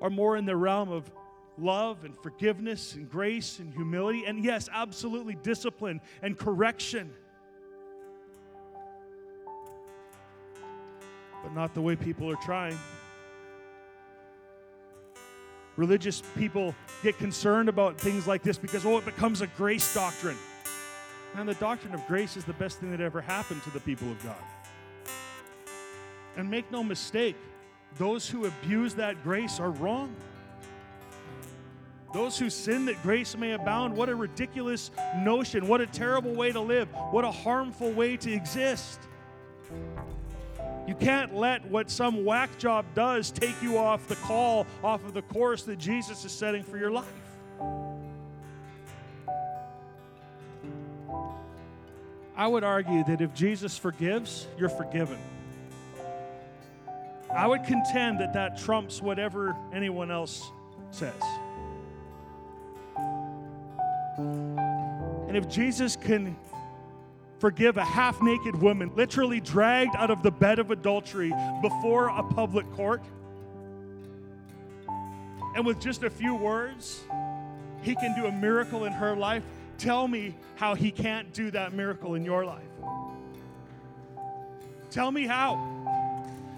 are 0.00 0.10
more 0.10 0.36
in 0.36 0.44
the 0.44 0.56
realm 0.56 0.90
of 0.90 1.10
love 1.58 2.04
and 2.04 2.16
forgiveness 2.22 2.94
and 2.94 3.10
grace 3.10 3.58
and 3.58 3.72
humility, 3.72 4.24
and 4.26 4.44
yes, 4.44 4.68
absolutely 4.72 5.34
discipline 5.42 6.00
and 6.22 6.38
correction. 6.38 7.10
But 11.42 11.54
not 11.54 11.74
the 11.74 11.80
way 11.80 11.96
people 11.96 12.30
are 12.30 12.36
trying. 12.36 12.78
Religious 15.76 16.22
people 16.38 16.74
get 17.02 17.18
concerned 17.18 17.68
about 17.68 18.00
things 18.00 18.26
like 18.26 18.42
this 18.42 18.56
because, 18.56 18.86
oh, 18.86 18.96
it 18.98 19.04
becomes 19.04 19.42
a 19.42 19.46
grace 19.46 19.94
doctrine. 19.94 20.38
And 21.36 21.46
the 21.46 21.54
doctrine 21.54 21.94
of 21.94 22.06
grace 22.06 22.36
is 22.36 22.44
the 22.44 22.54
best 22.54 22.80
thing 22.80 22.90
that 22.92 23.00
ever 23.00 23.20
happened 23.20 23.62
to 23.64 23.70
the 23.70 23.80
people 23.80 24.10
of 24.10 24.22
God. 24.24 24.36
And 26.36 26.50
make 26.50 26.70
no 26.72 26.82
mistake, 26.82 27.36
those 27.98 28.28
who 28.28 28.46
abuse 28.46 28.94
that 28.94 29.22
grace 29.22 29.60
are 29.60 29.70
wrong. 29.70 30.14
Those 32.12 32.38
who 32.38 32.48
sin 32.48 32.86
that 32.86 33.02
grace 33.02 33.36
may 33.36 33.52
abound, 33.52 33.96
what 33.96 34.08
a 34.08 34.14
ridiculous 34.14 34.90
notion. 35.18 35.68
What 35.68 35.80
a 35.80 35.86
terrible 35.86 36.34
way 36.34 36.52
to 36.52 36.60
live. 36.60 36.88
What 37.10 37.24
a 37.24 37.30
harmful 37.30 37.92
way 37.92 38.16
to 38.18 38.32
exist. 38.32 39.00
You 40.86 40.94
can't 40.94 41.34
let 41.34 41.64
what 41.66 41.90
some 41.90 42.24
whack 42.24 42.58
job 42.58 42.86
does 42.94 43.30
take 43.30 43.60
you 43.60 43.76
off 43.76 44.06
the 44.06 44.14
call, 44.16 44.66
off 44.84 45.04
of 45.04 45.14
the 45.14 45.22
course 45.22 45.64
that 45.64 45.78
Jesus 45.78 46.24
is 46.24 46.32
setting 46.32 46.62
for 46.62 46.78
your 46.78 46.92
life. 46.92 47.06
I 52.36 52.46
would 52.46 52.64
argue 52.64 53.02
that 53.04 53.20
if 53.20 53.34
Jesus 53.34 53.76
forgives, 53.76 54.46
you're 54.58 54.68
forgiven. 54.68 55.18
I 57.34 57.46
would 57.46 57.64
contend 57.64 58.20
that 58.20 58.34
that 58.34 58.56
trumps 58.56 59.02
whatever 59.02 59.56
anyone 59.72 60.10
else 60.10 60.48
says. 60.90 61.12
And 65.36 65.44
if 65.44 65.52
Jesus 65.52 65.96
can 65.96 66.34
forgive 67.40 67.76
a 67.76 67.84
half 67.84 68.22
naked 68.22 68.56
woman, 68.56 68.90
literally 68.96 69.38
dragged 69.38 69.94
out 69.94 70.10
of 70.10 70.22
the 70.22 70.30
bed 70.30 70.58
of 70.58 70.70
adultery 70.70 71.30
before 71.60 72.08
a 72.08 72.22
public 72.22 72.64
court, 72.72 73.02
and 75.54 75.66
with 75.66 75.78
just 75.78 76.04
a 76.04 76.08
few 76.08 76.34
words, 76.34 77.02
he 77.82 77.94
can 77.96 78.16
do 78.16 78.24
a 78.24 78.32
miracle 78.32 78.86
in 78.86 78.94
her 78.94 79.14
life. 79.14 79.42
Tell 79.76 80.08
me 80.08 80.34
how 80.54 80.74
he 80.74 80.90
can't 80.90 81.30
do 81.34 81.50
that 81.50 81.74
miracle 81.74 82.14
in 82.14 82.24
your 82.24 82.46
life. 82.46 82.64
Tell 84.90 85.12
me 85.12 85.26
how. 85.26 85.56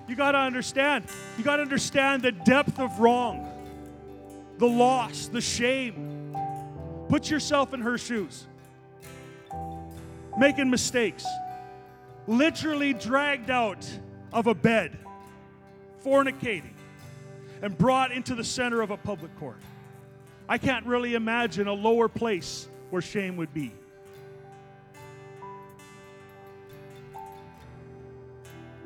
You 0.07 0.15
got 0.15 0.33
to 0.33 0.39
understand. 0.39 1.05
You 1.37 1.43
got 1.43 1.57
to 1.57 1.63
understand 1.63 2.23
the 2.23 2.31
depth 2.31 2.79
of 2.79 3.01
wrong, 3.01 3.51
the 4.59 4.69
loss, 4.69 5.27
the 5.27 5.41
shame. 5.41 6.37
Put 7.09 7.29
yourself 7.29 7.75
in 7.75 7.81
her 7.81 7.99
shoes 7.99 8.47
making 10.39 10.71
mistakes, 10.71 11.27
literally 12.27 12.93
dragged 12.95 13.51
out 13.51 13.87
of 14.33 14.47
a 14.47 14.55
bed, 14.55 14.97
fornicating, 16.05 16.75
and 17.61 17.77
brought 17.77 18.13
into 18.13 18.35
the 18.35 18.45
center 18.45 18.81
of 18.81 18.91
a 18.91 18.97
public 18.97 19.37
court. 19.39 19.59
I 20.49 20.59
can't 20.59 20.87
really 20.87 21.15
imagine 21.15 21.67
a 21.67 21.73
lower 21.73 22.09
place 22.09 22.69
where 22.91 23.03
shame 23.03 23.37
would 23.37 23.53
be. 23.53 23.73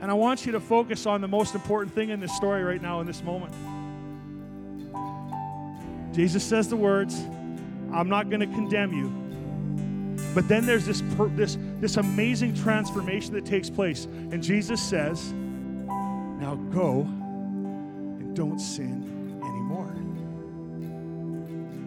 And 0.00 0.10
I 0.10 0.14
want 0.14 0.44
you 0.44 0.52
to 0.52 0.60
focus 0.60 1.06
on 1.06 1.20
the 1.20 1.28
most 1.28 1.54
important 1.54 1.94
thing 1.94 2.08
in 2.10 2.18
this 2.18 2.34
story 2.34 2.64
right 2.64 2.82
now, 2.82 3.00
in 3.00 3.06
this 3.06 3.22
moment. 3.22 3.54
Jesus 6.12 6.42
says 6.42 6.68
the 6.68 6.76
words, 6.76 7.16
I'm 7.92 8.08
not 8.08 8.28
going 8.28 8.40
to 8.40 8.48
condemn 8.48 8.92
you, 8.92 9.12
but 10.34 10.48
then 10.48 10.66
there's 10.66 10.86
this, 10.86 11.02
this, 11.36 11.58
this 11.80 11.96
amazing 11.96 12.54
transformation 12.54 13.34
that 13.34 13.44
takes 13.44 13.68
place. 13.68 14.06
And 14.06 14.42
Jesus 14.42 14.82
says, 14.82 15.32
Now 15.32 16.54
go 16.72 17.02
and 17.02 18.34
don't 18.34 18.58
sin 18.58 19.40
anymore. 19.42 19.92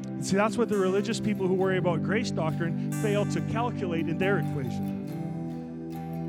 And 0.08 0.26
see, 0.26 0.36
that's 0.36 0.58
what 0.58 0.70
the 0.70 0.78
religious 0.78 1.20
people 1.20 1.48
who 1.48 1.54
worry 1.54 1.78
about 1.78 2.04
grace 2.04 2.32
doctrine 2.32 2.92
fail 3.02 3.26
to 3.28 3.42
calculate 3.42 4.08
in 4.08 4.18
their 4.18 4.40
equation 4.40 5.05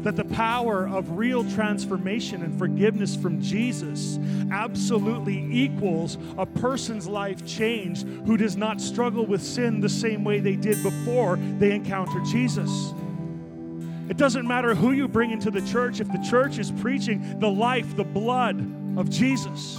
that 0.06 0.14
the 0.14 0.36
power 0.36 0.86
of 0.86 1.18
real 1.18 1.42
transformation 1.50 2.44
and 2.44 2.56
forgiveness 2.56 3.16
from 3.16 3.42
Jesus 3.42 4.20
absolutely 4.52 5.48
equals 5.50 6.16
a 6.38 6.46
person's 6.46 7.08
life 7.08 7.44
change 7.44 8.04
who 8.24 8.36
does 8.36 8.56
not 8.56 8.80
struggle 8.80 9.26
with 9.26 9.42
sin 9.42 9.80
the 9.80 9.88
same 9.88 10.22
way 10.22 10.38
they 10.38 10.54
did 10.54 10.80
before 10.84 11.34
they 11.58 11.72
encountered 11.72 12.24
Jesus. 12.24 12.94
It 14.08 14.16
doesn't 14.16 14.46
matter 14.46 14.76
who 14.76 14.92
you 14.92 15.08
bring 15.08 15.32
into 15.32 15.50
the 15.50 15.62
church 15.62 15.98
if 15.98 16.06
the 16.06 16.24
church 16.30 16.58
is 16.58 16.70
preaching 16.70 17.40
the 17.40 17.50
life, 17.50 17.96
the 17.96 18.04
blood 18.04 18.60
of 18.96 19.10
Jesus 19.10 19.76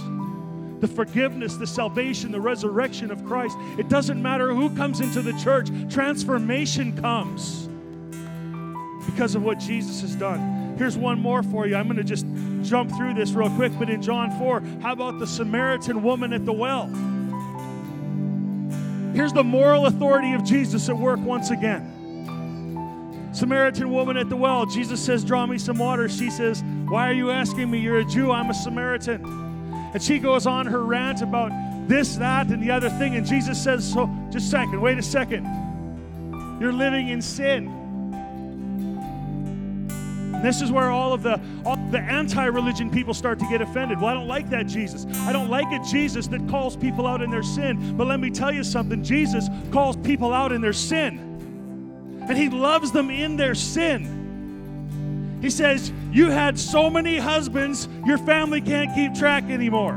the 0.80 0.86
forgiveness, 0.86 1.56
the 1.56 1.66
salvation, 1.66 2.30
the 2.30 2.40
resurrection 2.40 3.10
of 3.10 3.24
Christ. 3.26 3.56
It 3.78 3.88
doesn't 3.88 4.22
matter 4.22 4.54
who 4.54 4.70
comes 4.76 5.00
into 5.00 5.22
the 5.22 5.32
church, 5.32 5.70
transformation 5.90 6.96
comes 6.96 7.67
because 9.10 9.34
of 9.34 9.42
what 9.42 9.58
Jesus 9.58 10.00
has 10.02 10.14
done. 10.14 10.74
Here's 10.78 10.96
one 10.96 11.20
more 11.20 11.42
for 11.42 11.66
you. 11.66 11.76
I'm 11.76 11.86
going 11.86 11.96
to 11.96 12.04
just 12.04 12.26
jump 12.62 12.90
through 12.96 13.14
this 13.14 13.32
real 13.32 13.50
quick, 13.50 13.72
but 13.78 13.90
in 13.90 14.02
John 14.02 14.30
4, 14.38 14.60
how 14.82 14.92
about 14.92 15.18
the 15.18 15.26
Samaritan 15.26 16.02
woman 16.02 16.32
at 16.32 16.44
the 16.44 16.52
well? 16.52 16.86
Here's 19.14 19.32
the 19.32 19.42
moral 19.42 19.86
authority 19.86 20.34
of 20.34 20.44
Jesus 20.44 20.88
at 20.88 20.96
work 20.96 21.18
once 21.20 21.50
again. 21.50 21.94
Samaritan 23.32 23.90
woman 23.90 24.16
at 24.16 24.28
the 24.28 24.36
well. 24.36 24.66
Jesus 24.66 25.04
says, 25.04 25.24
Draw 25.24 25.46
me 25.46 25.58
some 25.58 25.78
water. 25.78 26.08
She 26.08 26.30
says, 26.30 26.62
Why 26.86 27.08
are 27.08 27.14
you 27.14 27.30
asking 27.30 27.70
me? 27.70 27.78
You're 27.78 27.98
a 28.00 28.04
Jew. 28.04 28.30
I'm 28.30 28.50
a 28.50 28.54
Samaritan. 28.54 29.24
And 29.94 30.02
she 30.02 30.18
goes 30.18 30.46
on 30.46 30.66
her 30.66 30.84
rant 30.84 31.22
about 31.22 31.50
this, 31.88 32.16
that, 32.16 32.48
and 32.48 32.62
the 32.62 32.70
other 32.70 32.90
thing. 32.90 33.16
And 33.16 33.26
Jesus 33.26 33.62
says, 33.62 33.90
So, 33.92 34.08
just 34.30 34.46
a 34.46 34.50
second, 34.50 34.80
wait 34.80 34.98
a 34.98 35.02
second. 35.02 35.46
You're 36.60 36.72
living 36.72 37.08
in 37.08 37.22
sin. 37.22 37.77
This 40.42 40.62
is 40.62 40.70
where 40.70 40.90
all 40.90 41.12
of 41.12 41.22
the 41.22 41.40
the 41.90 42.00
anti-religion 42.00 42.90
people 42.90 43.14
start 43.14 43.38
to 43.38 43.46
get 43.48 43.62
offended. 43.62 43.98
Well, 43.98 44.08
I 44.08 44.14
don't 44.14 44.28
like 44.28 44.50
that 44.50 44.66
Jesus. 44.66 45.06
I 45.20 45.32
don't 45.32 45.48
like 45.48 45.66
a 45.72 45.82
Jesus 45.84 46.26
that 46.28 46.46
calls 46.48 46.76
people 46.76 47.06
out 47.06 47.22
in 47.22 47.30
their 47.30 47.42
sin. 47.42 47.96
But 47.96 48.06
let 48.06 48.20
me 48.20 48.30
tell 48.30 48.52
you 48.52 48.62
something. 48.62 49.02
Jesus 49.02 49.48
calls 49.70 49.96
people 49.96 50.32
out 50.32 50.52
in 50.52 50.60
their 50.60 50.74
sin. 50.74 51.18
And 52.28 52.36
he 52.36 52.50
loves 52.50 52.92
them 52.92 53.08
in 53.10 53.36
their 53.36 53.54
sin. 53.54 55.38
He 55.40 55.48
says, 55.48 55.92
"You 56.12 56.30
had 56.30 56.58
so 56.58 56.90
many 56.90 57.16
husbands, 57.16 57.88
your 58.04 58.18
family 58.18 58.60
can't 58.60 58.94
keep 58.94 59.14
track 59.14 59.44
anymore." 59.44 59.94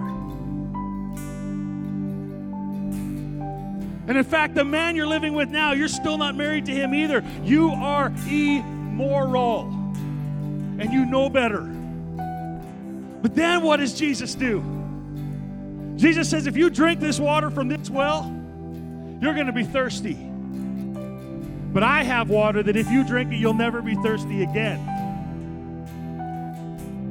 And 4.07 4.17
in 4.17 4.23
fact, 4.23 4.55
the 4.55 4.63
man 4.63 4.95
you're 4.95 5.07
living 5.07 5.33
with 5.33 5.49
now, 5.49 5.73
you're 5.73 5.87
still 5.87 6.17
not 6.17 6.35
married 6.35 6.65
to 6.67 6.71
him 6.71 6.93
either. 6.93 7.23
You 7.43 7.71
are 7.71 8.11
immoral 8.29 9.80
and 10.81 10.91
you 10.91 11.05
know 11.05 11.29
better. 11.29 11.61
But 13.21 13.35
then 13.35 13.61
what 13.61 13.77
does 13.77 13.93
Jesus 13.93 14.33
do? 14.33 14.63
Jesus 15.95 16.27
says, 16.27 16.47
if 16.47 16.57
you 16.57 16.71
drink 16.71 16.99
this 16.99 17.19
water 17.19 17.51
from 17.51 17.67
this 17.67 17.89
well, 17.89 18.23
you're 19.21 19.35
going 19.35 19.45
to 19.45 19.53
be 19.53 19.63
thirsty. 19.63 20.15
But 21.73 21.83
I 21.83 22.01
have 22.01 22.29
water 22.29 22.63
that 22.63 22.75
if 22.75 22.89
you 22.89 23.05
drink 23.05 23.31
it, 23.31 23.35
you'll 23.35 23.53
never 23.53 23.83
be 23.83 23.93
thirsty 23.95 24.41
again. 24.41 24.87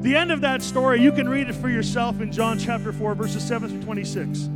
The 0.03 0.17
end 0.17 0.33
of 0.33 0.41
that 0.41 0.63
story, 0.63 1.01
you 1.01 1.13
can 1.13 1.29
read 1.29 1.49
it 1.49 1.55
for 1.55 1.69
yourself 1.69 2.21
in 2.21 2.33
John 2.33 2.59
chapter 2.59 2.93
4, 2.93 3.15
verses 3.15 3.47
7 3.47 3.69
through 3.69 3.83
26. 3.83 4.49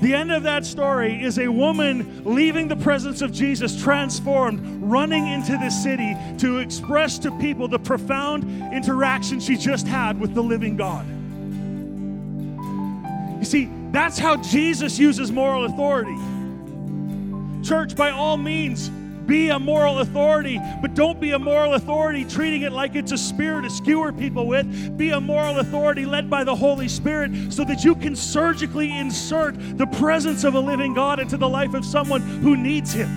The 0.00 0.14
end 0.14 0.32
of 0.32 0.44
that 0.44 0.64
story 0.64 1.22
is 1.22 1.38
a 1.38 1.48
woman 1.48 2.22
leaving 2.24 2.68
the 2.68 2.76
presence 2.76 3.20
of 3.20 3.32
Jesus, 3.32 3.80
transformed, 3.80 4.60
running 4.82 5.26
into 5.26 5.52
the 5.52 5.68
city 5.68 6.16
to 6.38 6.58
express 6.58 7.18
to 7.18 7.30
people 7.38 7.68
the 7.68 7.78
profound 7.78 8.44
interaction 8.72 9.40
she 9.40 9.56
just 9.56 9.86
had 9.86 10.18
with 10.18 10.34
the 10.34 10.42
living 10.42 10.76
God. 10.76 11.06
You 13.38 13.44
see, 13.44 13.70
that's 13.90 14.18
how 14.18 14.36
Jesus 14.36 14.98
uses 14.98 15.30
moral 15.30 15.66
authority. 15.66 16.16
Church, 17.62 17.94
by 17.94 18.10
all 18.10 18.38
means, 18.38 18.90
be 19.30 19.50
a 19.50 19.58
moral 19.60 20.00
authority, 20.00 20.60
but 20.82 20.94
don't 20.94 21.20
be 21.20 21.30
a 21.30 21.38
moral 21.38 21.74
authority 21.74 22.24
treating 22.24 22.62
it 22.62 22.72
like 22.72 22.96
it's 22.96 23.12
a 23.12 23.16
spear 23.16 23.60
to 23.60 23.70
skewer 23.70 24.12
people 24.12 24.48
with. 24.48 24.98
Be 24.98 25.10
a 25.10 25.20
moral 25.20 25.60
authority 25.60 26.04
led 26.04 26.28
by 26.28 26.42
the 26.42 26.56
Holy 26.56 26.88
Spirit 26.88 27.30
so 27.52 27.62
that 27.62 27.84
you 27.84 27.94
can 27.94 28.16
surgically 28.16 28.90
insert 28.98 29.54
the 29.78 29.86
presence 29.86 30.42
of 30.42 30.54
a 30.54 30.58
living 30.58 30.94
God 30.94 31.20
into 31.20 31.36
the 31.36 31.48
life 31.48 31.74
of 31.74 31.84
someone 31.84 32.20
who 32.20 32.56
needs 32.56 32.92
Him. 32.92 33.08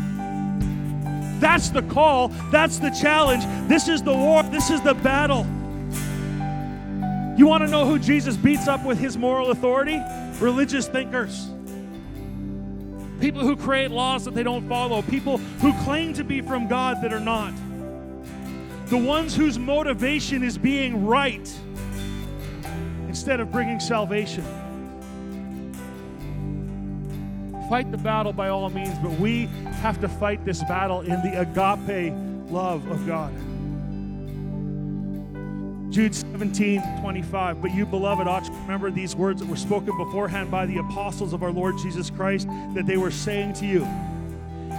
That's 1.40 1.72
the 1.72 1.82
call, 1.82 2.28
that's 2.52 2.78
the 2.78 2.92
challenge. 2.92 3.44
This 3.68 3.88
is 3.88 4.04
the 4.04 4.14
war, 4.14 4.44
this 4.44 4.70
is 4.70 4.82
the 4.82 4.94
battle. 4.94 5.48
You 7.40 7.48
want 7.48 7.64
to 7.64 7.68
know 7.68 7.88
who 7.88 7.98
Jesus 7.98 8.38
beats 8.38 8.68
up 8.68 8.86
with 8.86 9.00
his 9.00 9.18
moral 9.18 9.50
authority? 9.50 10.00
Religious 10.40 10.88
thinkers 10.88 11.50
people 13.24 13.42
who 13.42 13.56
create 13.56 13.90
laws 13.90 14.26
that 14.26 14.34
they 14.34 14.44
don't 14.44 14.68
follow, 14.68 15.02
people 15.04 15.38
who 15.38 15.72
claim 15.86 16.14
to 16.14 16.26
be 16.26 16.42
from 16.42 16.68
God 16.68 17.02
that 17.02 17.14
are 17.14 17.22
not, 17.22 17.54
the 18.88 18.98
ones 18.98 19.34
whose 19.34 19.58
motivation 19.58 20.44
is 20.44 20.58
being 20.58 21.06
right 21.06 21.50
instead 23.08 23.40
of 23.40 23.50
bringing 23.50 23.80
salvation. 23.80 24.44
Fight 27.70 27.90
the 27.92 27.98
battle 27.98 28.34
by 28.34 28.50
all 28.50 28.70
means, 28.70 29.00
but 29.00 29.12
we 29.12 29.46
have 29.80 30.02
to 30.02 30.10
fight 30.10 30.44
this 30.44 30.62
battle 30.66 31.00
in 31.00 31.22
the 31.22 31.40
agape 31.40 32.14
love 32.52 32.86
of 32.92 33.08
God. 33.08 33.34
Jude 35.94 36.16
17, 36.16 36.82
25. 37.02 37.62
But 37.62 37.72
you, 37.76 37.86
beloved, 37.86 38.28
ought 38.28 38.46
to 38.46 38.52
remember 38.52 38.90
these 38.90 39.16
words 39.16 39.42
that 39.42 39.48
were 39.48 39.56
spoken 39.56 39.96
beforehand 39.96 40.50
by 40.50 40.66
the 40.66 40.80
apostles 40.80 41.34
of 41.34 41.44
our 41.44 41.52
Lord 41.52 41.78
Jesus 41.78 42.10
Christ, 42.10 42.48
that 42.74 42.88
they 42.88 42.98
were 42.98 43.12
saying 43.12 43.54
to 43.54 43.68
you, 43.68 43.84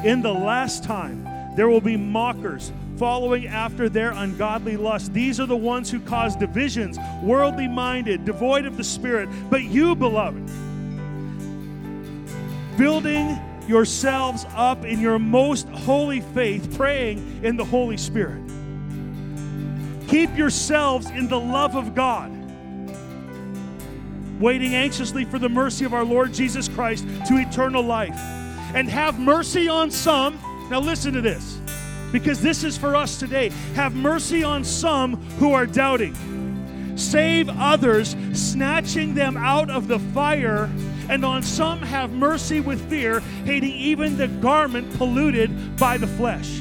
In 0.05 0.23
the 0.23 0.33
last 0.33 0.83
time, 0.83 1.23
there 1.55 1.69
will 1.69 1.81
be 1.81 1.97
mockers 1.97 2.73
following 2.97 3.47
after 3.47 3.89
their 3.89 4.11
ungodly 4.11 4.77
lust. 4.77 5.15
These 5.15 5.39
are 5.39 5.47
the 5.47 5.57
ones 5.57 5.89
who 5.89 6.01
cause 6.01 6.35
divisions, 6.35 6.99
worldly 7.23 7.69
minded, 7.69 8.25
devoid 8.25 8.67
of 8.67 8.77
the 8.77 8.83
Spirit. 8.83 9.29
But 9.51 9.63
you, 9.63 9.95
beloved, 9.95 10.45
building 12.77 13.39
yourselves 13.69 14.47
up 14.57 14.85
in 14.85 14.99
your 14.99 15.21
most 15.21 15.69
holy 15.69 16.23
faith, 16.23 16.77
praying 16.77 17.45
in 17.45 17.57
the 17.57 17.65
Holy 17.65 17.99
Spirit. 17.99 18.44
Keep 20.15 20.39
yourselves 20.39 21.11
in 21.11 21.27
the 21.27 21.41
love 21.41 21.75
of 21.75 21.93
God, 21.93 22.31
waiting 24.41 24.73
anxiously 24.73 25.25
for 25.25 25.41
the 25.41 25.49
mercy 25.49 25.85
of 25.85 25.93
our 25.93 26.05
Lord 26.05 26.33
Jesus 26.33 26.69
Christ 26.69 27.05
to 27.27 27.37
eternal 27.37 27.83
life. 27.83 28.15
And 28.77 28.89
have 28.89 29.19
mercy 29.19 29.67
on 29.67 29.91
some. 29.91 30.39
Now, 30.71 30.79
listen 30.79 31.15
to 31.15 31.21
this, 31.21 31.61
because 32.13 32.41
this 32.41 32.63
is 32.63 32.79
for 32.79 32.95
us 32.95 33.19
today. 33.19 33.49
Have 33.75 33.97
mercy 33.97 34.45
on 34.45 34.63
some 34.63 35.17
who 35.41 35.53
are 35.53 35.67
doubting. 35.67 36.15
Save 36.97 37.49
others, 37.49 38.15
snatching 38.35 39.17
them 39.17 39.37
out 39.37 39.69
of 39.69 39.89
the 39.89 39.99
fire 39.99 40.71
and 41.09 41.25
on 41.25 41.43
some 41.43 41.81
have 41.81 42.13
mercy 42.13 42.61
with 42.61 42.89
fear, 42.89 43.19
hating 43.45 43.73
even 43.73 44.17
the 44.17 44.29
garment 44.29 44.97
polluted 44.97 45.77
by 45.77 45.99
the 45.99 46.07
flesh. 46.07 46.61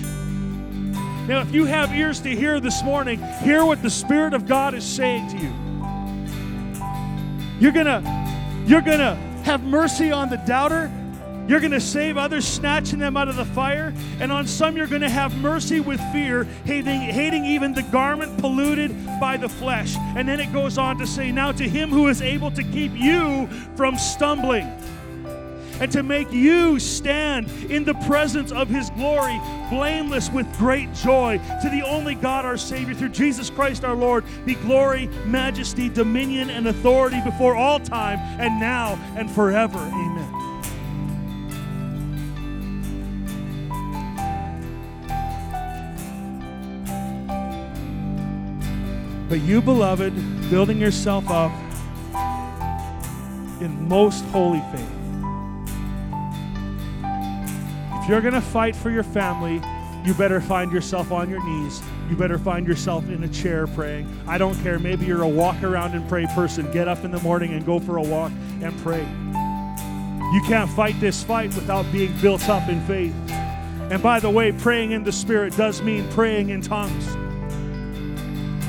Now, 1.27 1.39
if 1.39 1.53
you 1.53 1.63
have 1.63 1.93
ears 1.93 2.19
to 2.21 2.35
hear 2.35 2.59
this 2.59 2.83
morning, 2.83 3.17
hear 3.43 3.63
what 3.63 3.81
the 3.81 3.89
Spirit 3.89 4.33
of 4.33 4.45
God 4.45 4.73
is 4.73 4.83
saying 4.83 5.29
to 5.29 5.37
you. 5.37 5.53
You're 7.61 7.71
gonna, 7.71 8.65
you're 8.67 8.81
gonna 8.81 9.15
have 9.45 9.63
mercy 9.63 10.11
on 10.11 10.29
the 10.29 10.35
doubter. 10.35 10.91
You're 11.47 11.59
going 11.59 11.71
to 11.73 11.81
save 11.81 12.15
others, 12.15 12.47
snatching 12.47 12.99
them 12.99 13.17
out 13.17 13.27
of 13.27 13.35
the 13.35 13.43
fire. 13.43 13.93
And 14.21 14.31
on 14.31 14.47
some, 14.47 14.77
you're 14.77 14.87
going 14.87 15.01
to 15.01 15.09
have 15.09 15.35
mercy 15.35 15.81
with 15.81 15.99
fear, 16.13 16.45
hating, 16.63 17.01
hating 17.01 17.43
even 17.43 17.73
the 17.73 17.83
garment 17.83 18.37
polluted 18.39 18.95
by 19.19 19.35
the 19.35 19.49
flesh. 19.49 19.97
And 20.15 20.25
then 20.25 20.39
it 20.39 20.53
goes 20.53 20.77
on 20.77 20.97
to 20.99 21.05
say, 21.05 21.33
Now 21.33 21.51
to 21.51 21.67
him 21.67 21.89
who 21.89 22.07
is 22.07 22.21
able 22.21 22.49
to 22.51 22.63
keep 22.63 22.93
you 22.95 23.47
from 23.75 23.97
stumbling 23.97 24.71
and 25.79 25.91
to 25.91 26.03
make 26.03 26.31
you 26.31 26.79
stand 26.79 27.49
in 27.69 27.83
the 27.83 27.93
presence 28.05 28.51
of 28.51 28.69
his 28.69 28.89
glory, 28.91 29.39
blameless 29.69 30.29
with 30.29 30.51
great 30.57 30.93
joy. 30.93 31.39
To 31.61 31.69
the 31.69 31.81
only 31.85 32.15
God, 32.15 32.45
our 32.45 32.57
Savior, 32.57 32.93
through 32.93 33.09
Jesus 33.09 33.49
Christ 33.49 33.83
our 33.83 33.95
Lord, 33.95 34.23
be 34.45 34.55
glory, 34.55 35.07
majesty, 35.25 35.89
dominion, 35.89 36.49
and 36.49 36.67
authority 36.67 37.21
before 37.21 37.55
all 37.55 37.79
time, 37.79 38.19
and 38.39 38.59
now 38.59 38.99
and 39.15 39.29
forever. 39.29 39.79
Amen. 39.79 40.39
But 49.29 49.41
you, 49.41 49.63
beloved, 49.63 50.13
building 50.51 50.79
yourself 50.79 51.27
up 51.29 51.51
in 53.61 53.87
most 53.87 54.23
holy 54.25 54.61
faith 54.71 54.92
if 58.03 58.09
you're 58.09 58.19
going 58.19 58.33
to 58.33 58.41
fight 58.41 58.75
for 58.75 58.91
your 58.91 59.03
family, 59.03 59.61
you 60.03 60.13
better 60.13 60.41
find 60.41 60.73
yourself 60.73 61.13
on 61.13 61.29
your 61.29 61.41
knees. 61.41 61.81
You 62.09 62.17
better 62.17 62.37
find 62.37 62.67
yourself 62.67 63.07
in 63.07 63.23
a 63.23 63.29
chair 63.29 63.65
praying. 63.65 64.13
I 64.27 64.37
don't 64.37 64.61
care. 64.61 64.77
Maybe 64.77 65.05
you're 65.05 65.21
a 65.21 65.27
walk 65.27 65.63
around 65.63 65.93
and 65.93 66.05
pray 66.09 66.25
person. 66.35 66.69
Get 66.73 66.89
up 66.89 67.05
in 67.05 67.11
the 67.11 67.21
morning 67.21 67.53
and 67.53 67.65
go 67.65 67.79
for 67.79 67.95
a 67.95 68.01
walk 68.01 68.33
and 68.61 68.77
pray. 68.79 69.07
You 70.33 70.41
can't 70.45 70.69
fight 70.71 70.99
this 70.99 71.23
fight 71.23 71.55
without 71.55 71.89
being 71.93 72.13
built 72.19 72.49
up 72.49 72.67
in 72.67 72.85
faith. 72.87 73.15
And 73.89 74.03
by 74.03 74.19
the 74.19 74.29
way, 74.29 74.51
praying 74.51 74.91
in 74.91 75.05
the 75.05 75.13
Spirit 75.13 75.55
does 75.55 75.81
mean 75.81 76.05
praying 76.09 76.49
in 76.49 76.61
tongues. 76.61 77.07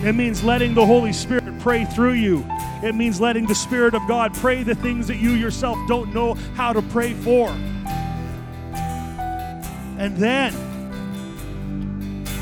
It 0.06 0.12
means 0.12 0.44
letting 0.44 0.74
the 0.74 0.86
Holy 0.86 1.12
Spirit 1.12 1.58
pray 1.58 1.86
through 1.86 2.12
you. 2.12 2.46
It 2.84 2.94
means 2.94 3.20
letting 3.20 3.46
the 3.46 3.54
Spirit 3.56 3.94
of 3.94 4.06
God 4.06 4.32
pray 4.34 4.62
the 4.62 4.76
things 4.76 5.08
that 5.08 5.16
you 5.16 5.32
yourself 5.32 5.76
don't 5.88 6.14
know 6.14 6.34
how 6.54 6.72
to 6.72 6.82
pray 6.82 7.14
for. 7.14 7.52
And 9.98 10.16
then 10.16 10.52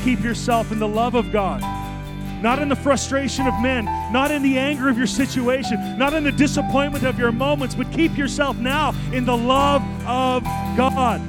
keep 0.03 0.21
yourself 0.21 0.71
in 0.71 0.79
the 0.79 0.87
love 0.87 1.15
of 1.15 1.31
God, 1.31 1.61
not 2.41 2.59
in 2.59 2.67
the 2.67 2.75
frustration 2.75 3.47
of 3.47 3.53
men, 3.61 3.85
not 4.11 4.31
in 4.31 4.43
the 4.43 4.57
anger 4.57 4.89
of 4.89 4.97
your 4.97 5.07
situation, 5.07 5.97
not 5.97 6.13
in 6.13 6.23
the 6.23 6.31
disappointment 6.31 7.05
of 7.05 7.17
your 7.17 7.31
moments, 7.31 7.75
but 7.75 7.91
keep 7.91 8.17
yourself 8.17 8.57
now 8.57 8.93
in 9.13 9.25
the 9.25 9.37
love 9.37 9.81
of 10.05 10.43
God, 10.75 11.21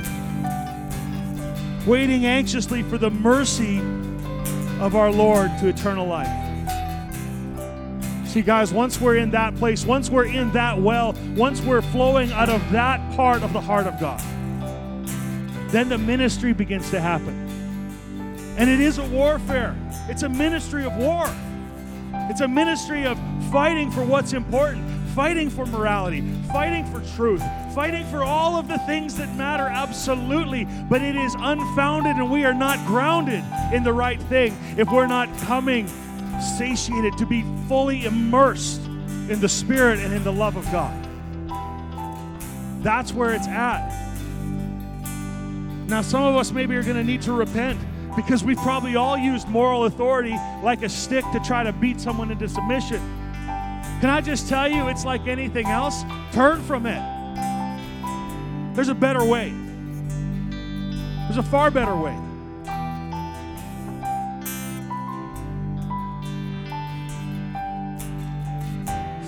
waiting 1.87 2.27
anxiously 2.27 2.83
for 2.83 2.99
the 2.99 3.11
mercy 3.11 3.79
of 4.81 4.97
our 4.97 5.13
Lord 5.13 5.51
to 5.61 5.69
eternal 5.69 6.07
life. 6.07 6.41
See, 8.27 8.43
guys, 8.43 8.73
once 8.73 9.01
we're 9.01 9.19
in 9.19 9.31
that 9.31 9.55
place, 9.55 9.87
once 9.87 10.11
we're 10.11 10.25
in 10.25 10.51
that 10.53 10.81
well, 10.81 11.15
once 11.37 11.61
we're 11.61 11.83
flowing 11.83 12.33
out 12.33 12.49
of 12.49 12.73
that 12.73 12.99
part 13.15 13.45
of 13.45 13.53
the 13.53 13.61
heart 13.61 13.87
of 13.87 14.01
God, 14.01 14.21
then 15.75 15.89
the 15.89 15.99
ministry 15.99 16.53
begins 16.53 16.91
to 16.91 17.01
happen. 17.01 17.35
And 18.57 18.71
it 18.71 18.81
is 18.81 18.99
a 18.99 19.05
warfare, 19.05 19.77
it's 20.09 20.23
a 20.23 20.29
ministry 20.29 20.85
of 20.85 20.95
war. 20.97 21.27
It's 22.31 22.41
a 22.41 22.49
ministry 22.49 23.05
of 23.05 23.19
fighting 23.51 23.91
for 23.91 24.03
what's 24.03 24.33
important, 24.33 24.89
fighting 25.15 25.51
for 25.51 25.67
morality, 25.67 26.23
fighting 26.53 26.87
for 26.87 27.01
truth, 27.17 27.43
fighting 27.75 28.07
for 28.07 28.23
all 28.23 28.57
of 28.57 28.69
the 28.69 28.79
things 28.79 29.17
that 29.17 29.35
matter, 29.37 29.65
absolutely. 29.65 30.67
But 30.89 31.03
it 31.03 31.17
is 31.17 31.35
unfounded, 31.39 32.17
and 32.17 32.31
we 32.31 32.45
are 32.45 32.55
not 32.55 32.79
grounded 32.87 33.45
in 33.73 33.83
the 33.83 33.93
right 33.93 34.21
thing 34.23 34.57
if 34.79 34.91
we're 34.91 35.07
not 35.07 35.29
coming 35.41 35.89
satiated 36.57 37.19
to 37.19 37.27
be 37.27 37.45
fully 37.69 38.05
immersed 38.05 38.81
in 39.29 39.41
the 39.41 39.49
Spirit 39.49 39.99
and 39.99 40.15
in 40.15 40.25
the 40.25 40.33
love 40.33 40.57
of 40.57 40.65
God. 40.73 41.09
That's 42.83 43.13
where 43.13 43.35
it's 43.35 43.49
at. 43.49 44.04
Now, 45.87 46.01
some 46.03 46.23
of 46.23 46.37
us 46.37 46.51
maybe 46.51 46.75
are 46.77 46.83
going 46.83 46.97
to 46.97 47.05
need 47.05 47.23
to 47.23 47.33
repent 47.33 47.79
because 48.17 48.43
we've 48.43 48.59
probably 48.59 48.97
all 48.97 49.19
used 49.19 49.49
moral 49.49 49.85
authority 49.85 50.37
like 50.63 50.83
a 50.83 50.89
stick 50.89 51.25
to 51.33 51.41
try 51.41 51.63
to 51.63 51.73
beat 51.73 52.01
someone 52.01 52.31
into 52.31 52.49
submission. 52.49 53.01
Can 54.01 54.11
I 54.11 54.21
just 54.21 54.49
tell 54.49 54.69
you, 54.69 54.89
it's 54.89 55.05
like 55.05 55.27
anything 55.27 55.67
else? 55.67 56.05
Turn 56.33 56.63
from 56.63 56.87
it. 56.87 57.03
There's 58.75 58.89
a 58.89 58.95
better 58.95 59.25
way, 59.25 59.53
there's 61.27 61.37
a 61.37 61.43
far 61.43 61.71
better 61.71 61.95
way. 61.95 62.19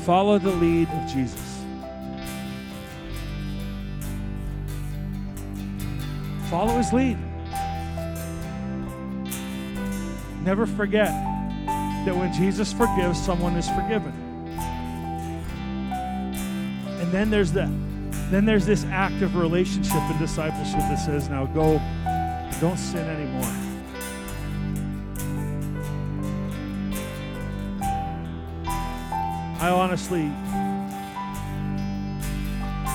Follow 0.05 0.39
the 0.39 0.51
lead 0.51 0.89
of 0.89 1.07
Jesus. 1.09 1.46
Follow 6.57 6.79
his 6.79 6.91
lead. 6.91 7.19
Never 10.43 10.65
forget 10.65 11.11
that 12.07 12.17
when 12.17 12.33
Jesus 12.33 12.73
forgives, 12.73 13.23
someone 13.23 13.57
is 13.57 13.69
forgiven. 13.69 14.15
And 16.99 17.13
then 17.13 17.29
there's 17.29 17.53
the 17.53 17.71
then 18.31 18.47
there's 18.47 18.65
this 18.65 18.87
act 18.87 19.21
of 19.21 19.37
relationship 19.37 19.97
and 19.97 20.19
discipleship 20.19 20.79
that 20.79 20.99
says, 20.99 21.29
now 21.29 21.45
go 21.45 21.79
don't 22.59 22.79
sin 22.79 23.07
anymore. 23.07 23.53
I 29.61 29.69
honestly 29.69 30.33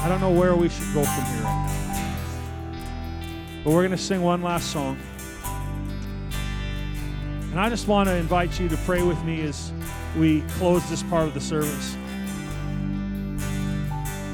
I 0.04 0.08
don't 0.10 0.20
know 0.20 0.32
where 0.32 0.56
we 0.56 0.68
should 0.68 0.92
go 0.96 1.04
from 1.04 1.26
here 1.26 1.44
right 1.44 1.68
now. 1.68 1.81
But 3.64 3.74
we're 3.74 3.82
going 3.82 3.92
to 3.92 3.98
sing 3.98 4.22
one 4.22 4.42
last 4.42 4.72
song. 4.72 4.98
And 7.52 7.60
I 7.60 7.70
just 7.70 7.88
want 7.88 8.08
to 8.08 8.16
invite 8.16 8.60
you 8.60 8.70
to 8.70 8.78
pray 8.78 9.04
with 9.04 9.22
me 9.24 9.42
as 9.42 9.72
we 10.18 10.42
close 10.58 10.90
this 10.90 11.04
part 11.04 11.28
of 11.28 11.34
the 11.34 11.42
service. 11.42 11.98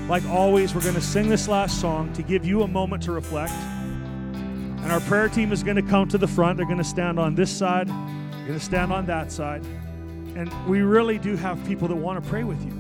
Like 0.08 0.24
always, 0.26 0.74
we're 0.74 0.82
going 0.82 0.96
to 0.96 1.02
sing 1.02 1.28
this 1.28 1.48
last 1.48 1.82
song 1.82 2.14
to 2.14 2.22
give 2.22 2.46
you 2.46 2.62
a 2.62 2.68
moment 2.68 3.04
to 3.04 3.12
reflect. 3.12 3.52
And 3.52 4.92
our 4.92 5.02
prayer 5.02 5.28
team 5.28 5.52
is 5.52 5.64
going 5.64 5.76
to 5.76 5.82
come 5.82 6.08
to 6.10 6.18
the 6.18 6.28
front. 6.28 6.58
They're 6.58 6.66
going 6.66 6.78
to 6.78 6.84
stand 6.84 7.20
on 7.20 7.36
this 7.36 7.52
side, 7.52 7.90
they're 7.90 8.48
going 8.48 8.60
to 8.60 8.66
stand 8.66 8.94
on 8.94 9.06
that 9.08 9.32
side. 9.32 9.66
And 10.36 10.50
we 10.68 10.82
really 10.82 11.18
do 11.18 11.36
have 11.36 11.62
people 11.66 11.88
that 11.88 11.96
want 11.96 12.24
to 12.24 12.30
pray 12.30 12.44
with 12.44 12.64
you. 12.64 12.77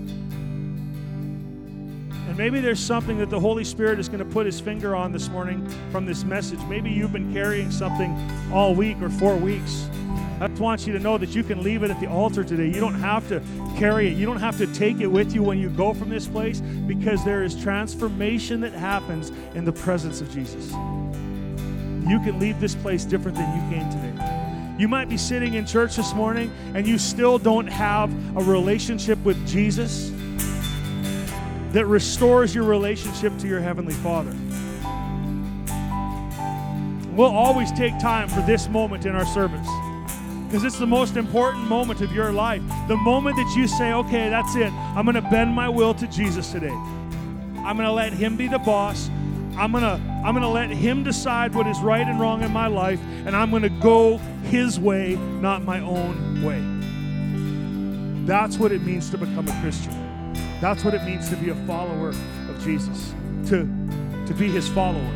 Maybe 2.37 2.59
there's 2.61 2.79
something 2.79 3.17
that 3.17 3.31
the 3.31 3.39
Holy 3.39 3.63
Spirit 3.63 3.97
is 3.97 4.07
going 4.07 4.19
to 4.19 4.25
put 4.25 4.45
his 4.45 4.59
finger 4.59 4.95
on 4.95 5.11
this 5.11 5.27
morning 5.27 5.67
from 5.91 6.05
this 6.05 6.23
message. 6.23 6.59
Maybe 6.69 6.91
you've 6.91 7.11
been 7.11 7.33
carrying 7.33 7.71
something 7.71 8.15
all 8.53 8.75
week 8.75 9.01
or 9.01 9.09
four 9.09 9.35
weeks. 9.35 9.89
I 10.39 10.47
just 10.47 10.61
want 10.61 10.85
you 10.85 10.93
to 10.93 10.99
know 10.99 11.17
that 11.17 11.29
you 11.29 11.43
can 11.43 11.63
leave 11.63 11.81
it 11.81 11.89
at 11.89 11.99
the 11.99 12.05
altar 12.05 12.43
today. 12.43 12.67
You 12.67 12.79
don't 12.79 12.93
have 12.93 13.27
to 13.29 13.41
carry 13.75 14.09
it. 14.09 14.17
You 14.17 14.27
don't 14.27 14.39
have 14.39 14.55
to 14.59 14.67
take 14.67 14.99
it 14.99 15.07
with 15.07 15.33
you 15.33 15.41
when 15.41 15.57
you 15.57 15.71
go 15.71 15.95
from 15.95 16.09
this 16.09 16.27
place 16.27 16.61
because 16.61 17.25
there 17.25 17.43
is 17.43 17.59
transformation 17.59 18.61
that 18.61 18.73
happens 18.73 19.31
in 19.55 19.65
the 19.65 19.73
presence 19.73 20.21
of 20.21 20.31
Jesus. 20.31 20.69
You 22.07 22.19
can 22.19 22.37
leave 22.39 22.59
this 22.59 22.75
place 22.75 23.03
different 23.03 23.35
than 23.35 23.51
you 23.55 23.75
came 23.75 23.89
today. 23.89 24.75
You 24.77 24.87
might 24.87 25.09
be 25.09 25.17
sitting 25.17 25.55
in 25.55 25.65
church 25.65 25.95
this 25.95 26.13
morning 26.13 26.51
and 26.75 26.85
you 26.85 26.99
still 26.99 27.39
don't 27.39 27.65
have 27.65 28.13
a 28.37 28.43
relationship 28.43 29.17
with 29.25 29.47
Jesus 29.47 30.11
that 31.77 31.85
restores 31.85 32.55
your 32.55 32.63
relationship 32.63 33.37
to 33.37 33.47
your 33.47 33.59
Heavenly 33.59 33.93
Father. 33.93 34.35
We'll 37.15 37.29
always 37.29 37.71
take 37.73 37.99
time 37.99 38.29
for 38.29 38.41
this 38.41 38.67
moment 38.67 39.05
in 39.05 39.15
our 39.15 39.27
service 39.27 39.67
because 40.47 40.63
it's 40.63 40.79
the 40.79 40.87
most 40.87 41.17
important 41.17 41.67
moment 41.67 42.01
of 42.01 42.11
your 42.11 42.31
life. 42.31 42.63
The 42.87 42.97
moment 42.97 43.35
that 43.35 43.55
you 43.55 43.67
say, 43.67 43.93
okay, 43.93 44.27
that's 44.27 44.55
it. 44.55 44.73
I'm 44.73 45.05
going 45.05 45.23
to 45.23 45.29
bend 45.29 45.53
my 45.53 45.69
will 45.69 45.93
to 45.93 46.07
Jesus 46.07 46.51
today. 46.51 46.73
I'm 46.73 47.77
going 47.77 47.87
to 47.87 47.91
let 47.91 48.11
Him 48.11 48.37
be 48.37 48.47
the 48.47 48.57
boss. 48.57 49.11
I'm 49.55 49.71
going 49.71 49.83
to 49.83 50.01
I'm 50.25 50.33
going 50.33 50.41
to 50.41 50.47
let 50.47 50.71
him 50.71 51.03
decide 51.03 51.53
what 51.53 51.67
is 51.67 51.79
right 51.79 52.07
and 52.07 52.19
wrong 52.19 52.41
in 52.41 52.51
my 52.51 52.67
life 52.67 52.99
and 53.25 53.35
I'm 53.35 53.51
going 53.51 53.61
to 53.61 53.69
go 53.69 54.17
his 54.45 54.79
way, 54.79 55.13
not 55.15 55.63
my 55.63 55.79
own 55.79 56.43
way. 56.43 56.59
That's 58.25 58.57
what 58.57 58.71
it 58.71 58.81
means 58.81 59.11
to 59.11 59.17
become 59.19 59.47
a 59.47 59.61
Christian. 59.61 60.06
That's 60.59 60.83
what 60.83 60.93
it 60.93 61.03
means 61.03 61.29
to 61.29 61.35
be 61.35 61.49
a 61.49 61.55
follower 61.67 62.09
of 62.09 62.63
Jesus, 62.63 63.13
to, 63.49 63.67
to 64.25 64.33
be 64.33 64.49
his 64.49 64.67
follower. 64.67 65.13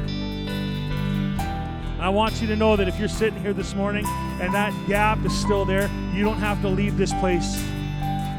I 2.00 2.10
want 2.10 2.42
you 2.42 2.48
to 2.48 2.56
know 2.56 2.76
that 2.76 2.88
if 2.88 2.98
you're 3.00 3.08
sitting 3.08 3.40
here 3.40 3.54
this 3.54 3.76
morning 3.76 4.06
and 4.08 4.54
that 4.54 4.74
gap 4.88 5.24
is 5.26 5.40
still 5.40 5.66
there, 5.66 5.90
you 6.14 6.24
don't 6.24 6.40
have 6.40 6.62
to 6.62 6.68
leave 6.68 6.98
this 6.98 7.14
place 7.14 7.56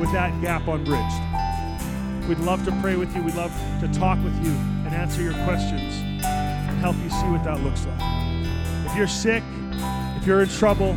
with 0.01 0.13
that 0.13 0.33
gap 0.43 0.67
unbridged. 0.67 2.29
We'd 2.29 2.39
love 2.39 2.65
to 2.65 2.73
pray 2.81 2.97
with 2.97 3.15
you. 3.15 3.23
We'd 3.23 3.35
love 3.35 3.53
to 3.81 3.89
talk 3.89 4.23
with 4.23 4.35
you 4.45 4.53
and 4.53 4.89
answer 4.89 5.23
your 5.23 5.35
questions 5.45 5.95
and 6.25 6.79
help 6.79 6.97
you 6.99 7.11
see 7.11 7.27
what 7.27 7.45
that 7.45 7.63
looks 7.63 7.85
like. 7.87 8.01
If 8.87 8.97
you're 8.97 9.09
sick, 9.09 9.43
if 10.17 10.27
you're 10.27 10.43
in 10.43 10.49
trouble, 10.49 10.93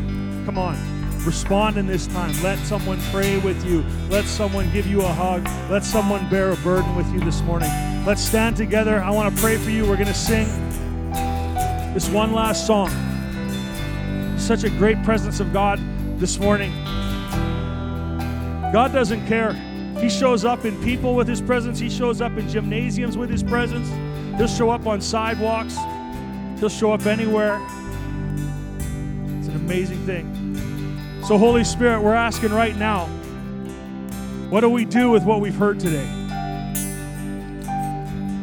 come 0.46 0.58
on. 0.58 0.95
Respond 1.26 1.78
in 1.78 1.88
this 1.88 2.06
time. 2.06 2.32
Let 2.44 2.60
someone 2.60 3.00
pray 3.12 3.38
with 3.40 3.66
you. 3.66 3.84
Let 4.10 4.26
someone 4.26 4.72
give 4.72 4.86
you 4.86 5.02
a 5.02 5.08
hug. 5.08 5.44
Let 5.72 5.84
someone 5.84 6.30
bear 6.30 6.52
a 6.52 6.56
burden 6.58 6.96
with 6.96 7.12
you 7.12 7.20
this 7.20 7.42
morning. 7.42 7.70
Let's 8.06 8.22
stand 8.22 8.56
together. 8.56 9.02
I 9.02 9.10
want 9.10 9.36
to 9.36 9.42
pray 9.42 9.58
for 9.58 9.72
you. 9.72 9.88
We're 9.88 9.96
going 9.96 10.08
to 10.08 10.14
sing 10.14 10.46
this 11.96 12.08
one 12.10 12.32
last 12.32 12.68
song. 12.68 12.92
Such 14.38 14.64
a 14.66 14.70
great 14.70 15.02
presence 15.02 15.40
of 15.40 15.52
God 15.52 15.80
this 16.20 16.38
morning. 16.38 16.72
God 18.72 18.94
doesn't 18.94 19.26
care. 19.26 19.54
He 20.00 20.10
shows 20.10 20.46
up 20.46 20.64
in 20.64 20.80
people 20.84 21.16
with 21.16 21.28
His 21.28 21.42
presence, 21.42 21.80
He 21.80 21.90
shows 21.90 22.22
up 22.22 22.38
in 22.38 22.48
gymnasiums 22.48 23.18
with 23.18 23.32
His 23.32 23.42
presence, 23.42 23.90
He'll 24.38 24.48
show 24.48 24.70
up 24.70 24.86
on 24.86 25.02
sidewalks, 25.02 25.76
He'll 26.60 26.70
show 26.70 26.92
up 26.92 27.08
anywhere. 27.08 27.56
It's 29.40 29.48
an 29.48 29.56
amazing 29.56 30.06
thing. 30.06 30.45
So, 31.26 31.40
Holy 31.40 31.64
Spirit, 31.64 32.04
we're 32.04 32.14
asking 32.14 32.52
right 32.52 32.76
now 32.76 33.08
what 34.52 34.62
do 34.62 34.70
we 34.70 34.86
do 34.86 35.10
with 35.10 35.24
what 35.24 35.42
we've 35.42 35.56
heard 35.56 35.80
today? 35.80 36.06